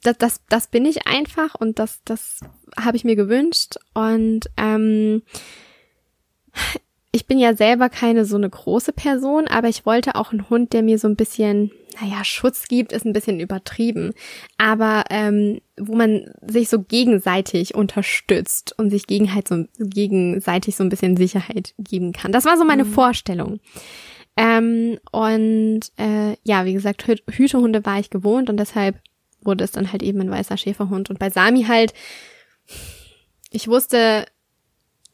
das, 0.02 0.18
das, 0.18 0.40
das 0.48 0.66
bin 0.68 0.84
ich 0.86 1.06
einfach 1.06 1.54
und 1.54 1.78
das, 1.78 2.00
das 2.04 2.40
habe 2.78 2.96
ich 2.96 3.04
mir 3.04 3.16
gewünscht. 3.16 3.76
Und 3.94 4.42
ähm, 4.56 5.22
ich 7.14 7.28
bin 7.28 7.38
ja 7.38 7.54
selber 7.54 7.90
keine 7.90 8.24
so 8.24 8.34
eine 8.34 8.50
große 8.50 8.92
Person, 8.92 9.46
aber 9.46 9.68
ich 9.68 9.86
wollte 9.86 10.16
auch 10.16 10.32
einen 10.32 10.50
Hund, 10.50 10.72
der 10.72 10.82
mir 10.82 10.98
so 10.98 11.06
ein 11.06 11.14
bisschen, 11.14 11.70
naja, 12.00 12.24
Schutz 12.24 12.66
gibt, 12.66 12.92
ist 12.92 13.06
ein 13.06 13.12
bisschen 13.12 13.38
übertrieben, 13.38 14.14
aber 14.58 15.04
ähm, 15.10 15.60
wo 15.78 15.94
man 15.94 16.28
sich 16.44 16.68
so 16.68 16.82
gegenseitig 16.82 17.76
unterstützt 17.76 18.76
und 18.78 18.90
sich 18.90 19.06
gegen 19.06 19.32
halt 19.32 19.46
so, 19.46 19.64
gegenseitig 19.78 20.74
so 20.74 20.82
ein 20.82 20.88
bisschen 20.88 21.16
Sicherheit 21.16 21.72
geben 21.78 22.12
kann. 22.12 22.32
Das 22.32 22.46
war 22.46 22.56
so 22.56 22.64
meine 22.64 22.82
mhm. 22.82 22.92
Vorstellung. 22.92 23.60
Ähm, 24.36 24.98
und 25.12 25.82
äh, 25.96 26.34
ja, 26.42 26.64
wie 26.64 26.72
gesagt, 26.72 27.06
Hü 27.06 27.14
Hütehunde 27.30 27.86
war 27.86 28.00
ich 28.00 28.10
gewohnt 28.10 28.50
und 28.50 28.56
deshalb 28.56 28.98
wurde 29.40 29.62
es 29.62 29.70
dann 29.70 29.92
halt 29.92 30.02
eben 30.02 30.20
ein 30.20 30.32
weißer 30.32 30.56
Schäferhund. 30.56 31.10
Und 31.10 31.20
bei 31.20 31.30
Sami 31.30 31.62
halt, 31.62 31.94
ich 33.52 33.68
wusste, 33.68 34.26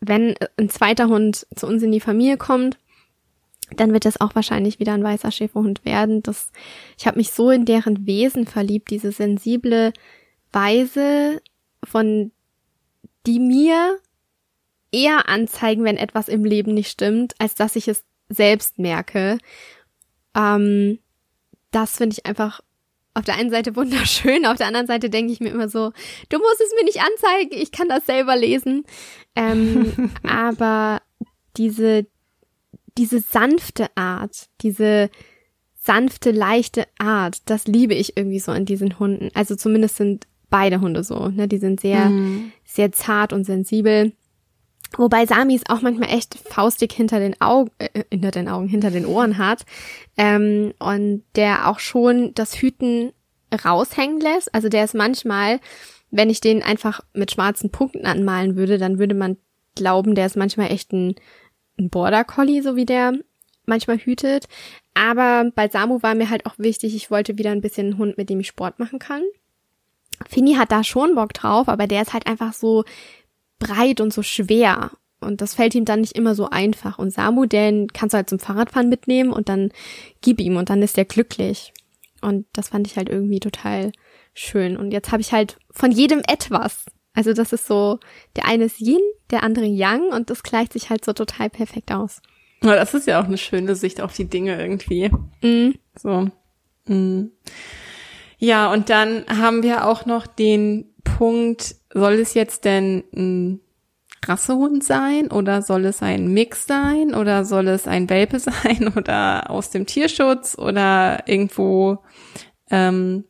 wenn 0.01 0.35
ein 0.57 0.71
zweiter 0.71 1.09
Hund 1.09 1.47
zu 1.55 1.67
uns 1.67 1.83
in 1.83 1.93
die 1.93 2.01
Familie 2.01 2.37
kommt, 2.37 2.79
dann 3.77 3.93
wird 3.93 4.07
es 4.07 4.21
auch 4.21 4.35
wahrscheinlich 4.35 4.81
wieder 4.81 4.95
ein 4.95 5.05
weißer 5.05 5.31
Schäferhund 5.31 5.85
werden. 5.85 6.23
Das, 6.23 6.51
ich 6.99 7.07
habe 7.07 7.19
mich 7.19 7.31
so 7.31 7.51
in 7.51 7.65
deren 7.65 8.07
Wesen 8.07 8.47
verliebt, 8.47 8.91
diese 8.91 9.13
sensible 9.13 9.93
Weise, 10.53 11.41
von 11.85 12.33
die 13.27 13.39
mir 13.39 13.99
eher 14.93 15.29
anzeigen, 15.29 15.85
wenn 15.85 15.97
etwas 15.97 16.29
im 16.29 16.45
Leben 16.45 16.75
nicht 16.75 16.91
stimmt, 16.91 17.35
als 17.39 17.55
dass 17.55 17.77
ich 17.77 17.87
es 17.87 18.05
selbst 18.29 18.79
merke. 18.79 19.39
Ähm, 20.35 20.99
das 21.71 21.99
finde 21.99 22.17
ich 22.19 22.27
einfach 22.27 22.61
auf 23.15 23.25
der 23.25 23.37
einen 23.37 23.51
Seite 23.51 23.77
wunderschön, 23.77 24.47
auf 24.47 24.57
der 24.57 24.67
anderen 24.67 24.87
Seite 24.87 25.11
denke 25.11 25.33
ich 25.33 25.41
mir 25.41 25.51
immer 25.51 25.69
so, 25.69 25.93
du 26.29 26.39
musst 26.39 26.61
es 26.61 26.73
mir 26.77 26.85
nicht 26.85 27.01
anzeigen, 27.01 27.61
ich 27.61 27.73
kann 27.73 27.89
das 27.89 28.07
selber 28.07 28.37
lesen. 28.37 28.85
Ähm, 29.35 30.11
aber 30.23 31.03
diese, 31.57 32.07
diese 32.97 33.21
sanfte 33.21 33.89
Art, 33.97 34.49
diese 34.61 35.11
sanfte, 35.75 36.31
leichte 36.31 36.87
Art, 36.99 37.39
das 37.47 37.67
liebe 37.67 37.95
ich 37.95 38.17
irgendwie 38.17 38.39
so 38.39 38.53
an 38.53 38.65
diesen 38.65 38.99
Hunden. 38.99 39.31
Also 39.35 39.57
zumindest 39.57 39.97
sind 39.97 40.27
beide 40.51 40.81
Hunde 40.81 41.03
so, 41.05 41.29
ne? 41.29 41.49
Die 41.49 41.59
sind 41.59 41.81
sehr, 41.81 42.11
mhm. 42.11 42.53
sehr 42.65 42.93
zart 42.93 43.33
und 43.33 43.45
sensibel. 43.45 44.13
Wobei 44.97 45.25
Sami 45.27 45.55
es 45.55 45.69
auch 45.69 45.83
manchmal 45.83 46.11
echt 46.11 46.35
faustig 46.35 46.93
hinter 46.93 47.21
den 47.21 47.41
Augen, 47.41 47.71
äh, 47.79 48.05
hinter 48.11 48.31
den 48.31 48.49
Augen, 48.49 48.69
hinter 48.69 48.91
den 48.91 49.07
Ohren 49.07 49.39
hat. 49.39 49.65
Ähm, 50.17 50.75
und 50.79 51.23
der 51.37 51.69
auch 51.69 51.79
schon 51.79 52.35
das 52.35 52.57
Hüten 52.57 53.13
raushängen 53.65 54.21
lässt. 54.21 54.55
Also 54.55 54.69
der 54.69 54.85
ist 54.85 54.95
manchmal, 54.95 55.61
wenn 56.11 56.31
ich 56.31 56.41
den 56.41 56.63
einfach 56.63 57.01
mit 57.15 57.31
schwarzen 57.31 57.71
Punkten 57.71 58.07
anmalen 58.07 58.57
würde, 58.57 58.79
dann 58.79 58.99
würde 58.99 59.15
man 59.15 59.37
glauben, 59.77 60.15
der 60.15 60.27
ist 60.27 60.37
manchmal 60.37 60.73
echt 60.73 60.93
ein, 60.93 61.15
ein 61.79 61.91
Border 61.91 62.25
Collie, 62.25 62.63
so 62.63 62.77
wie 62.77 62.87
der 62.87 63.13
manchmal 63.67 63.99
hütet. 63.99 64.49
Aber 64.95 65.51
bei 65.55 65.69
Samu 65.69 66.03
war 66.03 66.15
mir 66.15 66.31
halt 66.31 66.47
auch 66.47 66.59
wichtig, 66.59 66.95
ich 66.95 67.11
wollte 67.11 67.39
wieder 67.39 67.53
ein 67.53 67.61
bisschen 67.61 67.87
einen 67.87 67.99
Hund, 67.99 68.19
mit 68.19 68.29
dem 68.29 68.41
ich 68.41 68.49
Sport 68.49 68.79
machen 68.79 68.99
kann. 68.99 69.23
Fini 70.29 70.55
hat 70.55 70.73
da 70.73 70.85
schon 70.85 71.15
Bock 71.15 71.33
drauf, 71.33 71.69
aber 71.69 71.87
der 71.87 72.03
ist 72.03 72.13
halt 72.13 72.27
einfach 72.27 72.53
so 72.53 72.85
breit 73.61 74.01
und 74.01 74.13
so 74.13 74.23
schwer. 74.23 74.91
Und 75.21 75.41
das 75.41 75.55
fällt 75.55 75.75
ihm 75.77 75.85
dann 75.85 76.01
nicht 76.01 76.17
immer 76.17 76.35
so 76.35 76.49
einfach. 76.51 76.99
Und 76.99 77.13
Samu, 77.13 77.47
den 77.47 77.89
kannst 77.93 78.15
du 78.15 78.17
halt 78.17 78.29
zum 78.29 78.41
Fahrradfahren 78.41 78.89
mitnehmen 78.89 79.33
und 79.33 79.49
dann 79.49 79.71
gib 80.23 80.41
ihm 80.41 80.57
und 80.57 80.71
dann 80.71 80.83
ist 80.83 80.99
er 80.99 81.05
glücklich. 81.05 81.73
Und 82.21 82.47
das 82.53 82.71
fand 82.71 82.87
ich 82.87 82.97
halt 82.97 83.09
irgendwie 83.09 83.41
total 83.41 83.93
schön. 84.35 84.77
Und 84.77 84.91
jetzt 84.91 85.13
habe 85.13 85.21
ich 85.21 85.33
halt 85.33 85.59
von 85.71 85.93
jedem 85.93 86.23
etwas. 86.27 86.87
Also 87.13 87.33
das 87.33 87.53
ist 87.53 87.67
so, 87.67 87.99
der 88.37 88.47
eine 88.47 88.65
ist 88.65 88.81
Yin, 88.81 89.01
der 89.31 89.43
andere 89.43 89.67
Yang 89.67 90.09
und 90.13 90.31
das 90.31 90.43
gleicht 90.43 90.73
sich 90.73 90.91
halt 90.91 91.05
so 91.05 91.13
total 91.13 91.51
perfekt 91.51 91.93
aus. 91.93 92.23
Ja, 92.63 92.77
das 92.77 92.95
ist 92.95 93.07
ja 93.07 93.21
auch 93.21 93.27
eine 93.27 93.39
schöne 93.39 93.75
Sicht 93.75 94.01
auf 94.01 94.15
die 94.15 94.27
Dinge 94.27 94.61
irgendwie. 94.61 95.11
Mm. 95.43 95.75
So. 95.99 96.29
Mm. 96.87 97.31
Ja, 98.39 98.73
und 98.73 98.91
dann 98.91 99.25
haben 99.29 99.63
wir 99.63 99.87
auch 99.87 100.07
noch 100.07 100.27
den 100.27 100.90
Punkt, 101.05 101.77
soll 101.93 102.15
es 102.15 102.35
jetzt 102.35 102.65
denn 102.65 103.05
ein 103.15 103.61
Rassehund 104.25 104.85
sein 104.85 105.31
oder 105.31 105.63
soll 105.63 105.87
es 105.87 106.03
ein 106.03 106.33
Mix 106.33 106.67
sein 106.67 107.15
oder 107.15 107.45
soll 107.45 107.69
es 107.69 107.87
ein 107.89 108.11
Welpe 108.11 108.39
sein 108.39 108.93
oder 108.95 109.51
aus 109.51 109.71
dem 109.71 109.87
Tierschutz 109.87 110.57
oder 110.59 111.27
irgendwo 111.27 111.99
ähm, 112.71 113.25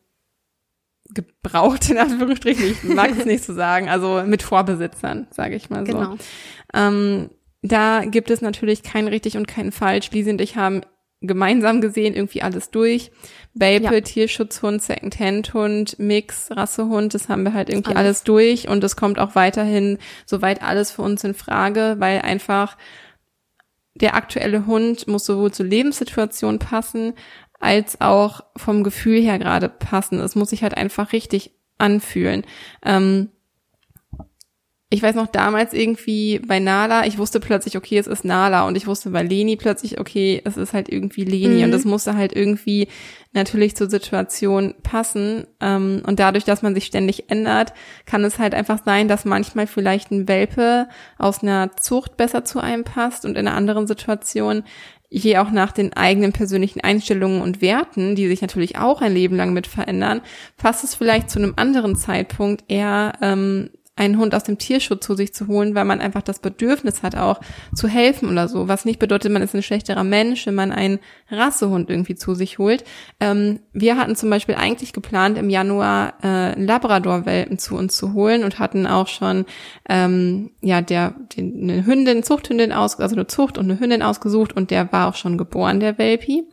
gebraucht 1.12 1.90
in 1.90 1.98
Anführungsstrichen, 1.98 2.64
ich 2.64 2.84
mag 2.84 3.10
es 3.10 3.24
nicht 3.24 3.44
so 3.44 3.54
sagen, 3.54 3.88
also 3.88 4.22
mit 4.24 4.42
Vorbesitzern, 4.42 5.26
sage 5.30 5.56
ich 5.56 5.70
mal 5.70 5.86
so. 5.86 5.92
Genau. 5.92 6.16
Ähm, 6.72 7.30
da 7.62 8.04
gibt 8.04 8.30
es 8.30 8.40
natürlich 8.40 8.82
kein 8.82 9.08
richtig 9.08 9.36
und 9.36 9.46
kein 9.46 9.72
falsch. 9.72 10.10
Lisi 10.12 10.30
und 10.30 10.40
ich 10.40 10.56
haben 10.56 10.82
gemeinsam 11.20 11.80
gesehen 11.80 12.14
irgendwie 12.14 12.42
alles 12.42 12.70
durch. 12.70 13.10
Welpe, 13.52 13.94
ja. 13.94 14.00
Tierschutzhund, 14.00 14.82
Secondhand-Hund, 14.82 15.98
Mix, 15.98 16.50
Rassehund, 16.50 17.14
das 17.14 17.28
haben 17.28 17.42
wir 17.42 17.52
halt 17.52 17.68
irgendwie 17.68 17.90
alles. 17.90 17.98
alles 17.98 18.22
durch 18.24 18.68
und 18.68 18.82
es 18.84 18.96
kommt 18.96 19.18
auch 19.18 19.34
weiterhin 19.34 19.98
soweit 20.24 20.62
alles 20.62 20.90
für 20.90 21.02
uns 21.02 21.24
in 21.24 21.34
Frage, 21.34 21.96
weil 21.98 22.20
einfach 22.20 22.76
der 23.94 24.14
aktuelle 24.14 24.66
Hund 24.66 25.08
muss 25.08 25.26
sowohl 25.26 25.52
zur 25.52 25.66
Lebenssituation 25.66 26.58
passen, 26.58 27.12
als 27.58 28.00
auch 28.00 28.40
vom 28.56 28.82
Gefühl 28.82 29.20
her 29.20 29.38
gerade 29.38 29.68
passen. 29.68 30.20
Es 30.20 30.34
muss 30.34 30.50
sich 30.50 30.62
halt 30.62 30.76
einfach 30.76 31.12
richtig 31.12 31.52
anfühlen. 31.76 32.44
Ähm, 32.84 33.28
ich 34.92 35.04
weiß 35.04 35.14
noch 35.14 35.28
damals 35.28 35.72
irgendwie 35.72 36.40
bei 36.40 36.58
Nala, 36.58 37.06
ich 37.06 37.16
wusste 37.16 37.38
plötzlich, 37.38 37.76
okay, 37.76 37.96
es 37.96 38.08
ist 38.08 38.24
Nala 38.24 38.66
und 38.66 38.76
ich 38.76 38.88
wusste 38.88 39.10
bei 39.10 39.22
Leni 39.22 39.54
plötzlich, 39.54 40.00
okay, 40.00 40.42
es 40.44 40.56
ist 40.56 40.72
halt 40.72 40.88
irgendwie 40.88 41.22
Leni 41.22 41.58
mhm. 41.58 41.64
und 41.64 41.72
es 41.72 41.84
musste 41.84 42.16
halt 42.16 42.34
irgendwie 42.34 42.88
natürlich 43.32 43.76
zur 43.76 43.88
Situation 43.88 44.74
passen. 44.82 45.46
Ähm, 45.60 46.02
und 46.04 46.18
dadurch, 46.18 46.42
dass 46.42 46.62
man 46.62 46.74
sich 46.74 46.86
ständig 46.86 47.30
ändert, 47.30 47.72
kann 48.04 48.24
es 48.24 48.40
halt 48.40 48.52
einfach 48.52 48.80
sein, 48.84 49.06
dass 49.06 49.24
manchmal 49.24 49.68
vielleicht 49.68 50.10
ein 50.10 50.26
Welpe 50.26 50.88
aus 51.18 51.44
einer 51.44 51.76
Zucht 51.76 52.16
besser 52.16 52.44
zu 52.44 52.58
einem 52.58 52.82
passt 52.82 53.24
und 53.24 53.38
in 53.38 53.46
einer 53.46 53.56
anderen 53.56 53.86
Situation 53.86 54.64
je 55.10 55.38
auch 55.38 55.50
nach 55.50 55.72
den 55.72 55.92
eigenen 55.92 56.32
persönlichen 56.32 56.80
Einstellungen 56.80 57.42
und 57.42 57.60
Werten, 57.60 58.14
die 58.14 58.28
sich 58.28 58.42
natürlich 58.42 58.78
auch 58.78 59.02
ein 59.02 59.12
Leben 59.12 59.36
lang 59.36 59.52
mit 59.52 59.66
verändern, 59.66 60.20
passt 60.56 60.84
es 60.84 60.94
vielleicht 60.94 61.30
zu 61.30 61.40
einem 61.40 61.54
anderen 61.56 61.96
Zeitpunkt 61.96 62.64
eher 62.68 63.14
ähm, 63.20 63.70
einen 64.00 64.18
Hund 64.18 64.34
aus 64.34 64.44
dem 64.44 64.56
Tierschutz 64.56 65.04
zu 65.04 65.14
sich 65.14 65.34
zu 65.34 65.46
holen, 65.46 65.74
weil 65.74 65.84
man 65.84 66.00
einfach 66.00 66.22
das 66.22 66.38
Bedürfnis 66.38 67.02
hat, 67.02 67.16
auch 67.16 67.40
zu 67.74 67.86
helfen 67.86 68.30
oder 68.30 68.48
so. 68.48 68.66
Was 68.66 68.86
nicht 68.86 68.98
bedeutet, 68.98 69.30
man 69.30 69.42
ist 69.42 69.54
ein 69.54 69.62
schlechterer 69.62 70.04
Mensch, 70.04 70.46
wenn 70.46 70.54
man 70.54 70.72
einen 70.72 71.00
Rassehund 71.30 71.90
irgendwie 71.90 72.14
zu 72.14 72.34
sich 72.34 72.58
holt. 72.58 72.82
Ähm, 73.20 73.60
wir 73.74 73.98
hatten 73.98 74.16
zum 74.16 74.30
Beispiel 74.30 74.54
eigentlich 74.54 74.94
geplant, 74.94 75.36
im 75.36 75.50
Januar 75.50 76.14
äh, 76.24 76.58
Labrador-Welpen 76.58 77.58
zu 77.58 77.76
uns 77.76 77.94
zu 77.94 78.14
holen 78.14 78.42
und 78.42 78.58
hatten 78.58 78.86
auch 78.86 79.06
schon 79.06 79.44
ähm, 79.86 80.50
ja 80.62 80.80
der 80.80 81.14
den, 81.36 81.62
eine 81.62 81.84
Hündin, 81.84 82.22
Zuchthündin 82.22 82.72
aus, 82.72 82.98
also 82.98 83.14
eine 83.14 83.26
Zucht 83.26 83.58
und 83.58 83.70
eine 83.70 83.78
Hündin 83.78 84.02
ausgesucht 84.02 84.54
und 84.56 84.70
der 84.70 84.90
war 84.92 85.08
auch 85.08 85.14
schon 85.14 85.36
geboren, 85.36 85.78
der 85.78 85.98
Welpi. 85.98 86.44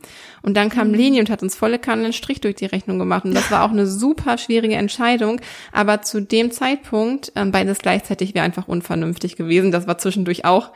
Und 0.42 0.56
dann 0.56 0.68
kam 0.68 0.88
mhm. 0.88 0.94
Leni 0.94 1.20
und 1.20 1.30
hat 1.30 1.42
uns 1.42 1.54
volle 1.54 1.78
Kanne 1.78 2.04
einen 2.04 2.12
Strich 2.12 2.40
durch 2.40 2.54
die 2.54 2.66
Rechnung 2.66 2.98
gemacht. 2.98 3.24
Und 3.24 3.34
das 3.34 3.50
war 3.50 3.64
auch 3.64 3.70
eine 3.70 3.86
super 3.86 4.38
schwierige 4.38 4.76
Entscheidung. 4.76 5.40
Aber 5.72 6.02
zu 6.02 6.20
dem 6.20 6.50
Zeitpunkt, 6.50 7.32
ähm, 7.38 7.52
beides 7.52 7.78
gleichzeitig 7.78 8.34
wäre 8.34 8.44
einfach 8.44 8.68
unvernünftig 8.68 9.36
gewesen. 9.36 9.70
Das 9.72 9.86
war 9.86 9.98
zwischendurch 9.98 10.44
auch, 10.44 10.72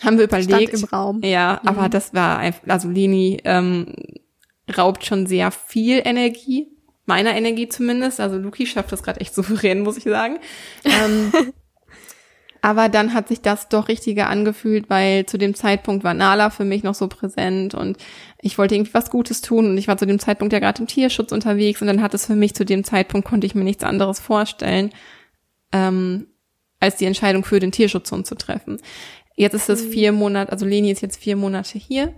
haben 0.00 0.18
wir 0.18 0.24
überlegt. 0.24 0.70
Stand 0.70 0.82
im 0.82 0.84
Raum. 0.84 1.20
Ja, 1.22 1.60
mhm. 1.62 1.68
aber 1.68 1.88
das 1.88 2.14
war 2.14 2.38
einfach, 2.38 2.62
also 2.68 2.88
Leni 2.88 3.40
ähm, 3.44 3.94
raubt 4.76 5.04
schon 5.04 5.26
sehr 5.26 5.50
viel 5.50 6.02
Energie. 6.04 6.68
Meiner 7.06 7.34
Energie 7.34 7.68
zumindest. 7.68 8.20
Also 8.20 8.38
Luki 8.38 8.66
schafft 8.66 8.92
das 8.92 9.02
gerade 9.02 9.20
echt 9.20 9.34
souverän, 9.36 9.80
muss 9.80 9.96
ich 9.96 10.04
sagen. 10.04 10.38
Ähm, 10.84 11.32
Aber 12.62 12.88
dann 12.88 13.14
hat 13.14 13.28
sich 13.28 13.40
das 13.40 13.68
doch 13.68 13.88
richtiger 13.88 14.28
angefühlt, 14.28 14.90
weil 14.90 15.24
zu 15.26 15.38
dem 15.38 15.54
Zeitpunkt 15.54 16.04
war 16.04 16.14
Nala 16.14 16.50
für 16.50 16.64
mich 16.64 16.82
noch 16.82 16.94
so 16.94 17.08
präsent 17.08 17.74
und 17.74 17.96
ich 18.40 18.58
wollte 18.58 18.74
irgendwie 18.74 18.94
was 18.94 19.10
Gutes 19.10 19.40
tun 19.40 19.70
und 19.70 19.78
ich 19.78 19.88
war 19.88 19.96
zu 19.96 20.06
dem 20.06 20.18
Zeitpunkt 20.18 20.52
ja 20.52 20.58
gerade 20.58 20.82
im 20.82 20.86
Tierschutz 20.86 21.32
unterwegs 21.32 21.80
und 21.80 21.86
dann 21.86 22.02
hat 22.02 22.12
es 22.12 22.26
für 22.26 22.36
mich 22.36 22.54
zu 22.54 22.64
dem 22.64 22.84
Zeitpunkt 22.84 23.26
konnte 23.26 23.46
ich 23.46 23.54
mir 23.54 23.64
nichts 23.64 23.84
anderes 23.84 24.20
vorstellen, 24.20 24.90
ähm, 25.72 26.26
als 26.80 26.96
die 26.96 27.04
Entscheidung 27.04 27.44
für 27.44 27.60
den 27.60 27.72
Tierschutzhund 27.72 28.26
zu 28.26 28.34
treffen. 28.34 28.80
Jetzt 29.36 29.54
ist 29.54 29.68
es 29.68 29.84
mhm. 29.84 29.90
vier 29.90 30.12
Monate, 30.12 30.52
also 30.52 30.66
Leni 30.66 30.90
ist 30.90 31.02
jetzt 31.02 31.16
vier 31.16 31.36
Monate 31.36 31.78
hier 31.78 32.14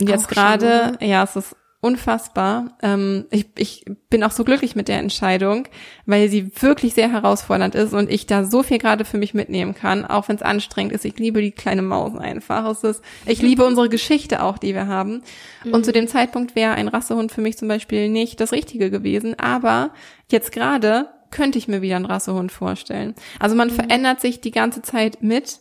und 0.00 0.08
jetzt 0.08 0.28
gerade, 0.28 0.98
ja, 1.00 1.22
es 1.22 1.36
ist 1.36 1.56
unfassbar. 1.80 2.76
Ähm, 2.82 3.26
ich, 3.30 3.46
ich 3.56 3.84
bin 4.10 4.24
auch 4.24 4.32
so 4.32 4.44
glücklich 4.44 4.74
mit 4.74 4.88
der 4.88 4.98
Entscheidung, 4.98 5.68
weil 6.04 6.28
sie 6.28 6.50
wirklich 6.60 6.94
sehr 6.94 7.12
herausfordernd 7.12 7.74
ist 7.74 7.92
und 7.92 8.10
ich 8.10 8.26
da 8.26 8.44
so 8.44 8.62
viel 8.62 8.78
gerade 8.78 9.04
für 9.04 9.18
mich 9.18 9.34
mitnehmen 9.34 9.74
kann, 9.74 10.04
auch 10.04 10.28
wenn 10.28 10.36
es 10.36 10.42
anstrengend 10.42 10.92
ist. 10.92 11.04
Ich 11.04 11.18
liebe 11.18 11.40
die 11.40 11.52
kleine 11.52 11.82
Maus 11.82 12.16
einfach. 12.16 12.68
Es 12.68 12.82
ist, 12.82 13.02
ich 13.26 13.40
liebe 13.40 13.64
unsere 13.64 13.88
Geschichte 13.88 14.42
auch, 14.42 14.58
die 14.58 14.74
wir 14.74 14.88
haben. 14.88 15.22
Mhm. 15.64 15.74
Und 15.74 15.84
zu 15.84 15.92
dem 15.92 16.08
Zeitpunkt 16.08 16.56
wäre 16.56 16.72
ein 16.72 16.88
Rassehund 16.88 17.30
für 17.30 17.40
mich 17.40 17.56
zum 17.56 17.68
Beispiel 17.68 18.08
nicht 18.08 18.40
das 18.40 18.52
Richtige 18.52 18.90
gewesen. 18.90 19.38
Aber 19.38 19.92
jetzt 20.28 20.52
gerade 20.52 21.08
könnte 21.36 21.58
ich 21.58 21.68
mir 21.68 21.82
wieder 21.82 21.96
einen 21.96 22.06
Rassehund 22.06 22.50
vorstellen. 22.50 23.14
Also 23.38 23.54
man 23.54 23.68
mhm. 23.68 23.74
verändert 23.74 24.20
sich 24.20 24.40
die 24.40 24.50
ganze 24.50 24.80
Zeit 24.80 25.22
mit 25.22 25.60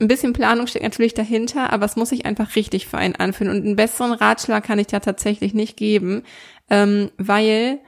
ein 0.00 0.08
bisschen 0.08 0.32
Planung 0.32 0.66
steckt 0.66 0.84
natürlich 0.84 1.12
dahinter, 1.12 1.72
aber 1.72 1.84
es 1.84 1.96
muss 1.96 2.08
sich 2.08 2.24
einfach 2.24 2.56
richtig 2.56 2.86
für 2.86 2.96
einen 2.96 3.16
anfühlen. 3.16 3.54
Und 3.54 3.66
einen 3.66 3.76
besseren 3.76 4.12
Ratschlag 4.12 4.64
kann 4.64 4.78
ich 4.78 4.86
da 4.86 5.00
tatsächlich 5.00 5.52
nicht 5.52 5.76
geben, 5.76 6.22
ähm, 6.70 7.10
weil 7.18 7.80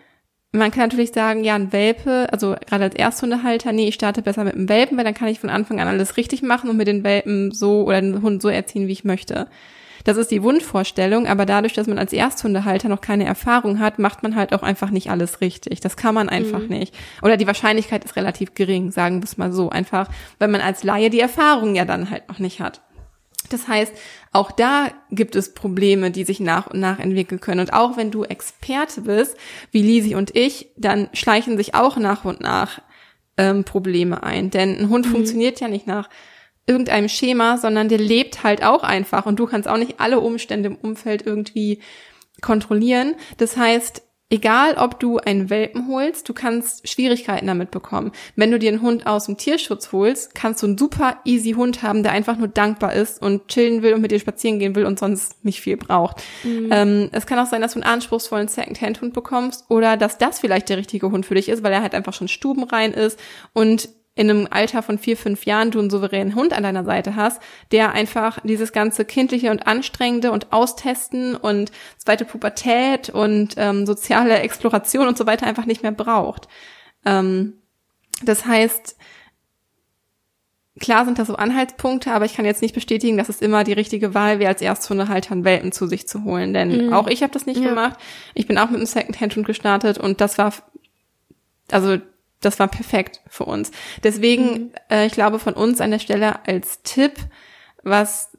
man 0.53 0.71
kann 0.71 0.83
natürlich 0.83 1.13
sagen, 1.13 1.45
ja, 1.45 1.55
ein 1.55 1.73
Welpe, 1.73 2.29
also 2.31 2.55
gerade 2.67 2.85
als 2.85 2.97
Ersthundehalter, 2.97 3.73
nee, 3.73 3.89
ich 3.89 3.95
starte 3.95 4.21
besser 4.21 4.45
mit 4.45 4.55
einem 4.55 4.69
Welpen, 4.69 4.99
weil 4.99 5.05
dann 5.05 5.15
kann 5.15 5.29
ich 5.29 5.41
von 5.41 5.49
Anfang 5.49 5.81
an 5.81 5.89
alles 5.89 6.19
richtig 6.19 6.43
machen 6.43 6.69
und 6.69 6.77
mit 6.77 6.89
den 6.89 7.05
Welpen 7.05 7.53
so 7.53 7.85
oder 7.85 8.03
den 8.03 8.21
Hund 8.21 8.43
so 8.43 8.51
erziehen, 8.51 8.89
wie 8.89 8.93
ich 8.93 9.05
möchte. 9.05 9.49
Das 10.05 10.17
ist 10.17 10.31
die 10.31 10.43
Wunschvorstellung, 10.43 11.27
aber 11.27 11.47
dadurch, 11.47 11.73
dass 11.73 11.87
man 11.87 11.99
als 11.99 12.13
Ersthundehalter 12.13 12.89
noch 12.89 13.01
keine 13.01 13.25
Erfahrung 13.25 13.79
hat, 13.79 13.99
macht 13.99 14.23
man 14.23 14.37
halt 14.37 14.53
auch 14.53 14.63
einfach 14.63 14.91
nicht 14.91 15.11
alles 15.11 15.41
richtig. 15.41 15.81
Das 15.81 15.97
kann 15.97 16.15
man 16.15 16.29
einfach 16.29 16.61
mhm. 16.61 16.69
nicht. 16.69 16.95
Oder 17.23 17.37
die 17.37 17.47
Wahrscheinlichkeit 17.47 18.05
ist 18.05 18.17
relativ 18.17 18.55
gering, 18.55 18.91
sagen 18.91 19.21
wir 19.21 19.25
es 19.25 19.39
mal 19.39 19.53
so. 19.53 19.71
Einfach, 19.71 20.09
weil 20.39 20.49
man 20.49 20.61
als 20.61 20.83
Laie 20.85 21.11
die 21.11 21.21
Erfahrung 21.21 21.75
ja 21.75 21.85
dann 21.85 22.11
halt 22.11 22.29
noch 22.29 22.39
nicht 22.39 22.61
hat. 22.61 22.83
Das 23.49 23.69
heißt, 23.69 23.93
auch 24.33 24.51
da 24.51 24.89
gibt 25.11 25.37
es 25.37 25.55
Probleme, 25.55 26.11
die 26.11 26.25
sich 26.25 26.41
nach 26.41 26.69
und 26.69 26.81
nach 26.81 26.99
entwickeln 26.99 27.41
können. 27.41 27.61
Und 27.61 27.73
auch 27.73 27.97
wenn 27.97 28.11
du 28.11 28.25
Experte 28.25 29.03
bist, 29.03 29.37
wie 29.71 29.83
Lisi 29.83 30.15
und 30.15 30.35
ich, 30.35 30.69
dann 30.77 31.09
schleichen 31.13 31.57
sich 31.57 31.75
auch 31.75 31.97
nach 31.97 32.25
und 32.25 32.41
nach 32.41 32.81
ähm, 33.37 33.65
Probleme 33.65 34.23
ein. 34.23 34.51
Denn 34.51 34.79
ein 34.79 34.89
Hund 34.89 35.07
mhm. 35.07 35.13
funktioniert 35.13 35.61
ja 35.61 35.69
nicht 35.69 35.87
nach 35.87 36.09
irgendeinem 36.67 37.09
Schema, 37.09 37.59
sondern 37.59 37.89
der 37.89 37.99
lebt 37.99 38.45
halt 38.45 38.65
auch 38.65 38.83
einfach 38.83 39.27
und 39.27 39.39
du 39.39 39.47
kannst 39.47 39.69
auch 39.69 39.79
nicht 39.79 40.01
alle 40.01 40.21
Umstände 40.21 40.69
im 40.69 40.77
Umfeld 40.77 41.27
irgendwie 41.27 41.81
kontrollieren. 42.41 43.15
Das 43.37 43.57
heißt, 43.57 44.03
egal 44.33 44.77
ob 44.79 44.99
du 44.99 45.19
einen 45.19 45.51
Welpen 45.51 45.89
holst, 45.89 46.29
du 46.29 46.33
kannst 46.33 46.89
Schwierigkeiten 46.89 47.47
damit 47.47 47.71
bekommen. 47.71 48.13
Wenn 48.35 48.51
du 48.51 48.59
dir 48.59 48.71
einen 48.71 48.81
Hund 48.81 49.07
aus 49.07 49.27
dem 49.27 49.37
Tierschutz 49.37 49.93
holst, 49.93 50.35
kannst 50.35 50.63
du 50.63 50.67
einen 50.69 50.79
super 50.79 51.19
easy 51.27 51.53
Hund 51.53 51.83
haben, 51.83 52.03
der 52.03 52.13
einfach 52.13 52.39
nur 52.39 52.49
dankbar 52.49 52.95
ist 52.95 53.21
und 53.21 53.49
chillen 53.49 53.83
will 53.83 53.93
und 53.93 54.01
mit 54.01 54.11
dir 54.11 54.19
spazieren 54.19 54.59
gehen 54.59 54.75
will 54.75 54.87
und 54.87 54.99
sonst 54.99 55.45
nicht 55.45 55.61
viel 55.61 55.77
braucht. 55.77 56.23
Mhm. 56.45 56.69
Ähm, 56.71 57.09
es 57.13 57.27
kann 57.27 57.39
auch 57.39 57.47
sein, 57.47 57.61
dass 57.61 57.75
du 57.75 57.81
einen 57.81 57.93
anspruchsvollen 57.93 58.49
Second-Hand-Hund 58.49 59.13
bekommst 59.13 59.67
oder 59.69 59.99
dass 59.99 60.17
das 60.17 60.41
vielleicht 60.41 60.71
der 60.71 60.79
richtige 60.79 61.11
Hund 61.11 61.27
für 61.27 61.35
dich 61.35 61.51
ist, 61.51 61.63
weil 61.63 61.73
er 61.73 61.83
halt 61.83 61.95
einfach 61.95 62.15
schon 62.15 62.29
stubenrein 62.29 62.95
ist 62.95 63.21
und 63.53 63.91
in 64.15 64.29
einem 64.29 64.47
Alter 64.51 64.83
von 64.83 64.99
vier, 64.99 65.17
fünf 65.17 65.47
Jahren 65.47 65.71
du 65.71 65.79
einen 65.79 65.89
souveränen 65.89 66.35
Hund 66.35 66.53
an 66.53 66.63
deiner 66.63 66.85
Seite 66.85 67.17
hast, 67.17 67.41
der 67.71 67.93
einfach 67.93 68.41
dieses 68.45 68.73
ganze 68.73 69.07
kindliche 69.07 69.51
und 69.51 69.67
anstrengende 69.67 70.33
und 70.33 70.53
austesten 70.53 71.35
und 71.35 71.73
zweite 71.97 72.27
Pubertät 72.27 73.09
und 73.09 73.55
ähm, 73.57 73.87
soziale 73.87 74.39
Exploration 74.41 75.09
und 75.09 75.17
so 75.17 75.27
weiter 75.27 75.47
einfach 75.47 75.65
nicht 75.65 75.83
mehr 75.83 75.93
braucht. 75.93 76.49
Ähm, 77.07 77.55
das 78.23 78.45
heißt, 78.45 78.97
klar 80.79 81.07
sind 81.07 81.19
das 81.19 81.29
so 81.29 81.37
Anhaltspunkte, 81.37 82.13
aber 82.13 82.27
ich 82.27 82.35
kann 82.35 82.45
jetzt 82.45 82.61
nicht 82.61 82.75
bestätigen, 82.75 83.17
dass 83.17 83.31
es 83.31 83.41
immer 83.41 83.65
die 83.65 83.73
richtige 83.73 84.13
Wahl 84.13 84.39
wäre, 84.39 84.51
als 84.51 84.61
Ersthundehalter 84.61 85.33
einen 85.33 85.45
Welpen 85.45 85.73
zu 85.73 85.87
sich 85.87 86.07
zu 86.07 86.25
holen. 86.25 86.53
Denn 86.53 86.89
mhm. 86.89 86.93
auch 86.93 87.07
ich 87.07 87.23
habe 87.23 87.33
das 87.33 87.47
nicht 87.47 87.63
ja. 87.63 87.71
gemacht. 87.71 87.99
Ich 88.35 88.47
bin 88.47 88.59
auch 88.59 88.69
mit 88.69 88.77
einem 88.77 88.87
Second-Hand-Hund 88.87 89.47
gestartet 89.47 89.97
und 89.97 90.21
das 90.21 90.37
war 90.37 90.53
also 91.71 91.97
das 92.45 92.59
war 92.59 92.69
perfekt 92.69 93.21
für 93.29 93.45
uns. 93.45 93.71
Deswegen, 94.03 94.45
mhm. 94.45 94.71
äh, 94.91 95.07
ich 95.07 95.13
glaube, 95.13 95.39
von 95.39 95.55
uns 95.55 95.81
an 95.81 95.91
der 95.91 95.99
Stelle 95.99 96.47
als 96.47 96.83
Tipp, 96.83 97.15
was, 97.83 98.31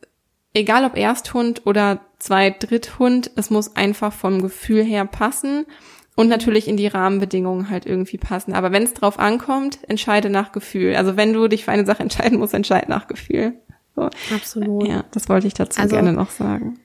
egal 0.53 0.85
ob 0.85 0.97
Ersthund 0.97 1.65
oder 1.65 2.01
Zweit-, 2.19 2.69
Dritthund, 2.69 3.31
es 3.35 3.49
muss 3.49 3.75
einfach 3.75 4.13
vom 4.13 4.41
Gefühl 4.41 4.83
her 4.83 5.05
passen 5.05 5.65
und 6.15 6.27
natürlich 6.27 6.67
in 6.67 6.77
die 6.77 6.87
Rahmenbedingungen 6.87 7.69
halt 7.69 7.85
irgendwie 7.85 8.17
passen. 8.17 8.53
Aber 8.53 8.71
wenn 8.71 8.83
es 8.83 8.93
drauf 8.93 9.19
ankommt, 9.19 9.79
entscheide 9.87 10.29
nach 10.29 10.51
Gefühl. 10.51 10.95
Also 10.95 11.17
wenn 11.17 11.33
du 11.33 11.47
dich 11.47 11.65
für 11.65 11.71
eine 11.71 11.85
Sache 11.85 12.03
entscheiden 12.03 12.39
musst, 12.39 12.53
entscheide 12.53 12.89
nach 12.89 13.07
Gefühl. 13.07 13.55
So. 13.95 14.09
Absolut. 14.33 14.87
Ja, 14.87 15.03
das 15.11 15.29
wollte 15.29 15.47
ich 15.47 15.53
dazu 15.53 15.79
also, 15.79 15.95
gerne 15.95 16.13
noch 16.13 16.31
sagen. 16.31 16.79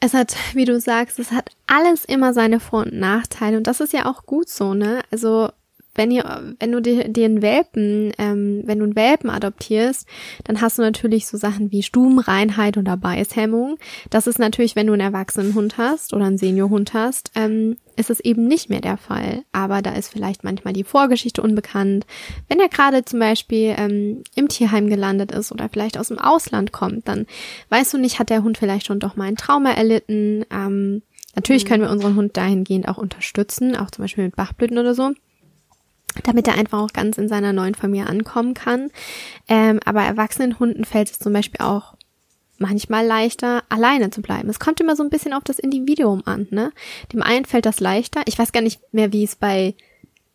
Es 0.00 0.14
hat, 0.14 0.36
wie 0.52 0.64
du 0.64 0.78
sagst, 0.78 1.18
es 1.18 1.32
hat 1.32 1.50
alles 1.66 2.04
immer 2.04 2.34
seine 2.34 2.60
Vor- 2.60 2.84
und 2.84 2.92
Nachteile 2.92 3.56
und 3.56 3.66
das 3.66 3.80
ist 3.80 3.92
ja 3.92 4.06
auch 4.06 4.26
gut 4.26 4.48
so, 4.48 4.74
ne? 4.74 5.00
Also 5.10 5.50
wenn 5.96 6.10
ihr, 6.10 6.54
wenn 6.60 6.72
du 6.72 6.80
dir, 6.80 7.08
dir 7.08 7.24
einen 7.24 7.42
Welpen, 7.42 8.12
ähm, 8.18 8.62
wenn 8.64 8.78
du 8.78 8.84
einen 8.84 8.96
Welpen 8.96 9.30
adoptierst, 9.30 10.06
dann 10.44 10.60
hast 10.60 10.78
du 10.78 10.82
natürlich 10.82 11.26
so 11.26 11.36
Sachen 11.36 11.72
wie 11.72 11.82
Stubenreinheit 11.82 12.76
oder 12.76 12.96
Beißhemmung. 12.96 13.78
Das 14.10 14.26
ist 14.26 14.38
natürlich, 14.38 14.76
wenn 14.76 14.86
du 14.86 14.92
einen 14.92 15.00
erwachsenen 15.00 15.54
Hund 15.54 15.78
hast 15.78 16.14
oder 16.14 16.26
einen 16.26 16.38
Seniorhund 16.38 16.94
hast, 16.94 17.30
ähm, 17.34 17.76
ist 17.96 18.10
es 18.10 18.20
eben 18.20 18.46
nicht 18.46 18.68
mehr 18.68 18.82
der 18.82 18.98
Fall. 18.98 19.42
Aber 19.52 19.80
da 19.80 19.94
ist 19.94 20.12
vielleicht 20.12 20.44
manchmal 20.44 20.74
die 20.74 20.84
Vorgeschichte 20.84 21.42
unbekannt. 21.42 22.06
Wenn 22.48 22.60
er 22.60 22.68
gerade 22.68 23.04
zum 23.04 23.18
Beispiel 23.18 23.74
ähm, 23.76 24.22
im 24.34 24.48
Tierheim 24.48 24.88
gelandet 24.88 25.32
ist 25.32 25.50
oder 25.50 25.68
vielleicht 25.70 25.98
aus 25.98 26.08
dem 26.08 26.18
Ausland 26.18 26.72
kommt, 26.72 27.08
dann 27.08 27.26
weißt 27.70 27.94
du 27.94 27.98
nicht, 27.98 28.18
hat 28.18 28.30
der 28.30 28.42
Hund 28.42 28.58
vielleicht 28.58 28.86
schon 28.86 29.00
doch 29.00 29.16
mal 29.16 29.24
ein 29.24 29.36
Trauma 29.36 29.70
erlitten. 29.70 30.44
Ähm, 30.50 31.02
natürlich 31.34 31.64
mhm. 31.64 31.68
können 31.68 31.82
wir 31.84 31.90
unseren 31.90 32.16
Hund 32.16 32.36
dahingehend 32.36 32.86
auch 32.86 32.98
unterstützen, 32.98 33.74
auch 33.74 33.90
zum 33.90 34.04
Beispiel 34.04 34.24
mit 34.24 34.36
Bachblüten 34.36 34.78
oder 34.78 34.94
so 34.94 35.12
damit 36.22 36.48
er 36.48 36.54
einfach 36.54 36.80
auch 36.80 36.92
ganz 36.92 37.18
in 37.18 37.28
seiner 37.28 37.52
neuen 37.52 37.74
Familie 37.74 38.06
ankommen 38.06 38.54
kann. 38.54 38.90
Ähm, 39.48 39.80
aber 39.84 40.02
erwachsenen 40.02 40.58
Hunden 40.58 40.84
fällt 40.84 41.10
es 41.10 41.18
zum 41.18 41.32
Beispiel 41.32 41.64
auch 41.64 41.94
manchmal 42.58 43.06
leichter, 43.06 43.64
alleine 43.68 44.10
zu 44.10 44.22
bleiben. 44.22 44.48
Es 44.48 44.60
kommt 44.60 44.80
immer 44.80 44.96
so 44.96 45.02
ein 45.02 45.10
bisschen 45.10 45.32
auf 45.32 45.44
das 45.44 45.58
Individuum 45.58 46.22
an, 46.24 46.46
ne? 46.50 46.72
Dem 47.12 47.22
einen 47.22 47.44
fällt 47.44 47.66
das 47.66 47.80
leichter. 47.80 48.22
Ich 48.26 48.38
weiß 48.38 48.52
gar 48.52 48.62
nicht 48.62 48.80
mehr, 48.92 49.12
wie 49.12 49.24
es 49.24 49.36
bei, 49.36 49.74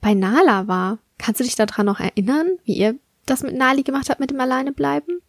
bei 0.01 0.13
Nala 0.13 0.67
war. 0.67 0.99
Kannst 1.17 1.39
du 1.39 1.43
dich 1.43 1.55
daran 1.55 1.85
noch 1.85 1.99
erinnern, 1.99 2.47
wie 2.63 2.73
ihr 2.73 2.95
das 3.25 3.43
mit 3.43 3.55
Nali 3.55 3.83
gemacht 3.83 4.09
hat 4.09 4.19
mit 4.19 4.31
dem 4.31 4.39
Alleinebleiben? 4.39 5.21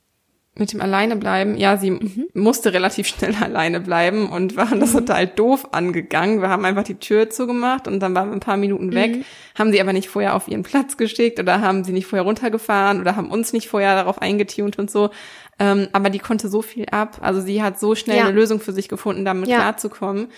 Mit 0.55 0.71
dem 0.73 0.83
alleine 0.83 1.17
bleiben, 1.17 1.57
ja, 1.57 1.79
sie 1.79 1.93
mhm. 1.93 2.29
musste 2.35 2.75
relativ 2.75 3.07
schnell 3.07 3.35
alleine 3.41 3.81
bleiben 3.81 4.29
und 4.29 4.57
waren 4.57 4.81
das 4.81 4.93
mhm. 4.93 4.99
total 4.99 5.27
doof 5.27 5.73
angegangen. 5.73 6.43
Wir 6.43 6.51
haben 6.51 6.65
einfach 6.67 6.85
die 6.85 6.97
Tür 6.97 7.31
zugemacht 7.31 7.89
und 7.89 8.01
dann 8.01 8.15
waren 8.15 8.29
wir 8.29 8.35
ein 8.35 8.41
paar 8.41 8.59
Minuten 8.59 8.93
weg, 8.93 9.17
mhm. 9.17 9.25
haben 9.59 9.73
sie 9.73 9.81
aber 9.81 9.95
nicht 9.95 10.11
vorher 10.11 10.35
auf 10.35 10.49
ihren 10.49 10.63
Platz 10.63 10.99
geschickt 10.99 11.41
oder 11.41 11.63
haben 11.63 11.85
sie 11.85 11.93
nicht 11.93 12.07
vorher 12.07 12.25
runtergefahren 12.25 13.01
oder 13.01 13.17
haben 13.17 13.31
uns 13.31 13.55
nicht 13.55 13.69
vorher 13.69 13.95
darauf 13.95 14.21
eingetunt 14.21 14.79
und 14.79 14.91
so. 14.91 15.11
Ähm, 15.59 15.89
aber 15.93 16.11
die 16.11 16.19
konnte 16.19 16.49
so 16.49 16.61
viel 16.61 16.87
ab. 16.91 17.19
Also 17.23 17.41
sie 17.41 17.63
hat 17.63 17.81
so 17.81 17.95
schnell 17.95 18.19
ja. 18.19 18.25
eine 18.25 18.33
Lösung 18.33 18.61
für 18.61 18.73
sich 18.73 18.89
gefunden, 18.89 19.25
damit 19.25 19.49
ja. 19.49 19.57
klarzukommen. 19.57 20.29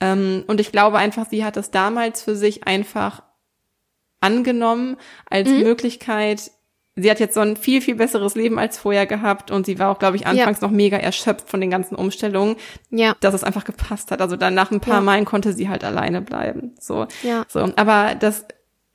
Ähm, 0.00 0.44
und 0.46 0.60
ich 0.60 0.70
glaube 0.70 0.98
einfach, 0.98 1.26
sie 1.28 1.44
hat 1.44 1.56
das 1.56 1.70
damals 1.70 2.22
für 2.22 2.36
sich 2.36 2.66
einfach 2.66 3.22
angenommen 4.20 4.96
als 5.28 5.48
mhm. 5.48 5.62
Möglichkeit, 5.62 6.50
sie 6.96 7.10
hat 7.10 7.18
jetzt 7.20 7.34
so 7.34 7.40
ein 7.40 7.56
viel, 7.56 7.80
viel 7.80 7.96
besseres 7.96 8.34
Leben 8.34 8.58
als 8.58 8.78
vorher 8.78 9.06
gehabt 9.06 9.50
und 9.50 9.66
sie 9.66 9.78
war 9.78 9.90
auch, 9.90 9.98
glaube 9.98 10.16
ich, 10.16 10.26
anfangs 10.26 10.60
ja. 10.60 10.66
noch 10.66 10.72
mega 10.72 10.96
erschöpft 10.96 11.48
von 11.48 11.60
den 11.60 11.70
ganzen 11.70 11.96
Umstellungen, 11.96 12.56
ja. 12.90 13.16
dass 13.20 13.34
es 13.34 13.42
einfach 13.42 13.64
gepasst 13.64 14.10
hat. 14.10 14.20
Also 14.20 14.36
dann 14.36 14.54
nach 14.54 14.70
ein 14.70 14.80
paar 14.80 14.96
ja. 14.96 15.00
Malen 15.00 15.24
konnte 15.24 15.52
sie 15.52 15.68
halt 15.68 15.82
alleine 15.82 16.20
bleiben. 16.20 16.74
So. 16.78 17.06
Ja. 17.22 17.44
so. 17.48 17.72
Aber 17.76 18.14
das 18.14 18.46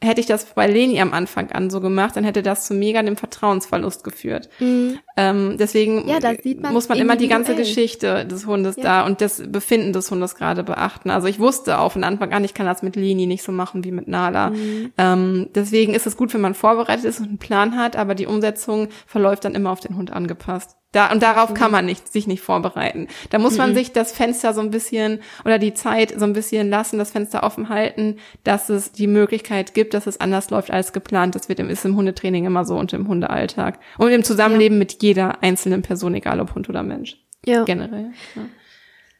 hätte 0.01 0.21
ich 0.21 0.27
das 0.27 0.45
bei 0.45 0.65
Leni 0.65 1.01
am 1.01 1.13
Anfang 1.13 1.51
an 1.51 1.69
so 1.69 1.81
gemacht, 1.81 2.15
dann 2.15 2.23
hätte 2.23 2.41
das 2.41 2.65
zu 2.65 2.73
mega 2.73 3.01
dem 3.03 3.17
Vertrauensverlust 3.17 4.03
geführt. 4.03 4.49
Mhm. 4.59 4.99
Ähm, 5.17 5.57
deswegen 5.59 6.07
ja, 6.07 6.19
man 6.59 6.73
muss 6.73 6.87
man 6.87 6.97
immer 6.97 7.17
die 7.17 7.27
ganze 7.27 7.53
Geschichte 7.55 8.25
des 8.25 8.45
Hundes 8.45 8.77
ja. 8.77 8.83
da 8.83 9.05
und 9.05 9.19
das 9.19 9.43
Befinden 9.45 9.91
des 9.91 10.09
Hundes 10.09 10.35
gerade 10.35 10.63
beachten. 10.63 11.09
Also 11.09 11.27
ich 11.27 11.39
wusste 11.39 11.79
auch 11.79 11.91
von 11.91 12.05
Anfang 12.05 12.31
an, 12.31 12.45
ich 12.45 12.53
kann 12.53 12.65
das 12.65 12.81
mit 12.81 12.95
Leni 12.95 13.25
nicht 13.25 13.43
so 13.43 13.51
machen 13.51 13.83
wie 13.83 13.91
mit 13.91 14.07
Nala. 14.07 14.51
Mhm. 14.51 14.93
Ähm, 14.97 15.49
deswegen 15.53 15.93
ist 15.93 16.07
es 16.07 16.15
gut, 16.15 16.33
wenn 16.33 16.41
man 16.41 16.53
vorbereitet 16.53 17.03
ist 17.03 17.19
und 17.19 17.27
einen 17.27 17.37
Plan 17.37 17.75
hat, 17.75 17.97
aber 17.97 18.15
die 18.15 18.25
Umsetzung 18.25 18.87
verläuft 19.05 19.43
dann 19.43 19.55
immer 19.55 19.71
auf 19.71 19.81
den 19.81 19.97
Hund 19.97 20.11
angepasst. 20.11 20.77
Da, 20.91 21.11
und 21.11 21.21
darauf 21.21 21.51
mhm. 21.51 21.53
kann 21.53 21.71
man 21.71 21.85
nicht, 21.85 22.11
sich 22.11 22.25
nicht 22.25 22.41
vorbereiten. 22.41 23.07
Da 23.29 23.37
muss 23.37 23.57
man 23.57 23.71
mhm. 23.71 23.75
sich 23.75 23.93
das 23.93 24.11
Fenster 24.11 24.55
so 24.55 24.61
ein 24.61 24.71
bisschen 24.71 25.19
oder 25.45 25.59
die 25.59 25.75
Zeit 25.75 26.13
so 26.17 26.25
ein 26.25 26.33
bisschen 26.33 26.69
lassen, 26.69 26.97
das 26.97 27.11
Fenster 27.11 27.43
offen 27.43 27.69
halten, 27.69 28.17
dass 28.43 28.69
es 28.69 28.91
die 28.91 29.05
Möglichkeit 29.05 29.75
gibt, 29.75 29.93
dass 29.93 30.07
es 30.07 30.19
anders 30.19 30.49
läuft 30.49 30.71
als 30.71 30.91
geplant. 30.91 31.35
Das 31.35 31.47
wird 31.47 31.59
im, 31.59 31.69
ist 31.69 31.85
im 31.85 31.95
Hundetraining 31.95 32.45
immer 32.45 32.65
so 32.65 32.75
und 32.75 32.91
im 32.93 33.07
Hundealltag. 33.07 33.79
Und 33.99 34.11
im 34.11 34.23
Zusammenleben 34.23 34.77
ja. 34.77 34.79
mit 34.79 35.03
jeder 35.03 35.43
einzelnen 35.43 35.83
Person, 35.83 36.15
egal 36.15 36.39
ob 36.39 36.55
Hund 36.55 36.69
oder 36.69 36.81
Mensch. 36.81 37.17
Ja. 37.45 37.65
Generell. 37.65 38.11
Ja. 38.35 38.41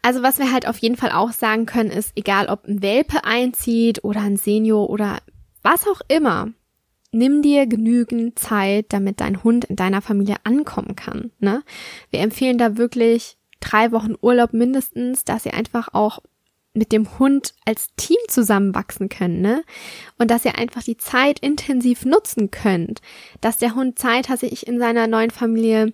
Also 0.01 0.23
was 0.23 0.39
wir 0.39 0.51
halt 0.51 0.67
auf 0.67 0.77
jeden 0.77 0.95
Fall 0.95 1.11
auch 1.11 1.31
sagen 1.31 1.67
können, 1.67 1.91
ist, 1.91 2.13
egal 2.15 2.47
ob 2.47 2.65
ein 2.65 2.81
Welpe 2.81 3.25
einzieht 3.25 4.03
oder 4.03 4.21
ein 4.21 4.37
Senior 4.37 4.89
oder 4.89 5.19
was 5.61 5.87
auch 5.87 6.01
immer, 6.07 6.49
nimm 7.11 7.41
dir 7.41 7.67
genügend 7.67 8.37
Zeit, 8.37 8.87
damit 8.89 9.19
dein 9.19 9.43
Hund 9.43 9.65
in 9.65 9.75
deiner 9.75 10.01
Familie 10.01 10.37
ankommen 10.43 10.95
kann. 10.95 11.31
Ne? 11.39 11.63
Wir 12.11 12.19
empfehlen 12.19 12.57
da 12.57 12.77
wirklich 12.77 13.37
drei 13.59 13.91
Wochen 13.91 14.15
Urlaub 14.21 14.53
mindestens, 14.53 15.23
dass 15.23 15.45
ihr 15.45 15.53
einfach 15.53 15.89
auch 15.93 16.19
mit 16.73 16.91
dem 16.91 17.19
Hund 17.19 17.53
als 17.65 17.89
Team 17.95 18.17
zusammenwachsen 18.27 19.09
könnt, 19.09 19.41
ne? 19.41 19.63
Und 20.17 20.29
dass 20.29 20.45
ihr 20.45 20.57
einfach 20.57 20.83
die 20.83 20.97
Zeit 20.97 21.39
intensiv 21.39 22.05
nutzen 22.05 22.51
könnt, 22.51 23.01
dass 23.41 23.57
der 23.57 23.75
Hund 23.75 23.97
Zeit 23.97 24.29
hat, 24.29 24.39
sich 24.39 24.67
in 24.67 24.77
seiner 24.77 25.07
neuen 25.07 25.31
Familie 25.31 25.93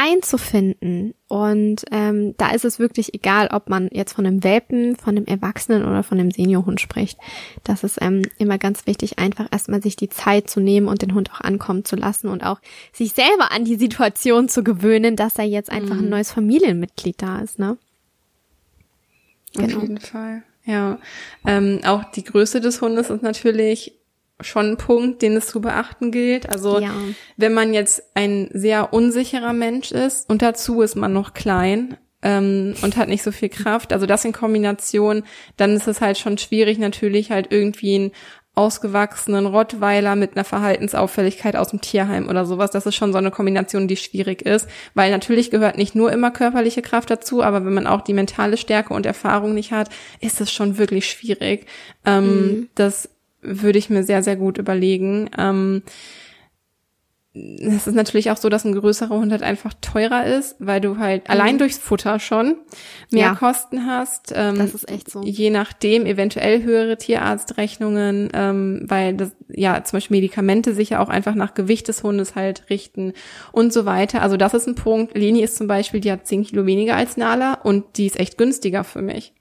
einzufinden. 0.00 1.14
Und 1.28 1.84
ähm, 1.90 2.34
da 2.38 2.52
ist 2.52 2.64
es 2.64 2.78
wirklich 2.78 3.12
egal, 3.12 3.48
ob 3.52 3.68
man 3.68 3.90
jetzt 3.92 4.14
von 4.14 4.26
einem 4.26 4.42
Welpen, 4.42 4.96
von 4.96 5.16
einem 5.16 5.26
Erwachsenen 5.26 5.84
oder 5.84 6.02
von 6.02 6.18
einem 6.18 6.30
Seniorhund 6.30 6.80
spricht. 6.80 7.18
Das 7.64 7.84
ist 7.84 7.98
ähm, 8.00 8.22
immer 8.38 8.56
ganz 8.56 8.86
wichtig, 8.86 9.18
einfach 9.18 9.46
erstmal 9.50 9.82
sich 9.82 9.96
die 9.96 10.08
Zeit 10.08 10.48
zu 10.48 10.60
nehmen 10.60 10.88
und 10.88 11.02
den 11.02 11.14
Hund 11.14 11.30
auch 11.32 11.42
ankommen 11.42 11.84
zu 11.84 11.96
lassen 11.96 12.28
und 12.28 12.44
auch 12.44 12.60
sich 12.94 13.12
selber 13.12 13.52
an 13.52 13.66
die 13.66 13.76
Situation 13.76 14.48
zu 14.48 14.64
gewöhnen, 14.64 15.16
dass 15.16 15.34
da 15.34 15.42
jetzt 15.42 15.70
einfach 15.70 15.96
mhm. 15.96 16.04
ein 16.04 16.08
neues 16.08 16.32
Familienmitglied 16.32 17.20
da 17.20 17.40
ist, 17.40 17.58
ne? 17.58 17.76
Genau. 19.54 19.76
Auf 19.76 19.82
jeden 19.82 19.98
Fall. 19.98 20.44
Ja. 20.64 20.98
Ähm, 21.46 21.80
auch 21.84 22.04
die 22.12 22.24
Größe 22.24 22.60
des 22.62 22.80
Hundes 22.80 23.10
ist 23.10 23.22
natürlich 23.22 23.99
schon 24.42 24.72
ein 24.72 24.76
Punkt, 24.76 25.22
den 25.22 25.36
es 25.36 25.46
zu 25.46 25.60
beachten 25.60 26.10
gilt. 26.10 26.48
Also 26.48 26.78
ja. 26.78 26.92
wenn 27.36 27.54
man 27.54 27.74
jetzt 27.74 28.02
ein 28.14 28.48
sehr 28.52 28.92
unsicherer 28.92 29.52
Mensch 29.52 29.92
ist 29.92 30.28
und 30.28 30.42
dazu 30.42 30.82
ist 30.82 30.96
man 30.96 31.12
noch 31.12 31.34
klein 31.34 31.96
ähm, 32.22 32.74
und 32.82 32.96
hat 32.96 33.08
nicht 33.08 33.22
so 33.22 33.32
viel 33.32 33.48
Kraft, 33.48 33.92
also 33.92 34.06
das 34.06 34.24
in 34.24 34.32
Kombination, 34.32 35.24
dann 35.56 35.74
ist 35.74 35.88
es 35.88 36.00
halt 36.00 36.18
schon 36.18 36.38
schwierig 36.38 36.78
natürlich 36.78 37.30
halt 37.30 37.48
irgendwie 37.50 37.94
einen 37.94 38.10
ausgewachsenen 38.54 39.46
Rottweiler 39.46 40.16
mit 40.16 40.36
einer 40.36 40.44
Verhaltensauffälligkeit 40.44 41.56
aus 41.56 41.68
dem 41.68 41.80
Tierheim 41.80 42.28
oder 42.28 42.44
sowas. 42.44 42.70
Das 42.70 42.84
ist 42.84 42.96
schon 42.96 43.12
so 43.12 43.18
eine 43.18 43.30
Kombination, 43.30 43.88
die 43.88 43.96
schwierig 43.96 44.42
ist, 44.42 44.68
weil 44.94 45.10
natürlich 45.10 45.50
gehört 45.50 45.78
nicht 45.78 45.94
nur 45.94 46.12
immer 46.12 46.30
körperliche 46.30 46.82
Kraft 46.82 47.10
dazu, 47.10 47.42
aber 47.42 47.64
wenn 47.64 47.72
man 47.72 47.86
auch 47.86 48.02
die 48.02 48.12
mentale 48.12 48.56
Stärke 48.56 48.92
und 48.92 49.06
Erfahrung 49.06 49.54
nicht 49.54 49.72
hat, 49.72 49.88
ist 50.20 50.40
es 50.40 50.52
schon 50.52 50.78
wirklich 50.78 51.08
schwierig. 51.08 51.66
Ähm, 52.04 52.24
mhm. 52.24 52.68
Das 52.74 53.08
würde 53.42 53.78
ich 53.78 53.90
mir 53.90 54.02
sehr, 54.02 54.22
sehr 54.22 54.36
gut 54.36 54.58
überlegen. 54.58 55.30
Ähm, 55.38 55.82
es 57.32 57.86
ist 57.86 57.94
natürlich 57.94 58.32
auch 58.32 58.36
so, 58.36 58.48
dass 58.48 58.64
ein 58.64 58.74
größerer 58.74 59.14
Hund 59.14 59.30
halt 59.30 59.44
einfach 59.44 59.72
teurer 59.80 60.26
ist, 60.26 60.56
weil 60.58 60.80
du 60.80 60.98
halt 60.98 61.28
mhm. 61.28 61.32
allein 61.32 61.58
durchs 61.58 61.78
Futter 61.78 62.18
schon 62.18 62.56
mehr 63.10 63.26
ja. 63.26 63.34
Kosten 63.36 63.86
hast. 63.86 64.32
Ähm, 64.34 64.58
das 64.58 64.74
ist 64.74 64.90
echt 64.90 65.08
so. 65.08 65.22
Je 65.22 65.50
nachdem 65.50 66.06
eventuell 66.06 66.64
höhere 66.64 66.96
Tierarztrechnungen, 66.98 68.30
ähm, 68.34 68.82
weil 68.88 69.14
das 69.14 69.30
ja 69.48 69.84
zum 69.84 69.98
Beispiel 69.98 70.16
Medikamente 70.16 70.74
sich 70.74 70.90
ja 70.90 71.00
auch 71.00 71.08
einfach 71.08 71.36
nach 71.36 71.54
Gewicht 71.54 71.86
des 71.86 72.02
Hundes 72.02 72.34
halt 72.34 72.64
richten 72.68 73.12
und 73.52 73.72
so 73.72 73.84
weiter. 73.84 74.22
Also 74.22 74.36
das 74.36 74.52
ist 74.52 74.66
ein 74.66 74.74
Punkt. 74.74 75.16
Leni 75.16 75.40
ist 75.40 75.56
zum 75.56 75.68
Beispiel, 75.68 76.00
die 76.00 76.10
hat 76.10 76.26
10 76.26 76.44
Kilo 76.44 76.66
weniger 76.66 76.96
als 76.96 77.16
Nala 77.16 77.54
und 77.54 77.96
die 77.96 78.06
ist 78.06 78.18
echt 78.18 78.38
günstiger 78.38 78.82
für 78.82 79.02
mich. 79.02 79.34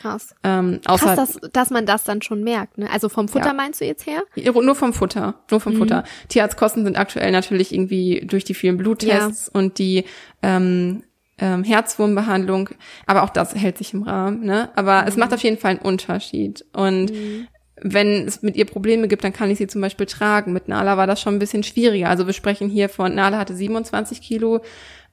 Krass. 0.00 0.34
Ähm, 0.44 0.80
außer, 0.84 1.14
Krass, 1.14 1.38
dass, 1.40 1.50
dass 1.52 1.70
man 1.70 1.86
das 1.86 2.04
dann 2.04 2.22
schon 2.22 2.44
merkt. 2.44 2.78
Ne? 2.78 2.88
Also 2.90 3.08
vom 3.08 3.28
Futter 3.28 3.46
ja. 3.46 3.52
meinst 3.52 3.80
du 3.80 3.84
jetzt 3.84 4.06
her? 4.06 4.22
Nur 4.36 4.74
vom 4.74 4.92
Futter. 4.92 5.34
Nur 5.50 5.60
vom 5.60 5.74
mhm. 5.74 5.78
Futter. 5.78 6.04
Tierarztkosten 6.28 6.84
sind 6.84 6.96
aktuell 6.96 7.32
natürlich 7.32 7.74
irgendwie 7.74 8.22
durch 8.26 8.44
die 8.44 8.54
vielen 8.54 8.76
Bluttests 8.76 9.50
ja. 9.52 9.58
und 9.58 9.78
die 9.78 10.04
ähm, 10.42 11.02
ähm, 11.38 11.64
Herzwurmbehandlung, 11.64 12.70
aber 13.06 13.22
auch 13.22 13.30
das 13.30 13.54
hält 13.54 13.78
sich 13.78 13.94
im 13.94 14.02
Rahmen. 14.02 14.44
Ne? 14.44 14.70
Aber 14.76 15.02
mhm. 15.02 15.08
es 15.08 15.16
macht 15.16 15.32
auf 15.32 15.42
jeden 15.42 15.58
Fall 15.58 15.72
einen 15.72 15.80
Unterschied. 15.80 16.64
Und 16.72 17.10
mhm. 17.12 17.48
wenn 17.80 18.26
es 18.26 18.42
mit 18.42 18.56
ihr 18.56 18.66
Probleme 18.66 19.08
gibt, 19.08 19.24
dann 19.24 19.32
kann 19.32 19.50
ich 19.50 19.58
sie 19.58 19.66
zum 19.66 19.80
Beispiel 19.80 20.06
tragen. 20.06 20.52
Mit 20.52 20.68
Nala 20.68 20.96
war 20.96 21.06
das 21.06 21.20
schon 21.20 21.34
ein 21.34 21.38
bisschen 21.40 21.62
schwieriger. 21.62 22.08
Also 22.08 22.26
wir 22.26 22.34
sprechen 22.34 22.68
hier 22.68 22.88
von, 22.88 23.14
Nala 23.14 23.38
hatte 23.38 23.54
27 23.54 24.20
Kilo, 24.20 24.60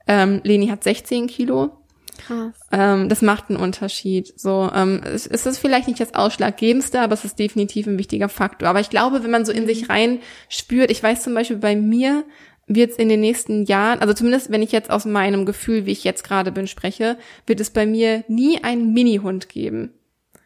ähm, 0.08 0.42
Leni 0.44 0.68
hat 0.68 0.84
16 0.84 1.28
Kilo. 1.28 1.72
Krass. 2.18 2.54
Ähm, 2.72 3.10
das 3.10 3.22
macht 3.22 3.50
einen 3.50 3.60
Unterschied. 3.60 4.34
So, 4.40 4.70
ähm, 4.74 5.02
es, 5.04 5.28
es 5.28 5.46
ist 5.46 5.60
vielleicht 5.60 5.88
nicht 5.88 6.00
das 6.00 6.16
Ausschlaggebendste, 6.16 7.02
aber 7.02 7.14
es 7.14 7.26
ist 7.26 7.40
definitiv 7.40 7.88
ein 7.88 7.98
wichtiger 7.98 8.30
Faktor. 8.30 8.70
Aber 8.70 8.80
ich 8.80 8.90
glaube, 8.90 9.24
wenn 9.24 9.32
man 9.32 9.46
so 9.46 9.52
in 9.52 9.68
sich 9.68 9.84
mhm. 9.84 9.92
rein 9.92 10.20
spürt, 10.50 10.92
ich 10.92 11.02
weiß 11.02 11.24
zum 11.24 11.34
Beispiel 11.34 11.58
bei 11.58 11.76
mir 11.76 12.24
wird 12.68 12.92
es 12.92 12.98
in 12.98 13.10
den 13.10 13.22
nächsten 13.22 13.66
Jahren, 13.66 14.00
also 14.00 14.14
zumindest 14.14 14.52
wenn 14.52 14.64
ich 14.64 14.72
jetzt 14.72 14.90
aus 14.90 15.06
meinem 15.06 15.46
Gefühl, 15.46 15.86
wie 15.86 15.92
ich 15.92 16.04
jetzt 16.04 16.24
gerade 16.24 16.52
bin, 16.52 16.68
spreche, 16.68 17.18
wird 17.46 17.60
es 17.60 17.70
bei 17.70 17.86
mir 17.86 18.24
nie 18.28 18.64
einen 18.64 18.94
Mini-Hund 18.94 19.50
geben. 19.50 19.92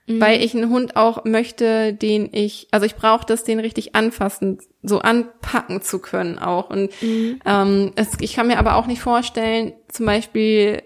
Mhm. 0.10 0.20
Weil 0.20 0.44
ich 0.44 0.54
einen 0.54 0.70
Hund 0.70 0.96
auch 0.96 1.24
möchte, 1.24 1.94
den 1.94 2.30
ich, 2.32 2.68
also 2.72 2.86
ich 2.86 2.96
brauche 2.96 3.26
das, 3.26 3.44
den 3.44 3.60
richtig 3.60 3.96
anfassen, 3.96 4.58
so 4.82 5.00
anpacken 5.00 5.82
zu 5.82 6.00
können 6.00 6.40
auch. 6.40 6.70
Und 6.70 6.90
mhm. 7.02 7.40
ähm, 7.46 7.92
es, 7.96 8.10
ich 8.20 8.34
kann 8.34 8.48
mir 8.48 8.60
aber 8.60 8.76
auch 8.76 8.88
nicht 8.88 9.02
vorstellen, 9.02 9.74
zum 9.88 10.06
Beispiel 10.06 10.82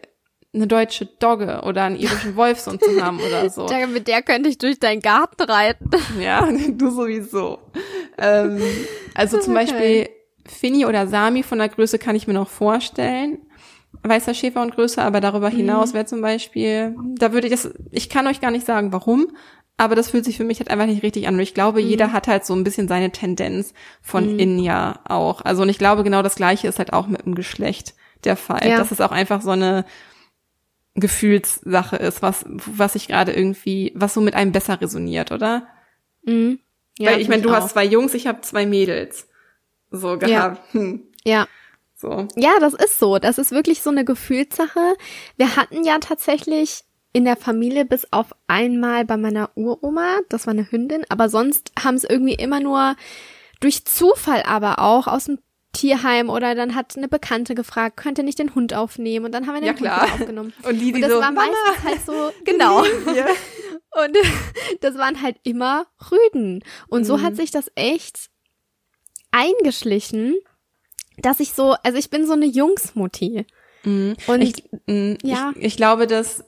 eine 0.54 0.68
deutsche 0.68 1.06
Dogge 1.06 1.62
oder 1.64 1.84
einen 1.84 1.96
irischen 1.96 2.36
Wolfshund 2.36 2.84
zu 2.84 3.04
haben 3.04 3.20
oder 3.20 3.50
so. 3.50 3.68
mit 3.92 4.08
der 4.08 4.22
könnte 4.22 4.50
ich 4.50 4.58
durch 4.58 4.80
deinen 4.80 5.02
Garten 5.02 5.44
reiten. 5.44 5.90
Ja, 6.20 6.48
du 6.72 6.92
sowieso. 6.92 7.60
Ähm, 8.18 8.62
also 9.16 9.40
zum 9.40 9.56
okay. 9.56 9.66
Beispiel 9.66 10.10
Finny 10.46 10.86
oder 10.86 11.08
Sami 11.08 11.44
von 11.44 11.58
der 11.58 11.70
Größe 11.70 11.98
kann 11.98 12.16
ich 12.16 12.28
mir 12.28 12.34
noch 12.34 12.50
vorstellen. 12.50 13.40
Weißer 14.04 14.34
Schäfer 14.34 14.62
und 14.62 14.76
Größe, 14.76 15.02
aber 15.02 15.22
darüber 15.22 15.50
mhm. 15.50 15.58
hinaus 15.58 15.94
wäre 15.94 16.06
zum 16.06 16.22
Beispiel, 16.22 16.96
da 17.16 17.32
würde 17.32 17.48
ich 17.48 17.54
das, 17.54 17.72
ich 17.92 18.10
kann 18.10 18.28
euch 18.28 18.42
gar 18.42 18.52
nicht 18.52 18.66
sagen, 18.66 18.92
warum, 18.92 19.28
aber 19.78 19.96
das 19.96 20.10
fühlt 20.10 20.26
sich 20.26 20.38
für 20.38 20.44
mich 20.44 20.60
halt 20.60 20.70
einfach 20.70 20.86
nicht 20.86 21.04
richtig 21.04 21.28
an. 21.28 21.36
Und 21.36 21.40
ich 21.40 21.54
glaube, 21.54 21.82
mhm. 21.82 21.88
jeder 21.88 22.12
hat 22.12 22.28
halt 22.28 22.46
so 22.46 22.54
ein 22.54 22.64
bisschen 22.64 22.88
seine 22.88 23.12
Tendenz 23.12 23.74
von 24.02 24.34
mhm. 24.34 24.40
innen 24.40 24.60
ja 24.60 25.00
auch. 25.08 25.42
Also 25.42 25.64
und 25.64 25.70
ich 25.70 25.78
glaube, 25.78 26.04
genau 26.04 26.22
das 26.22 26.36
Gleiche 26.36 26.68
ist 26.68 26.80
halt 26.80 26.94
auch 26.94 27.08
mit 27.08 27.26
dem 27.26 27.36
Geschlecht 27.36 27.96
der 28.24 28.36
Fall. 28.36 28.68
Ja. 28.68 28.78
Das 28.78 28.92
ist 28.92 29.02
auch 29.02 29.12
einfach 29.12 29.42
so 29.42 29.52
eine, 29.52 29.86
Gefühlssache 30.96 31.96
ist, 31.96 32.22
was, 32.22 32.46
was 32.48 32.96
ich 32.96 33.08
gerade 33.08 33.34
irgendwie, 33.34 33.92
was 33.96 34.14
so 34.14 34.22
mit 34.22 34.36
einem 34.36 34.52
besser 34.52 34.80
resoniert, 34.80 35.32
oder? 35.32 35.68
Mhm. 36.24 36.60
Ja, 37.00 37.12
Weil 37.12 37.22
ich 37.22 37.28
meine, 37.28 37.42
du 37.42 37.50
auch. 37.50 37.54
hast 37.54 37.72
zwei 37.72 37.86
Jungs, 37.86 38.14
ich 38.14 38.28
habe 38.28 38.42
zwei 38.42 38.66
Mädels. 38.66 39.28
So 39.90 40.18
gehabt. 40.18 40.30
Ja. 40.30 40.58
Hm. 40.72 41.04
ja. 41.24 41.48
So. 41.96 42.28
Ja, 42.36 42.60
das 42.60 42.74
ist 42.74 43.00
so. 43.00 43.18
Das 43.18 43.38
ist 43.38 43.52
wirklich 43.52 43.82
so 43.82 43.90
eine 43.90 44.06
Gefühlssache. 44.06 44.96
Wir 45.38 45.56
hatten 45.56 45.84
ja 45.84 46.00
tatsächlich 46.00 46.84
in 47.14 47.26
der 47.26 47.38
Familie 47.38 47.86
bis 47.86 48.12
auf 48.12 48.34
einmal 48.48 49.06
bei 49.06 49.18
meiner 49.18 49.52
Uroma, 49.56 50.18
das 50.30 50.48
war 50.48 50.54
eine 50.54 50.70
Hündin, 50.70 51.06
aber 51.10 51.30
sonst 51.30 51.72
haben 51.82 51.96
es 51.96 52.04
irgendwie 52.04 52.34
immer 52.34 52.60
nur 52.60 52.96
durch 53.60 53.86
Zufall 53.86 54.44
aber 54.44 54.80
auch 54.80 55.08
aus 55.08 55.26
dem 55.26 55.38
Tierheim 55.74 56.30
oder 56.30 56.56
dann 56.56 56.76
hat 56.76 56.96
eine 56.96 57.08
Bekannte 57.08 57.56
gefragt, 57.56 57.98
könnte 57.98 58.24
nicht 58.24 58.40
den 58.40 58.56
Hund 58.56 58.74
aufnehmen 58.74 59.26
und 59.26 59.32
dann 59.34 59.48
haben 59.48 59.56
wir 59.56 59.62
den 59.62 59.66
Ja, 59.68 59.72
Hund 59.74 59.82
klar. 59.82 60.04
wieder 60.06 60.14
aufgenommen. 60.14 60.54
Und 60.64 60.80
die, 60.80 60.92
die 60.92 60.96
Und 60.96 61.02
das 61.02 61.12
so, 61.12 61.20
war 61.20 61.32
Mama, 61.32 61.48
meistens 61.66 61.84
halt 61.84 62.06
so, 62.06 62.32
genau. 62.46 62.80
Und 62.84 64.18
das 64.82 64.98
waren 64.98 65.22
halt 65.22 65.38
immer 65.44 65.88
Rüden. 66.12 66.64
Und 66.88 67.06
so 67.06 67.18
Mhm. 67.18 67.22
hat 67.24 67.36
sich 67.36 67.52
das 67.52 67.72
echt 67.76 68.30
eingeschlichen, 69.32 70.36
dass 71.18 71.40
ich 71.40 71.54
so, 71.54 71.76
also 71.84 71.98
ich 71.98 72.10
bin 72.10 72.26
so 72.28 72.34
eine 72.34 72.46
Jungsmutti. 72.46 73.46
Mhm. 73.84 74.16
Und 74.28 74.42
ich, 74.42 74.64
mh, 74.88 75.18
ja. 75.24 75.52
ich, 75.56 75.64
ich 75.64 75.78
glaube, 75.78 76.08
dass, 76.08 76.44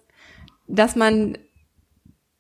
dass 0.68 0.96
man, 0.96 1.38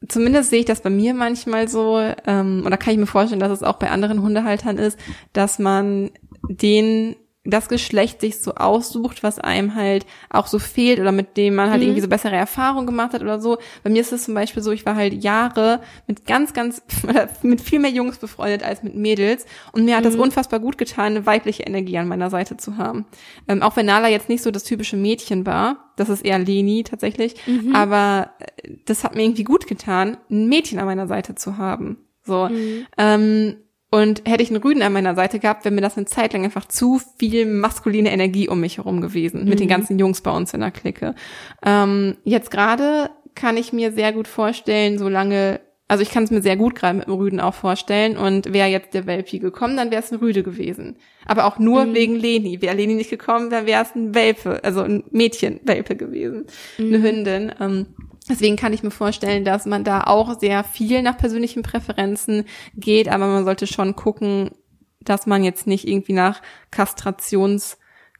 zumindest 0.07 0.49
sehe 0.51 0.59
ich 0.59 0.65
das 0.65 0.81
bei 0.81 0.89
mir 0.89 1.13
manchmal 1.13 1.67
so, 1.67 1.99
ähm, 2.25 2.63
oder 2.65 2.77
kann 2.77 2.93
ich 2.93 2.99
mir 2.99 3.07
vorstellen, 3.07 3.39
dass 3.39 3.51
es 3.51 3.63
auch 3.63 3.77
bei 3.77 3.89
anderen 3.89 4.21
Hundehaltern 4.21 4.77
ist, 4.77 4.99
dass 5.33 5.59
man 5.59 6.11
den 6.49 7.15
das 7.47 7.69
Geschlecht 7.69 8.21
sich 8.21 8.39
so 8.41 8.55
aussucht, 8.55 9.21
was 9.21 9.37
einem 9.37 9.75
halt 9.75 10.07
auch 10.31 10.47
so 10.47 10.57
fehlt 10.57 10.99
oder 10.99 11.11
mit 11.11 11.37
dem 11.37 11.53
man 11.53 11.69
halt 11.69 11.81
Mhm. 11.81 11.89
irgendwie 11.89 12.01
so 12.01 12.07
bessere 12.07 12.35
Erfahrungen 12.35 12.87
gemacht 12.87 13.13
hat 13.13 13.21
oder 13.21 13.39
so. 13.39 13.59
Bei 13.83 13.91
mir 13.91 14.01
ist 14.01 14.11
es 14.11 14.23
zum 14.23 14.33
Beispiel 14.33 14.63
so, 14.63 14.71
ich 14.71 14.83
war 14.87 14.95
halt 14.95 15.23
Jahre 15.23 15.79
mit 16.07 16.25
ganz, 16.25 16.53
ganz, 16.53 16.81
mit 17.43 17.61
viel 17.61 17.77
mehr 17.77 17.91
Jungs 17.91 18.17
befreundet 18.17 18.63
als 18.63 18.81
mit 18.81 18.95
Mädels 18.95 19.45
und 19.73 19.85
mir 19.85 19.95
hat 19.95 20.01
Mhm. 20.05 20.07
das 20.07 20.15
unfassbar 20.15 20.59
gut 20.59 20.79
getan, 20.79 21.05
eine 21.17 21.27
weibliche 21.27 21.61
Energie 21.61 21.99
an 21.99 22.07
meiner 22.07 22.31
Seite 22.31 22.57
zu 22.57 22.77
haben. 22.77 23.05
Ähm, 23.47 23.61
auch 23.61 23.75
wenn 23.75 23.85
Nala 23.85 24.09
jetzt 24.09 24.27
nicht 24.27 24.41
so 24.41 24.49
das 24.49 24.63
typische 24.63 24.97
Mädchen 24.97 25.45
war, 25.45 25.93
das 25.97 26.09
ist 26.09 26.25
eher 26.25 26.39
Leni 26.39 26.81
tatsächlich, 26.83 27.35
Mhm. 27.45 27.75
aber 27.75 28.31
äh, 28.39 28.71
das 28.85 29.03
hat 29.03 29.13
mir 29.13 29.21
irgendwie 29.21 29.43
gut 29.43 29.67
getan, 29.67 30.17
ein 30.31 30.47
Mädchen 30.49 30.79
an 30.79 30.85
meiner 30.87 31.05
Seite 31.05 31.35
zu 31.35 31.59
haben. 31.59 31.97
So. 32.23 32.49
Mhm. 32.49 32.87
Ähm, 32.97 33.55
und 33.95 34.23
hätte 34.25 34.43
ich 34.43 34.49
einen 34.49 34.61
Rüden 34.61 34.81
an 34.81 34.91
meiner 34.91 35.15
Seite 35.15 35.39
gehabt, 35.39 35.63
wäre 35.63 35.73
mir 35.73 35.79
das 35.79 35.95
eine 35.95 36.05
Zeit 36.05 36.33
lang 36.33 36.43
einfach 36.43 36.65
zu 36.65 36.99
viel 37.17 37.45
maskuline 37.45 38.11
Energie 38.11 38.49
um 38.49 38.59
mich 38.59 38.75
herum 38.75 38.99
gewesen, 38.99 39.45
mit 39.45 39.61
den 39.61 39.69
ganzen 39.69 39.97
Jungs 39.97 40.19
bei 40.19 40.31
uns 40.31 40.53
in 40.53 40.59
der 40.59 40.71
Clique. 40.71 41.15
Ähm, 41.65 42.17
jetzt 42.25 42.51
gerade 42.51 43.09
kann 43.35 43.55
ich 43.55 43.71
mir 43.71 43.93
sehr 43.93 44.11
gut 44.11 44.27
vorstellen, 44.27 44.97
solange, 44.97 45.61
also 45.87 46.03
ich 46.03 46.09
kann 46.09 46.25
es 46.25 46.31
mir 46.31 46.41
sehr 46.41 46.57
gut 46.57 46.75
gerade 46.75 46.97
mit 46.97 47.07
dem 47.07 47.13
Rüden 47.13 47.39
auch 47.39 47.53
vorstellen 47.53 48.17
und 48.17 48.51
wäre 48.51 48.67
jetzt 48.67 48.93
der 48.93 49.05
Welpi 49.07 49.39
gekommen, 49.39 49.77
dann 49.77 49.91
wäre 49.91 50.03
es 50.03 50.11
ein 50.11 50.19
Rüde 50.19 50.43
gewesen. 50.43 50.97
Aber 51.25 51.45
auch 51.45 51.57
nur 51.57 51.93
wegen 51.93 52.17
Leni. 52.17 52.61
Wäre 52.61 52.75
Leni 52.75 52.95
nicht 52.95 53.09
gekommen, 53.09 53.49
dann 53.49 53.65
wäre 53.65 53.81
es 53.81 53.95
ein 53.95 54.13
Welpe, 54.13 54.61
also 54.61 54.81
ein 54.81 55.05
Mädchen-Welpe 55.11 55.95
gewesen, 55.95 56.47
eine 56.77 57.01
Hündin. 57.01 57.53
Ähm, 57.61 57.85
Deswegen 58.27 58.55
kann 58.55 58.73
ich 58.73 58.81
mir 58.81 58.91
vorstellen, 58.91 59.45
dass 59.45 59.65
man 59.65 59.83
da 59.83 60.01
auch 60.01 60.39
sehr 60.39 60.63
viel 60.63 61.01
nach 61.01 61.17
persönlichen 61.17 61.61
Präferenzen 61.61 62.45
geht, 62.73 63.07
aber 63.07 63.27
man 63.27 63.45
sollte 63.45 63.67
schon 63.67 63.95
gucken, 63.95 64.51
dass 64.99 65.27
man 65.27 65.43
jetzt 65.43 65.67
nicht 65.67 65.87
irgendwie 65.87 66.13
nach 66.13 66.41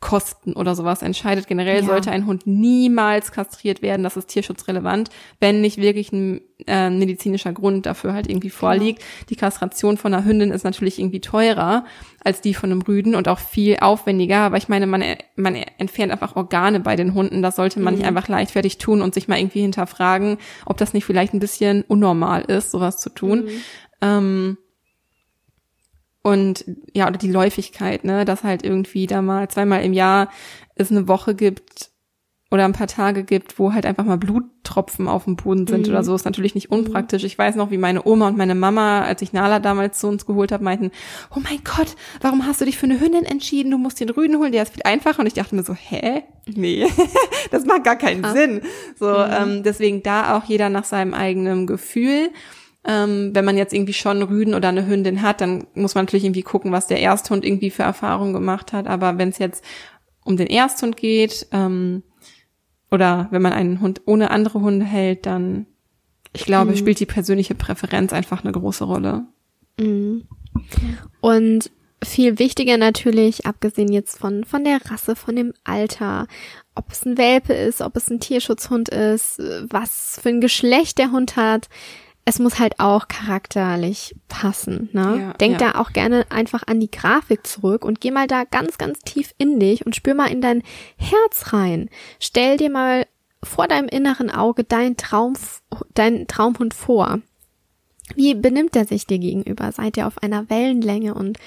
Kastrationskosten 0.06 0.54
oder 0.54 0.76
sowas 0.76 1.02
entscheidet. 1.02 1.48
Generell 1.48 1.82
Ja. 1.82 1.86
sollte 1.86 2.12
ein 2.12 2.26
Hund 2.26 2.46
niemals 2.46 3.32
kastriert 3.32 3.82
werden, 3.82 4.04
das 4.04 4.18
ist 4.18 4.28
tierschutzrelevant, 4.28 5.10
wenn 5.40 5.62
nicht 5.62 5.78
wirklich 5.78 6.12
ein 6.12 6.42
äh, 6.68 6.90
medizinischer 6.90 7.54
Grund 7.54 7.86
dafür 7.86 8.14
halt 8.14 8.30
irgendwie 8.30 8.50
vorliegt. 8.50 9.04
Die 9.30 9.36
Kastration 9.36 9.98
von 9.98 10.14
einer 10.14 10.26
Hündin 10.26 10.52
ist 10.52 10.64
natürlich 10.64 11.00
irgendwie 11.00 11.22
teurer 11.22 11.86
als 12.24 12.42
die 12.42 12.54
von 12.54 12.72
einem 12.72 12.82
Rüden 12.82 13.14
und 13.16 13.28
auch 13.28 13.40
viel 13.40 13.78
aufwendiger, 13.82 14.38
aber 14.40 14.58
ich 14.58 14.68
meine, 14.68 14.88
man, 14.88 15.04
man 15.36 15.56
entfernt 15.56 16.12
einfach 16.12 16.36
Organe 16.36 16.80
bei 16.80 16.96
den 16.96 17.14
Hunden, 17.14 17.42
das 17.42 17.56
sollte 17.56 17.80
man 17.80 17.94
nicht 17.96 18.06
einfach 18.06 18.28
leichtfertig 18.28 18.78
tun 18.80 19.02
und 19.02 19.14
sich 19.14 19.28
mal 19.28 19.38
irgendwie 19.38 19.62
hinterfragen, 19.62 20.38
ob 20.66 20.78
das 20.78 20.94
nicht 20.94 21.06
vielleicht 21.06 21.34
ein 21.34 21.40
bisschen 21.40 21.84
unnormal 21.88 22.42
ist, 22.44 22.72
sowas 22.72 22.98
zu 23.00 23.10
tun. 23.10 23.48
Ähm, 24.02 24.58
und 26.26 26.66
ja, 26.96 27.08
oder 27.08 27.18
die 27.20 27.32
Läufigkeit, 27.32 28.04
ne, 28.04 28.26
dass 28.26 28.44
halt 28.44 28.64
irgendwie 28.64 29.06
da 29.06 29.22
mal 29.22 29.48
zweimal 29.48 29.84
im 29.84 29.94
Jahr 29.94 30.30
es 30.74 30.90
eine 30.90 31.08
Woche 31.08 31.36
gibt 31.36 31.92
oder 32.50 32.66
ein 32.66 32.74
paar 32.74 32.88
Tage 32.88 33.24
gibt, 33.24 33.60
wo 33.60 33.74
halt 33.74 33.86
einfach 33.86 34.06
mal 34.06 34.18
Bluttropfen 34.18 35.08
auf 35.08 35.26
dem 35.26 35.36
Boden 35.36 35.68
sind 35.68 35.86
Mhm. 35.86 35.94
oder 35.94 36.04
so, 36.04 36.16
ist 36.16 36.26
natürlich 36.26 36.56
nicht 36.56 36.72
unpraktisch. 36.72 37.24
Ich 37.26 37.38
weiß 37.38 37.56
noch, 37.56 37.70
wie 37.70 37.78
meine 37.78 38.08
Oma 38.08 38.28
und 38.28 38.38
meine 38.38 38.56
Mama, 38.56 39.02
als 39.04 39.22
ich 39.22 39.34
Nala 39.34 39.60
damals 39.60 40.00
zu 40.00 40.08
uns 40.08 40.26
geholt 40.26 40.52
habe, 40.52 40.64
meinten, 40.64 40.90
oh 41.36 41.40
mein 41.44 41.60
Gott, 41.64 41.96
warum 42.22 42.46
hast 42.48 42.60
du 42.60 42.66
dich 42.66 42.78
für 42.78 42.86
eine 42.88 43.00
Hündin 43.00 43.26
entschieden? 43.26 43.70
Du 43.72 43.78
musst 43.78 44.00
den 44.00 44.10
Rüden 44.10 44.38
holen, 44.40 44.52
der 44.52 44.64
ist 44.64 44.74
viel 44.74 44.84
einfacher. 44.84 45.20
Und 45.20 45.28
ich 45.28 45.34
dachte 45.34 45.54
mir 45.56 45.64
so, 45.64 45.76
hä? 45.76 46.24
Nee, 46.48 46.88
das 47.52 47.66
macht 47.66 47.84
gar 47.84 47.98
keinen 47.98 48.24
Krass. 48.24 48.34
Sinn. 48.34 48.62
So, 48.98 49.14
ähm, 49.16 49.62
deswegen 49.64 50.02
da 50.02 50.36
auch 50.38 50.46
jeder 50.46 50.70
nach 50.70 50.86
seinem 50.86 51.14
eigenen 51.14 51.68
Gefühl. 51.68 52.30
Ähm, 52.88 53.32
wenn 53.34 53.46
man 53.46 53.58
jetzt 53.58 53.74
irgendwie 53.74 53.94
schon 53.94 54.18
einen 54.18 54.28
Rüden 54.30 54.54
oder 54.54 54.70
eine 54.70 54.86
Hündin 54.86 55.22
hat, 55.22 55.42
dann 55.42 55.66
muss 55.74 55.96
man 55.96 56.06
natürlich 56.06 56.26
irgendwie 56.26 56.44
gucken, 56.44 56.72
was 56.72 56.88
der 56.88 57.02
Ersthund 57.02 57.44
irgendwie 57.44 57.72
für 57.72 57.84
Erfahrungen 57.84 58.34
gemacht 58.34 58.74
hat. 58.74 58.86
Aber 58.88 59.18
wenn 59.18 59.30
es 59.30 59.40
jetzt 59.40 59.64
um 60.24 60.38
den 60.38 60.48
Ersthund 60.48 60.96
geht, 60.96 61.48
ähm, 61.52 62.04
oder 62.92 63.28
wenn 63.32 63.42
man 63.42 63.54
einen 63.54 63.82
Hund 63.82 64.02
ohne 64.06 64.30
andere 64.30 64.62
Hunde 64.62 64.86
hält, 64.86 65.26
dann, 65.26 65.66
ich 66.34 66.46
glaube, 66.46 66.72
Mhm. 66.72 66.78
spielt 66.78 67.00
die 67.00 67.06
persönliche 67.08 67.56
Präferenz 67.56 68.14
einfach 68.14 68.44
eine 68.44 68.52
große 68.54 68.84
Rolle. 68.84 69.26
Mhm. 69.80 70.28
Und 71.22 71.72
viel 72.04 72.38
wichtiger 72.40 72.78
natürlich, 72.78 73.46
abgesehen 73.46 73.92
jetzt 73.92 74.20
von, 74.20 74.44
von 74.44 74.64
der 74.64 74.80
Rasse, 74.86 75.16
von 75.16 75.36
dem 75.36 75.54
Alter, 75.64 76.28
ob 76.76 76.92
es 76.92 77.04
ein 77.06 77.18
Welpe 77.18 77.54
ist, 77.54 77.82
ob 77.82 77.96
es 77.98 78.10
ein 78.10 78.20
Tierschutzhund 78.20 78.90
ist, 78.90 79.40
was 79.40 80.20
für 80.22 80.30
ein 80.30 80.42
Geschlecht 80.42 81.00
der 81.00 81.12
Hund 81.12 81.36
hat. 81.36 81.68
Es 82.28 82.40
muss 82.40 82.58
halt 82.58 82.80
auch 82.80 83.08
charakterlich 83.08 84.16
passen. 84.28 84.90
Ne? 84.94 85.18
Ja, 85.20 85.34
Denk 85.34 85.62
ja. 85.62 85.72
da 85.72 85.80
auch 85.80 85.94
gerne 85.94 86.26
einfach 86.32 86.64
an 86.66 86.80
die 86.80 86.90
Grafik 86.90 87.46
zurück 87.46 87.86
und 87.86 88.02
geh 88.02 88.10
mal 88.10 88.26
da 88.26 88.46
ganz, 88.46 88.80
ganz 88.80 89.00
tief 89.00 89.36
in 89.38 89.60
dich 89.60 89.86
und 89.86 89.96
spür 89.96 90.16
mal 90.16 90.32
in 90.32 90.42
dein 90.42 90.64
Herz 90.98 91.54
rein. 91.54 91.90
Stell 92.20 92.58
dir 92.58 92.72
mal 92.72 93.06
vor 93.44 93.68
deinem 93.68 93.88
inneren 93.88 94.32
Auge 94.32 94.64
dein 94.64 94.98
Traum, 94.98 95.36
dein 95.94 96.26
Traumhund 96.28 96.74
vor. 96.74 97.20
Wie 98.16 98.34
benimmt 98.34 98.76
er 98.76 98.86
sich 98.86 99.06
dir 99.06 99.20
gegenüber? 99.20 99.72
Seid 99.72 99.98
ihr 99.98 100.08
auf 100.08 100.22
einer 100.22 100.50
Wellenlänge 100.50 101.14
und 101.14 101.38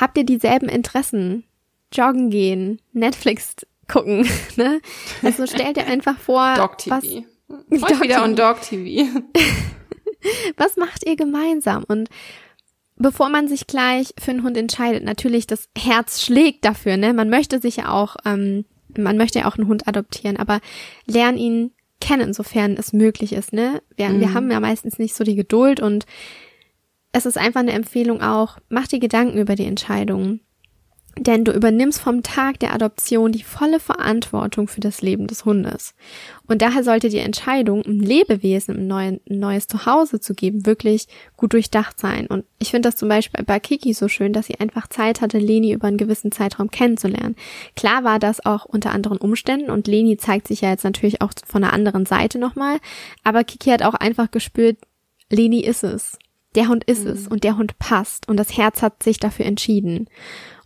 habt 0.00 0.16
ihr 0.16 0.24
dieselben 0.24 0.68
Interessen? 0.68 1.44
Joggen 1.92 2.30
gehen, 2.30 2.80
Netflix 2.92 3.56
gucken, 3.88 4.28
ne? 4.56 4.80
Also 5.22 5.46
stell 5.46 5.72
dir 5.72 5.86
einfach 5.86 6.18
vor, 6.18 6.54
Dog 6.54 6.76
was, 6.86 7.02
TV. 7.02 7.26
Dog 7.48 7.82
Heute 7.82 8.00
wieder 8.00 8.14
TV. 8.16 8.24
on 8.24 8.36
Dog 8.36 8.62
TV. 8.62 9.08
was 10.56 10.76
macht 10.76 11.06
ihr 11.06 11.16
gemeinsam? 11.16 11.84
Und 11.86 12.08
bevor 12.96 13.28
man 13.28 13.48
sich 13.48 13.66
gleich 13.66 14.14
für 14.18 14.30
einen 14.30 14.42
Hund 14.42 14.56
entscheidet, 14.56 15.04
natürlich 15.04 15.46
das 15.46 15.68
Herz 15.76 16.22
schlägt 16.22 16.64
dafür, 16.64 16.96
ne? 16.96 17.12
Man 17.12 17.30
möchte 17.30 17.60
sich 17.60 17.76
ja 17.76 17.90
auch, 17.92 18.16
ähm, 18.24 18.64
man 18.96 19.16
möchte 19.16 19.38
ja 19.40 19.48
auch 19.48 19.56
einen 19.56 19.68
Hund 19.68 19.88
adoptieren, 19.88 20.36
aber 20.36 20.60
lern 21.06 21.36
ihn 21.36 21.72
kennen, 22.00 22.32
sofern 22.32 22.76
es 22.78 22.92
möglich 22.92 23.32
ist, 23.32 23.52
ne? 23.52 23.82
Wir, 23.96 24.08
wir 24.18 24.28
Mhm. 24.28 24.34
haben 24.34 24.50
ja 24.50 24.60
meistens 24.60 24.98
nicht 24.98 25.14
so 25.14 25.24
die 25.24 25.36
Geduld 25.36 25.80
und 25.80 26.06
es 27.12 27.26
ist 27.26 27.36
einfach 27.38 27.60
eine 27.60 27.72
Empfehlung 27.72 28.22
auch, 28.22 28.58
mach 28.68 28.86
dir 28.86 29.00
Gedanken 29.00 29.38
über 29.38 29.54
die 29.56 29.66
Entscheidung. 29.66 30.40
Denn 31.18 31.44
du 31.44 31.52
übernimmst 31.52 32.00
vom 32.00 32.22
Tag 32.22 32.60
der 32.60 32.72
Adoption 32.72 33.32
die 33.32 33.42
volle 33.42 33.80
Verantwortung 33.80 34.68
für 34.68 34.80
das 34.80 35.02
Leben 35.02 35.26
des 35.26 35.44
Hundes. 35.44 35.94
Und 36.46 36.62
daher 36.62 36.84
sollte 36.84 37.08
die 37.08 37.18
Entscheidung, 37.18 37.84
ein 37.84 37.98
Lebewesen 37.98 38.76
ein, 38.76 38.86
neuen, 38.86 39.20
ein 39.28 39.40
neues 39.40 39.66
Zuhause 39.66 40.20
zu 40.20 40.34
geben, 40.34 40.66
wirklich 40.66 41.08
gut 41.36 41.52
durchdacht 41.52 41.98
sein. 41.98 42.26
Und 42.28 42.44
ich 42.58 42.70
finde 42.70 42.88
das 42.88 42.96
zum 42.96 43.08
Beispiel 43.08 43.44
bei 43.44 43.58
Kiki 43.58 43.92
so 43.92 44.06
schön, 44.06 44.32
dass 44.32 44.46
sie 44.46 44.60
einfach 44.60 44.86
Zeit 44.86 45.20
hatte, 45.20 45.38
Leni 45.38 45.72
über 45.72 45.88
einen 45.88 45.98
gewissen 45.98 46.30
Zeitraum 46.30 46.70
kennenzulernen. 46.70 47.34
Klar 47.74 48.04
war 48.04 48.20
das 48.20 48.46
auch 48.46 48.64
unter 48.64 48.92
anderen 48.92 49.18
Umständen 49.18 49.70
und 49.70 49.88
Leni 49.88 50.16
zeigt 50.16 50.46
sich 50.46 50.60
ja 50.60 50.70
jetzt 50.70 50.84
natürlich 50.84 51.20
auch 51.22 51.32
von 51.44 51.64
einer 51.64 51.72
anderen 51.72 52.06
Seite 52.06 52.38
nochmal. 52.38 52.78
Aber 53.24 53.42
Kiki 53.42 53.70
hat 53.70 53.82
auch 53.82 53.94
einfach 53.94 54.30
gespürt, 54.30 54.78
Leni 55.28 55.60
ist 55.60 55.82
es. 55.82 56.18
Der 56.54 56.68
Hund 56.68 56.82
ist 56.84 57.04
es 57.04 57.28
und 57.28 57.44
der 57.44 57.56
Hund 57.56 57.78
passt 57.78 58.28
und 58.28 58.36
das 58.36 58.56
Herz 58.56 58.82
hat 58.82 59.02
sich 59.02 59.20
dafür 59.20 59.46
entschieden. 59.46 60.08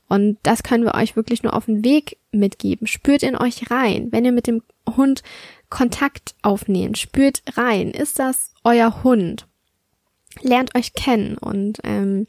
Und 0.09 0.38
das 0.42 0.62
können 0.62 0.84
wir 0.84 0.94
euch 0.94 1.16
wirklich 1.16 1.42
nur 1.42 1.55
auf 1.55 1.66
den 1.66 1.84
Weg 1.84 2.18
mitgeben. 2.30 2.86
Spürt 2.86 3.22
in 3.22 3.36
euch 3.36 3.70
rein. 3.70 4.09
Wenn 4.11 4.24
ihr 4.24 4.32
mit 4.32 4.46
dem 4.46 4.62
Hund 4.96 5.22
Kontakt 5.70 6.34
aufnehmt, 6.42 6.98
spürt 6.98 7.42
rein. 7.57 7.90
Ist 7.90 8.18
das 8.18 8.52
euer 8.62 9.02
Hund? 9.02 9.46
Lernt 10.42 10.74
euch 10.76 10.94
kennen 10.94 11.38
und 11.38 11.78
ähm, 11.84 12.26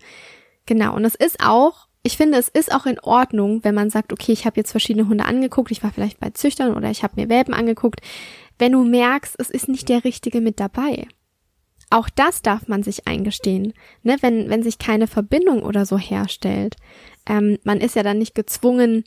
genau. 0.65 0.95
Und 0.95 1.05
es 1.05 1.15
ist 1.15 1.39
auch, 1.43 1.87
ich 2.03 2.17
finde, 2.17 2.37
es 2.37 2.49
ist 2.49 2.73
auch 2.73 2.85
in 2.85 2.99
Ordnung, 2.99 3.63
wenn 3.63 3.75
man 3.75 3.89
sagt, 3.89 4.13
okay, 4.13 4.31
ich 4.31 4.45
habe 4.45 4.57
jetzt 4.57 4.71
verschiedene 4.71 5.07
Hunde 5.07 5.25
angeguckt, 5.25 5.71
ich 5.71 5.83
war 5.83 5.91
vielleicht 5.91 6.19
bei 6.19 6.29
Züchtern 6.29 6.75
oder 6.75 6.89
ich 6.91 7.03
habe 7.03 7.19
mir 7.19 7.29
Welpen 7.29 7.53
angeguckt. 7.53 8.01
Wenn 8.57 8.71
du 8.71 8.83
merkst, 8.83 9.35
es 9.39 9.49
ist 9.49 9.67
nicht 9.67 9.89
der 9.89 10.03
Richtige 10.03 10.39
mit 10.39 10.59
dabei. 10.59 11.07
Auch 11.95 12.09
das 12.09 12.41
darf 12.41 12.67
man 12.67 12.83
sich 12.83 13.07
eingestehen, 13.07 13.71
ne? 14.03 14.17
wenn, 14.19 14.49
wenn 14.49 14.63
sich 14.63 14.79
keine 14.79 15.07
Verbindung 15.07 15.63
oder 15.63 15.85
so 15.85 15.97
herstellt. 15.97 16.75
Ähm, 17.25 17.57
man 17.63 17.79
ist 17.79 17.95
ja 17.95 18.03
dann 18.03 18.17
nicht 18.17 18.35
gezwungen, 18.35 19.05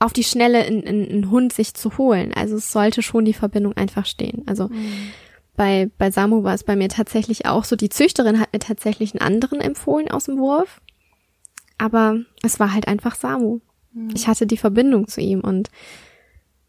auf 0.00 0.12
die 0.12 0.24
Schnelle 0.24 0.64
einen, 0.64 0.84
einen 0.84 1.30
Hund 1.30 1.52
sich 1.52 1.74
zu 1.74 1.96
holen. 1.96 2.32
Also 2.34 2.56
es 2.56 2.72
sollte 2.72 3.02
schon 3.02 3.24
die 3.24 3.34
Verbindung 3.34 3.76
einfach 3.76 4.04
stehen. 4.04 4.42
Also 4.46 4.68
bei, 5.54 5.88
bei 5.96 6.10
Samu 6.10 6.42
war 6.42 6.54
es 6.54 6.64
bei 6.64 6.74
mir 6.74 6.88
tatsächlich 6.88 7.46
auch 7.46 7.62
so, 7.62 7.76
die 7.76 7.88
Züchterin 7.88 8.40
hat 8.40 8.52
mir 8.52 8.58
tatsächlich 8.58 9.12
einen 9.14 9.22
anderen 9.22 9.60
empfohlen 9.60 10.10
aus 10.10 10.24
dem 10.24 10.38
Wurf. 10.38 10.80
aber 11.78 12.18
es 12.42 12.58
war 12.58 12.74
halt 12.74 12.88
einfach 12.88 13.14
Samu. 13.14 13.60
Mhm. 13.92 14.10
Ich 14.16 14.26
hatte 14.26 14.48
die 14.48 14.56
Verbindung 14.56 15.06
zu 15.06 15.20
ihm 15.20 15.40
und 15.42 15.70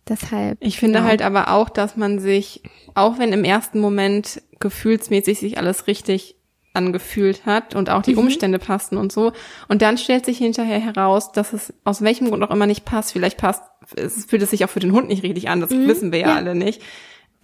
deshalb. 0.08 0.58
Ich 0.62 0.80
finde 0.80 1.00
ja. 1.00 1.06
halt 1.06 1.22
aber 1.22 1.50
auch, 1.50 1.70
dass 1.70 1.98
man 1.98 2.20
sich, 2.20 2.64
auch 2.94 3.20
wenn 3.20 3.34
im 3.34 3.44
ersten 3.44 3.80
Moment 3.80 4.42
gefühlsmäßig 4.60 5.40
sich 5.40 5.58
alles 5.58 5.88
richtig 5.88 6.36
angefühlt 6.74 7.46
hat 7.46 7.76
und 7.76 7.90
auch 7.90 8.02
die 8.02 8.14
mhm. 8.14 8.20
Umstände 8.20 8.60
passten 8.60 8.98
und 8.98 9.12
so. 9.12 9.34
Und 9.68 9.82
dann 9.82 9.98
stellt 9.98 10.26
sich 10.26 10.38
hinterher 10.38 10.80
heraus, 10.80 11.32
dass 11.32 11.54
es 11.54 11.74
aus 11.84 12.02
welchem 12.02 12.30
Grund 12.30 12.44
auch 12.44 12.52
immer 12.52 12.68
nicht 12.68 12.86
passt. 12.86 13.12
Vielleicht 13.12 13.38
passt, 13.38 13.64
es 13.96 14.26
fühlt 14.26 14.42
es 14.42 14.52
sich 14.52 14.64
auch 14.64 14.70
für 14.70 14.80
den 14.80 14.94
Hund 14.94 15.10
nicht 15.10 15.24
richtig 15.24 15.50
an, 15.50 15.60
das 15.60 15.72
mhm. 15.72 15.88
wissen 15.88 16.12
wir 16.12 16.20
ja, 16.20 16.30
ja, 16.30 16.36
alle 16.36 16.56
nicht. 16.56 16.82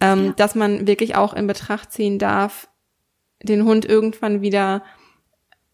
Ähm, 0.00 0.26
ja. 0.26 0.32
Dass 0.32 0.54
man 0.54 0.86
wirklich 0.86 1.16
auch 1.16 1.34
in 1.34 1.46
Betracht 1.46 1.92
ziehen 1.92 2.18
darf, 2.18 2.68
den 3.42 3.64
Hund 3.64 3.84
irgendwann 3.84 4.40
wieder, 4.40 4.82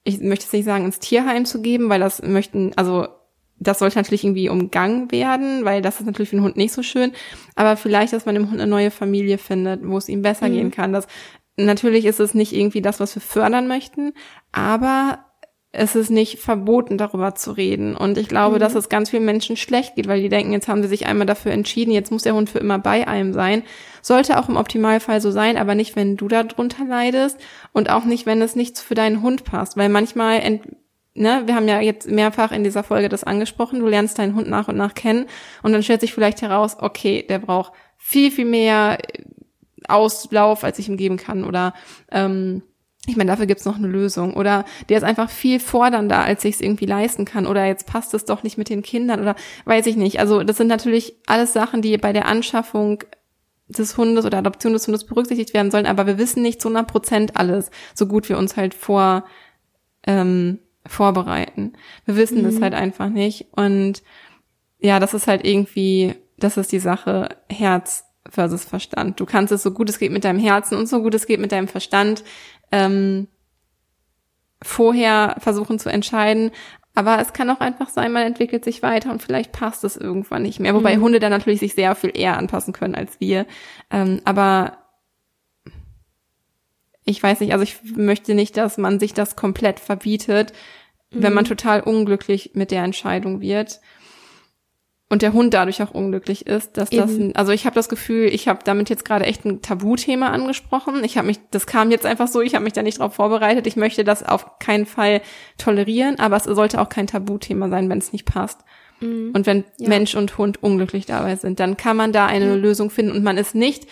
ich 0.02 0.20
möchte 0.20 0.46
es 0.46 0.52
nicht 0.52 0.64
sagen, 0.64 0.84
ins 0.84 0.98
Tierheim 0.98 1.44
zu 1.44 1.62
geben, 1.62 1.88
weil 1.88 2.00
das 2.00 2.22
möchten, 2.22 2.72
also 2.76 3.06
das 3.58 3.78
sollte 3.78 3.98
natürlich 3.98 4.24
irgendwie 4.24 4.48
umgangen 4.48 5.10
werden, 5.12 5.64
weil 5.64 5.82
das 5.82 6.00
ist 6.00 6.06
natürlich 6.06 6.30
für 6.30 6.36
den 6.36 6.44
Hund 6.44 6.56
nicht 6.56 6.72
so 6.72 6.82
schön. 6.82 7.12
Aber 7.54 7.76
vielleicht, 7.76 8.12
dass 8.12 8.26
man 8.26 8.34
dem 8.34 8.50
Hund 8.50 8.60
eine 8.60 8.70
neue 8.70 8.90
Familie 8.90 9.38
findet, 9.38 9.86
wo 9.86 9.96
es 9.96 10.08
ihm 10.08 10.22
besser 10.22 10.48
mhm. 10.48 10.52
gehen 10.52 10.70
kann. 10.70 10.92
Das, 10.92 11.06
natürlich 11.56 12.04
ist 12.04 12.20
es 12.20 12.34
nicht 12.34 12.52
irgendwie 12.52 12.82
das, 12.82 13.00
was 13.00 13.14
wir 13.14 13.22
fördern 13.22 13.68
möchten, 13.68 14.12
aber 14.52 15.24
es 15.76 15.96
ist 15.96 16.10
nicht 16.10 16.38
verboten, 16.38 16.98
darüber 16.98 17.34
zu 17.34 17.50
reden. 17.50 17.96
Und 17.96 18.16
ich 18.16 18.28
glaube, 18.28 18.56
mhm. 18.56 18.60
dass 18.60 18.76
es 18.76 18.88
ganz 18.88 19.10
vielen 19.10 19.24
Menschen 19.24 19.56
schlecht 19.56 19.96
geht, 19.96 20.06
weil 20.06 20.22
die 20.22 20.28
denken, 20.28 20.52
jetzt 20.52 20.68
haben 20.68 20.82
sie 20.82 20.88
sich 20.88 21.06
einmal 21.06 21.26
dafür 21.26 21.50
entschieden, 21.50 21.90
jetzt 21.90 22.12
muss 22.12 22.22
der 22.22 22.34
Hund 22.34 22.48
für 22.48 22.60
immer 22.60 22.78
bei 22.78 23.08
einem 23.08 23.32
sein. 23.32 23.64
Sollte 24.00 24.38
auch 24.38 24.48
im 24.48 24.56
Optimalfall 24.56 25.20
so 25.20 25.32
sein, 25.32 25.56
aber 25.56 25.74
nicht, 25.74 25.96
wenn 25.96 26.16
du 26.16 26.28
darunter 26.28 26.84
leidest 26.84 27.38
und 27.72 27.90
auch 27.90 28.04
nicht, 28.04 28.24
wenn 28.24 28.40
es 28.40 28.54
nicht 28.54 28.78
für 28.78 28.94
deinen 28.94 29.20
Hund 29.20 29.42
passt. 29.42 29.76
Weil 29.76 29.88
manchmal, 29.88 30.60
ne, 31.14 31.42
wir 31.46 31.54
haben 31.54 31.68
ja 31.68 31.80
jetzt 31.80 32.08
mehrfach 32.08 32.52
in 32.52 32.64
dieser 32.64 32.82
Folge 32.82 33.08
das 33.08 33.24
angesprochen, 33.24 33.80
du 33.80 33.88
lernst 33.88 34.18
deinen 34.18 34.34
Hund 34.34 34.48
nach 34.48 34.68
und 34.68 34.76
nach 34.76 34.94
kennen 34.94 35.26
und 35.62 35.72
dann 35.72 35.82
stellt 35.82 36.00
sich 36.00 36.12
vielleicht 36.12 36.42
heraus, 36.42 36.76
okay, 36.78 37.24
der 37.28 37.38
braucht 37.38 37.72
viel, 37.96 38.30
viel 38.30 38.44
mehr 38.44 38.98
Auslauf, 39.88 40.64
als 40.64 40.78
ich 40.78 40.88
ihm 40.88 40.96
geben 40.96 41.16
kann 41.16 41.44
oder 41.44 41.74
ähm, 42.10 42.62
ich 43.06 43.16
meine, 43.16 43.30
dafür 43.30 43.46
gibt's 43.46 43.64
noch 43.64 43.76
eine 43.76 43.86
Lösung. 43.86 44.34
Oder 44.34 44.64
der 44.88 44.96
ist 44.96 45.04
einfach 45.04 45.28
viel 45.28 45.60
fordernder, 45.60 46.24
als 46.24 46.44
ich 46.44 46.54
es 46.54 46.60
irgendwie 46.60 46.86
leisten 46.86 47.24
kann. 47.24 47.46
Oder 47.46 47.66
jetzt 47.66 47.86
passt 47.86 48.14
es 48.14 48.24
doch 48.24 48.42
nicht 48.42 48.56
mit 48.56 48.70
den 48.70 48.82
Kindern 48.82 49.20
oder 49.20 49.36
weiß 49.66 49.86
ich 49.86 49.96
nicht. 49.96 50.20
Also 50.20 50.42
das 50.42 50.56
sind 50.56 50.68
natürlich 50.68 51.14
alles 51.26 51.52
Sachen, 51.52 51.82
die 51.82 51.96
bei 51.98 52.12
der 52.12 52.26
Anschaffung 52.26 53.04
des 53.68 53.96
Hundes 53.96 54.24
oder 54.24 54.38
Adoption 54.38 54.72
des 54.72 54.86
Hundes 54.86 55.04
berücksichtigt 55.04 55.54
werden 55.54 55.70
sollen. 55.70 55.86
Aber 55.86 56.06
wir 56.06 56.18
wissen 56.18 56.42
nicht 56.42 56.60
zu 56.62 56.68
100 56.68 56.90
Prozent 56.90 57.36
alles, 57.36 57.70
so 57.94 58.06
gut 58.06 58.28
wir 58.28 58.38
uns 58.38 58.56
halt 58.56 58.74
vor 58.74 59.24
ähm, 60.06 60.58
vorbereiten. 60.86 61.72
Wir 62.04 62.16
wissen 62.16 62.38
mhm. 62.38 62.44
das 62.44 62.60
halt 62.60 62.74
einfach 62.74 63.08
nicht. 63.08 63.46
Und 63.52 64.02
ja, 64.78 65.00
das 65.00 65.14
ist 65.14 65.26
halt 65.26 65.44
irgendwie, 65.44 66.14
das 66.38 66.56
ist 66.56 66.72
die 66.72 66.78
Sache 66.78 67.36
Herz 67.48 68.04
versus 68.28 68.64
Verstand. 68.64 69.20
Du 69.20 69.26
kannst 69.26 69.52
es 69.52 69.62
so 69.62 69.70
gut 69.70 69.88
es 69.88 69.98
geht 69.98 70.12
mit 70.12 70.24
deinem 70.24 70.38
Herzen 70.38 70.76
und 70.76 70.88
so 70.88 71.02
gut 71.02 71.14
es 71.14 71.26
geht 71.26 71.40
mit 71.40 71.52
deinem 71.52 71.68
Verstand 71.68 72.24
ähm, 72.72 73.28
vorher 74.62 75.36
versuchen 75.38 75.78
zu 75.78 75.90
entscheiden. 75.90 76.50
Aber 76.94 77.18
es 77.18 77.32
kann 77.32 77.50
auch 77.50 77.60
einfach 77.60 77.88
sein, 77.88 78.12
man 78.12 78.22
entwickelt 78.22 78.64
sich 78.64 78.82
weiter 78.82 79.10
und 79.10 79.20
vielleicht 79.20 79.52
passt 79.52 79.82
es 79.82 79.96
irgendwann 79.96 80.42
nicht 80.42 80.60
mehr. 80.60 80.74
Wobei 80.74 80.96
mhm. 80.96 81.02
Hunde 81.02 81.20
dann 81.20 81.32
natürlich 81.32 81.60
sich 81.60 81.74
sehr 81.74 81.94
viel 81.96 82.12
eher 82.14 82.38
anpassen 82.38 82.72
können 82.72 82.94
als 82.94 83.20
wir. 83.20 83.46
Ähm, 83.90 84.20
aber 84.24 84.83
ich 87.04 87.22
weiß 87.22 87.40
nicht, 87.40 87.52
also 87.52 87.62
ich 87.62 87.76
möchte 87.96 88.34
nicht, 88.34 88.56
dass 88.56 88.78
man 88.78 88.98
sich 88.98 89.14
das 89.14 89.36
komplett 89.36 89.80
verbietet, 89.80 90.52
mhm. 91.10 91.22
wenn 91.22 91.34
man 91.34 91.44
mhm. 91.44 91.48
total 91.48 91.80
unglücklich 91.80 92.52
mit 92.54 92.70
der 92.70 92.82
Entscheidung 92.82 93.40
wird 93.40 93.80
und 95.10 95.22
der 95.22 95.32
Hund 95.34 95.52
dadurch 95.54 95.82
auch 95.82 95.90
unglücklich 95.90 96.46
ist, 96.46 96.76
dass 96.76 96.90
Eben. 96.90 97.28
das, 97.28 97.36
also 97.36 97.52
ich 97.52 97.66
habe 97.66 97.74
das 97.74 97.88
Gefühl, 97.88 98.26
ich 98.26 98.48
habe 98.48 98.60
damit 98.64 98.88
jetzt 98.88 99.04
gerade 99.04 99.26
echt 99.26 99.44
ein 99.44 99.60
Tabuthema 99.60 100.30
angesprochen. 100.30 101.04
Ich 101.04 101.18
habe 101.18 101.26
mich, 101.26 101.38
das 101.50 101.66
kam 101.66 101.90
jetzt 101.90 102.06
einfach 102.06 102.26
so, 102.26 102.40
ich 102.40 102.54
habe 102.54 102.64
mich 102.64 102.72
da 102.72 102.82
nicht 102.82 102.98
drauf 102.98 103.14
vorbereitet. 103.14 103.66
Ich 103.66 103.76
möchte 103.76 104.02
das 104.02 104.22
auf 104.22 104.58
keinen 104.58 104.86
Fall 104.86 105.20
tolerieren, 105.58 106.18
aber 106.18 106.36
es 106.36 106.44
sollte 106.44 106.80
auch 106.80 106.88
kein 106.88 107.06
Tabuthema 107.06 107.68
sein, 107.68 107.88
wenn 107.90 107.98
es 107.98 108.12
nicht 108.12 108.24
passt. 108.24 108.60
Mhm. 109.00 109.32
Und 109.34 109.46
wenn 109.46 109.64
ja. 109.78 109.88
Mensch 109.88 110.14
und 110.14 110.38
Hund 110.38 110.62
unglücklich 110.62 111.04
dabei 111.06 111.36
sind, 111.36 111.60
dann 111.60 111.76
kann 111.76 111.96
man 111.96 112.12
da 112.12 112.26
eine 112.26 112.56
mhm. 112.56 112.62
Lösung 112.62 112.90
finden 112.90 113.12
und 113.12 113.22
man 113.22 113.36
ist 113.36 113.54
nicht 113.54 113.86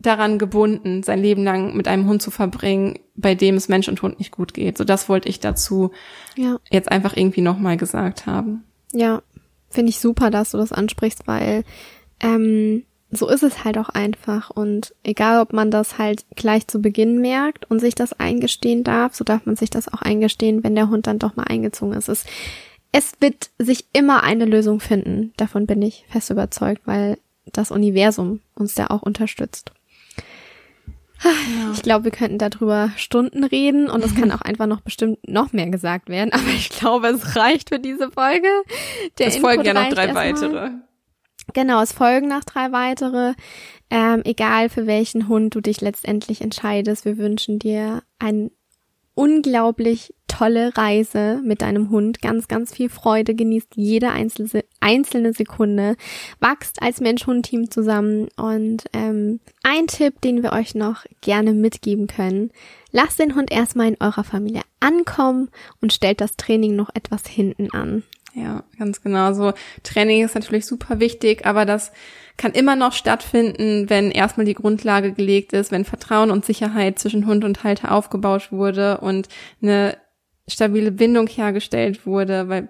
daran 0.00 0.38
gebunden, 0.38 1.02
sein 1.02 1.20
Leben 1.20 1.42
lang 1.42 1.76
mit 1.76 1.88
einem 1.88 2.06
Hund 2.06 2.22
zu 2.22 2.30
verbringen, 2.30 2.98
bei 3.16 3.34
dem 3.34 3.56
es 3.56 3.68
Mensch 3.68 3.88
und 3.88 4.00
Hund 4.02 4.18
nicht 4.18 4.30
gut 4.30 4.54
geht. 4.54 4.78
So 4.78 4.84
das 4.84 5.08
wollte 5.08 5.28
ich 5.28 5.40
dazu 5.40 5.90
ja. 6.36 6.58
jetzt 6.70 6.90
einfach 6.90 7.16
irgendwie 7.16 7.40
nochmal 7.40 7.76
gesagt 7.76 8.26
haben. 8.26 8.64
Ja, 8.92 9.22
finde 9.68 9.90
ich 9.90 9.98
super, 9.98 10.30
dass 10.30 10.52
du 10.52 10.58
das 10.58 10.72
ansprichst, 10.72 11.26
weil 11.26 11.64
ähm, 12.20 12.84
so 13.10 13.28
ist 13.28 13.42
es 13.42 13.64
halt 13.64 13.76
auch 13.76 13.88
einfach. 13.88 14.50
Und 14.50 14.94
egal, 15.02 15.40
ob 15.40 15.52
man 15.52 15.70
das 15.70 15.98
halt 15.98 16.24
gleich 16.36 16.68
zu 16.68 16.80
Beginn 16.80 17.20
merkt 17.20 17.68
und 17.70 17.80
sich 17.80 17.96
das 17.96 18.12
eingestehen 18.12 18.84
darf, 18.84 19.14
so 19.14 19.24
darf 19.24 19.46
man 19.46 19.56
sich 19.56 19.70
das 19.70 19.92
auch 19.92 20.02
eingestehen, 20.02 20.62
wenn 20.62 20.76
der 20.76 20.90
Hund 20.90 21.08
dann 21.08 21.18
doch 21.18 21.34
mal 21.34 21.44
eingezogen 21.44 21.94
ist. 21.94 22.08
Es, 22.08 22.24
es 22.92 23.12
wird 23.20 23.50
sich 23.58 23.86
immer 23.92 24.22
eine 24.22 24.44
Lösung 24.44 24.78
finden. 24.78 25.32
Davon 25.36 25.66
bin 25.66 25.82
ich 25.82 26.04
fest 26.08 26.30
überzeugt, 26.30 26.82
weil 26.84 27.18
das 27.52 27.70
Universum 27.72 28.40
uns 28.54 28.74
da 28.74 28.88
auch 28.88 29.02
unterstützt. 29.02 29.72
Ja. 31.24 31.72
Ich 31.72 31.82
glaube, 31.82 32.04
wir 32.04 32.10
könnten 32.12 32.38
darüber 32.38 32.90
Stunden 32.96 33.44
reden 33.44 33.90
und 33.90 34.04
es 34.04 34.14
kann 34.14 34.30
auch 34.32 34.42
einfach 34.42 34.66
noch 34.66 34.80
bestimmt 34.80 35.18
noch 35.28 35.52
mehr 35.52 35.68
gesagt 35.68 36.08
werden, 36.08 36.32
aber 36.32 36.48
ich 36.48 36.68
glaube, 36.68 37.08
es 37.08 37.36
reicht 37.36 37.70
für 37.70 37.78
diese 37.78 38.10
Folge. 38.10 38.48
Der 39.18 39.28
es 39.28 39.36
Input 39.36 39.50
folgen 39.50 39.64
ja 39.64 39.74
noch 39.74 39.88
drei 39.88 40.14
weitere. 40.14 40.70
Genau, 41.54 41.82
es 41.82 41.92
folgen 41.92 42.28
noch 42.28 42.44
drei 42.44 42.72
weitere. 42.72 43.34
Ähm, 43.90 44.20
egal 44.24 44.68
für 44.68 44.86
welchen 44.86 45.28
Hund 45.28 45.54
du 45.54 45.62
dich 45.62 45.80
letztendlich 45.80 46.42
entscheidest, 46.42 47.06
wir 47.06 47.16
wünschen 47.16 47.58
dir 47.58 48.02
einen 48.18 48.50
unglaublich 49.18 50.14
tolle 50.28 50.76
Reise 50.76 51.40
mit 51.42 51.62
deinem 51.62 51.90
Hund. 51.90 52.22
Ganz, 52.22 52.46
ganz 52.46 52.72
viel 52.72 52.88
Freude. 52.88 53.34
Genießt 53.34 53.70
jede 53.74 54.10
einzelne, 54.10 55.32
Sekunde. 55.32 55.96
Wachst 56.38 56.80
als 56.80 57.00
Mensch-Hund-Team 57.00 57.68
zusammen. 57.68 58.28
Und 58.36 58.84
ähm, 58.92 59.40
ein 59.64 59.88
Tipp, 59.88 60.20
den 60.20 60.44
wir 60.44 60.52
euch 60.52 60.76
noch 60.76 61.04
gerne 61.20 61.52
mitgeben 61.52 62.06
können. 62.06 62.52
Lasst 62.92 63.18
den 63.18 63.34
Hund 63.34 63.50
erstmal 63.50 63.88
in 63.88 63.96
eurer 63.98 64.22
Familie 64.22 64.62
ankommen 64.78 65.50
und 65.80 65.92
stellt 65.92 66.20
das 66.20 66.36
Training 66.36 66.76
noch 66.76 66.90
etwas 66.94 67.26
hinten 67.26 67.72
an. 67.72 68.04
Ja, 68.34 68.62
ganz 68.78 69.02
genau. 69.02 69.32
So 69.32 69.52
Training 69.82 70.24
ist 70.24 70.36
natürlich 70.36 70.66
super 70.66 71.00
wichtig, 71.00 71.44
aber 71.44 71.64
das 71.64 71.90
kann 72.38 72.52
immer 72.52 72.76
noch 72.76 72.92
stattfinden, 72.92 73.90
wenn 73.90 74.10
erstmal 74.10 74.46
die 74.46 74.54
Grundlage 74.54 75.12
gelegt 75.12 75.52
ist, 75.52 75.70
wenn 75.70 75.84
Vertrauen 75.84 76.30
und 76.30 76.46
Sicherheit 76.46 76.98
zwischen 76.98 77.26
Hund 77.26 77.44
und 77.44 77.64
Halter 77.64 77.92
aufgebaut 77.92 78.52
wurde 78.52 78.98
und 78.98 79.28
eine 79.60 79.98
stabile 80.46 80.92
Bindung 80.92 81.26
hergestellt 81.26 82.06
wurde, 82.06 82.48
weil 82.48 82.68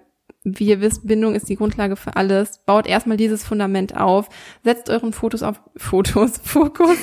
wie 0.57 0.67
ihr 0.67 0.81
wisst, 0.81 1.05
Bindung 1.05 1.35
ist 1.35 1.49
die 1.49 1.55
Grundlage 1.55 1.95
für 1.95 2.15
alles. 2.15 2.59
Baut 2.65 2.87
erstmal 2.87 3.17
dieses 3.17 3.43
Fundament 3.43 3.95
auf. 3.95 4.29
Setzt 4.63 4.89
euren 4.89 5.13
Fotos 5.13 5.43
auf 5.43 5.59
Fotos, 5.75 6.39
Fokus. 6.43 6.97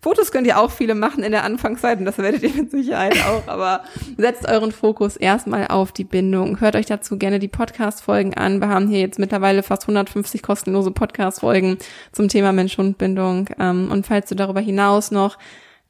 Fotos 0.00 0.32
könnt 0.32 0.46
ihr 0.46 0.58
auch 0.58 0.70
viele 0.70 0.94
machen 0.94 1.22
in 1.22 1.32
der 1.32 1.44
Anfangszeit 1.44 1.98
und 1.98 2.06
das 2.06 2.16
werdet 2.18 2.42
ihr 2.42 2.54
mit 2.54 2.70
Sicherheit 2.70 3.16
auch, 3.26 3.46
aber 3.46 3.82
setzt 4.16 4.48
euren 4.48 4.72
Fokus 4.72 5.16
erstmal 5.16 5.68
auf 5.68 5.92
die 5.92 6.04
Bindung. 6.04 6.60
Hört 6.60 6.76
euch 6.76 6.86
dazu 6.86 7.18
gerne 7.18 7.38
die 7.38 7.48
Podcast-Folgen 7.48 8.34
an. 8.34 8.60
Wir 8.60 8.68
haben 8.68 8.88
hier 8.88 9.00
jetzt 9.00 9.18
mittlerweile 9.18 9.62
fast 9.62 9.82
150 9.82 10.42
kostenlose 10.42 10.90
Podcast-Folgen 10.90 11.76
zum 12.12 12.28
Thema 12.28 12.52
Mensch-Hund-Bindung. 12.52 13.50
Ähm, 13.58 13.90
und 13.90 14.06
falls 14.06 14.28
du 14.30 14.34
darüber 14.34 14.60
hinaus 14.60 15.10
noch 15.10 15.36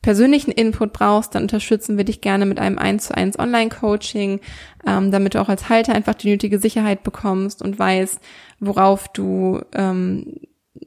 persönlichen 0.02 0.50
Input 0.52 0.92
brauchst, 0.92 1.34
dann 1.34 1.42
unterstützen 1.42 1.96
wir 1.96 2.04
dich 2.04 2.20
gerne 2.20 2.46
mit 2.46 2.58
einem 2.58 2.78
1 2.78 3.08
zu 3.08 3.14
1 3.14 3.38
Online-Coaching, 3.38 4.40
ähm, 4.86 5.10
damit 5.10 5.34
du 5.34 5.40
auch 5.40 5.48
als 5.48 5.68
Halter 5.68 5.94
einfach 5.94 6.14
die 6.14 6.30
nötige 6.30 6.58
Sicherheit 6.58 7.02
bekommst 7.02 7.62
und 7.62 7.78
weißt, 7.78 8.18
worauf 8.60 9.08
du 9.08 9.60
ähm, 9.74 10.40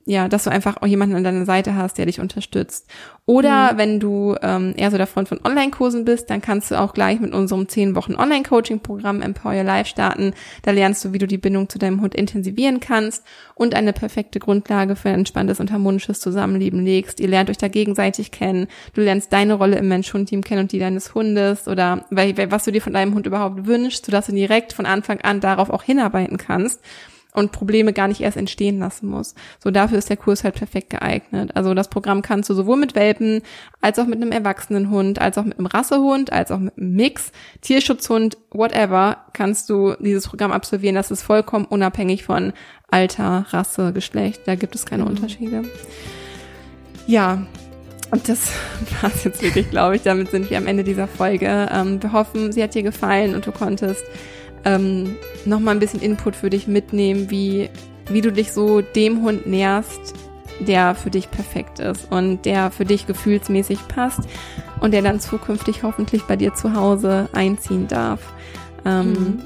ja, 0.06 0.30
dass 0.30 0.46
du 0.46 0.50
einfach 0.50 0.78
auch 0.82 0.88
jemanden 0.88 1.16
an 1.16 1.26
deiner 1.26 1.46
Seite 1.46 1.76
hast, 1.76 1.98
der 1.98 2.06
dich 2.06 2.22
unterstützt. 2.22 2.90
Oder 3.26 3.74
mhm. 3.74 3.78
wenn 3.78 4.00
du 4.00 4.36
ähm, 4.42 4.74
eher 4.78 4.92
so 4.92 4.98
der 4.98 5.08
Freund 5.08 5.28
von 5.28 5.42
Online-Kursen 5.44 6.06
bist, 6.06 6.30
dann 6.30 6.42
kannst 6.42 6.72
du 6.72 6.80
auch 6.80 6.94
gleich 6.94 7.20
mit 7.20 7.34
unserem 7.34 7.68
10 7.68 7.96
Wochen 7.96 8.16
Online-Coaching-Programm 8.16 9.22
Empower 9.22 9.54
Your 9.54 9.64
Life 9.64 9.90
starten. 9.90 10.34
Da 10.62 10.72
lernst 10.72 11.04
du, 11.04 11.12
wie 11.12 11.18
du 11.18 11.28
die 11.28 11.38
Bindung 11.38 11.68
zu 11.68 11.80
deinem 11.80 12.00
Hund 12.00 12.16
intensivieren 12.16 12.80
kannst 12.80 13.26
und 13.56 13.76
eine 13.76 13.92
perfekte 13.92 14.40
Grundlage 14.40 14.96
für 14.96 15.10
ein 15.10 15.20
entspanntes 15.20 15.60
und 15.60 15.72
harmonisches 15.72 16.22
Zusammenleben 16.22 16.84
legst. 16.84 17.20
Ihr 17.20 17.28
lernt 17.28 17.50
euch 17.50 17.58
da 17.58 17.68
gegenseitig 17.68 18.32
kennen. 18.32 18.68
Du 18.94 19.02
lernst 19.02 19.34
deine 19.34 19.54
Rolle 19.54 19.78
im 19.78 19.90
Mensch-Hund-Team 19.90 20.44
kennen 20.44 20.62
und 20.62 20.72
die 20.72 20.80
deines 20.80 21.14
Hundes 21.14 21.68
oder 21.68 22.06
was 22.10 22.64
du 22.64 22.72
dir 22.72 22.82
von 22.82 22.94
deinem 22.94 23.14
Hund 23.16 23.26
überhaupt 23.26 23.66
wünschst, 23.66 24.06
sodass 24.06 24.28
du 24.28 24.32
direkt 24.32 24.72
von 24.72 24.86
Anfang 24.86 25.20
an 25.22 25.42
darauf 25.42 25.70
auch 25.70 25.84
hinarbeiten 25.84 26.38
kannst. 26.38 26.82
Und 27.34 27.52
Probleme 27.52 27.94
gar 27.94 28.08
nicht 28.08 28.22
erst 28.22 28.38
entstehen 28.38 28.80
lassen 28.80 29.08
muss. 29.08 29.36
So 29.62 29.72
dafür 29.72 29.98
ist 29.98 30.10
der 30.10 30.18
Kurs 30.18 30.44
halt 30.44 30.56
perfekt 30.56 30.90
geeignet. 30.92 31.52
Also 31.56 31.74
das 31.74 31.90
Programm 31.90 32.22
kannst 32.22 32.50
du 32.50 32.54
sowohl 32.54 32.78
mit 32.78 32.96
Welpen 32.96 33.42
als 33.82 34.00
auch 34.00 34.06
mit 34.06 34.22
einem 34.22 34.32
erwachsenen 34.32 34.90
Hund, 34.90 35.20
als 35.20 35.38
auch 35.38 35.44
mit 35.44 35.58
einem 35.58 35.66
Rassehund, 35.66 36.32
als 36.32 36.52
auch 36.52 36.60
mit 36.60 36.78
einem 36.78 36.94
Mix, 36.94 37.32
Tierschutzhund, 37.62 38.38
whatever, 38.52 39.18
kannst 39.34 39.70
du 39.70 39.96
dieses 40.00 40.28
Programm 40.28 40.52
absolvieren. 40.52 40.96
Das 40.96 41.12
ist 41.12 41.24
vollkommen 41.24 41.66
unabhängig 41.66 42.24
von 42.24 42.54
Alter, 42.90 43.48
Rasse, 43.50 43.92
Geschlecht. 43.94 44.42
Da 44.46 44.56
gibt 44.56 44.76
es 44.76 44.86
keine 44.86 45.04
mhm. 45.04 45.10
Unterschiede. 45.10 45.64
Ja, 47.08 47.46
und 48.12 48.30
das 48.30 48.52
war 49.02 49.12
es 49.14 49.24
jetzt 49.24 49.42
wirklich, 49.42 49.72
glaube 49.72 49.96
ich. 49.96 50.04
Damit 50.04 50.30
sind 50.30 50.50
wir 50.50 50.58
am 50.58 50.68
Ende 50.68 50.84
dieser 50.84 51.08
Folge. 51.08 51.68
Ähm, 51.72 52.02
wir 52.02 52.12
hoffen, 52.12 52.52
sie 52.52 52.62
hat 52.62 52.76
dir 52.76 52.84
gefallen 52.84 53.34
und 53.34 53.48
du 53.48 53.52
konntest 53.52 54.04
ähm, 54.66 55.16
nochmal 55.46 55.76
ein 55.76 55.80
bisschen 55.80 56.02
Input 56.02 56.36
für 56.36 56.50
dich 56.50 56.68
mitnehmen, 56.68 57.30
wie, 57.30 57.70
wie 58.10 58.22
du 58.22 58.32
dich 58.32 58.52
so 58.52 58.82
dem 58.82 59.22
Hund 59.22 59.46
näherst, 59.46 60.14
der 60.60 60.96
für 60.96 61.10
dich 61.10 61.32
perfekt 61.32 61.80
ist 61.80 62.12
und 62.12 62.46
der 62.46 62.72
für 62.72 62.86
dich 62.86 63.08
gefühlsmäßig 63.08 63.88
passt 63.88 64.22
und 64.80 64.92
der 64.92 65.02
dann 65.02 65.20
zukünftig 65.20 65.84
hoffentlich 65.84 66.24
bei 66.24 66.36
dir 66.36 66.54
zu 66.54 66.76
Hause 66.76 67.30
einziehen 67.34 67.88
darf. 67.88 68.22
Ähm, 68.86 69.10
mhm. 69.12 69.42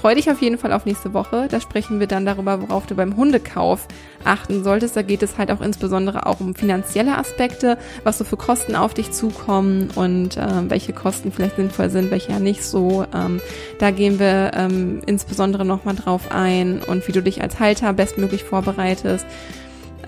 Freu 0.00 0.14
dich 0.14 0.30
auf 0.30 0.40
jeden 0.40 0.58
Fall 0.58 0.72
auf 0.72 0.86
nächste 0.86 1.12
Woche. 1.12 1.48
Da 1.50 1.60
sprechen 1.60 1.98
wir 1.98 2.06
dann 2.06 2.24
darüber, 2.24 2.62
worauf 2.62 2.86
du 2.86 2.94
beim 2.94 3.16
Hundekauf 3.16 3.88
achten 4.24 4.62
solltest. 4.62 4.96
Da 4.96 5.02
geht 5.02 5.24
es 5.24 5.38
halt 5.38 5.50
auch 5.50 5.60
insbesondere 5.60 6.26
auch 6.26 6.38
um 6.38 6.54
finanzielle 6.54 7.18
Aspekte, 7.18 7.78
was 8.04 8.16
so 8.16 8.24
für 8.24 8.36
Kosten 8.36 8.76
auf 8.76 8.94
dich 8.94 9.10
zukommen 9.10 9.90
und 9.96 10.36
äh, 10.36 10.70
welche 10.70 10.92
Kosten 10.92 11.32
vielleicht 11.32 11.56
sinnvoll 11.56 11.90
sind, 11.90 12.12
welche 12.12 12.30
ja 12.30 12.38
nicht 12.38 12.62
so. 12.62 13.06
Ähm, 13.12 13.40
da 13.80 13.90
gehen 13.90 14.20
wir 14.20 14.52
ähm, 14.54 15.00
insbesondere 15.04 15.64
nochmal 15.64 15.96
drauf 15.96 16.30
ein 16.30 16.80
und 16.80 17.08
wie 17.08 17.12
du 17.12 17.20
dich 17.20 17.42
als 17.42 17.58
Halter 17.58 17.92
bestmöglich 17.92 18.44
vorbereitest. 18.44 19.26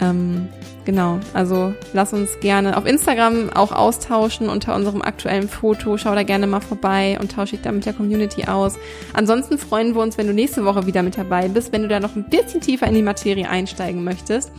Ähm, 0.00 0.48
Genau, 0.90 1.20
also 1.34 1.72
lass 1.92 2.12
uns 2.12 2.40
gerne 2.40 2.76
auf 2.76 2.84
Instagram 2.84 3.48
auch 3.50 3.70
austauschen 3.70 4.48
unter 4.48 4.74
unserem 4.74 5.02
aktuellen 5.02 5.48
Foto. 5.48 5.96
Schau 5.96 6.16
da 6.16 6.24
gerne 6.24 6.48
mal 6.48 6.58
vorbei 6.58 7.16
und 7.20 7.30
tausche 7.30 7.52
dich 7.52 7.60
da 7.62 7.70
mit 7.70 7.86
der 7.86 7.92
Community 7.92 8.46
aus. 8.46 8.74
Ansonsten 9.12 9.56
freuen 9.56 9.94
wir 9.94 10.02
uns, 10.02 10.18
wenn 10.18 10.26
du 10.26 10.34
nächste 10.34 10.64
Woche 10.64 10.86
wieder 10.86 11.04
mit 11.04 11.16
dabei 11.16 11.46
bist, 11.46 11.72
wenn 11.72 11.82
du 11.82 11.88
da 11.88 12.00
noch 12.00 12.16
ein 12.16 12.28
bisschen 12.28 12.60
tiefer 12.60 12.88
in 12.88 12.94
die 12.94 13.02
Materie 13.02 13.48
einsteigen 13.48 14.02
möchtest. 14.02 14.50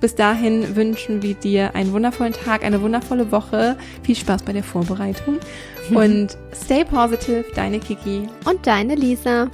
Bis 0.00 0.14
dahin 0.14 0.76
wünschen 0.76 1.22
wir 1.22 1.34
dir 1.34 1.74
einen 1.74 1.90
wundervollen 1.90 2.34
Tag, 2.34 2.64
eine 2.64 2.82
wundervolle 2.82 3.32
Woche. 3.32 3.76
Viel 4.04 4.14
Spaß 4.14 4.44
bei 4.44 4.52
der 4.52 4.62
Vorbereitung 4.62 5.40
und 5.92 6.36
stay 6.54 6.84
positive, 6.84 7.46
deine 7.56 7.80
Kiki 7.80 8.28
und 8.44 8.64
deine 8.64 8.94
Lisa. 8.94 9.48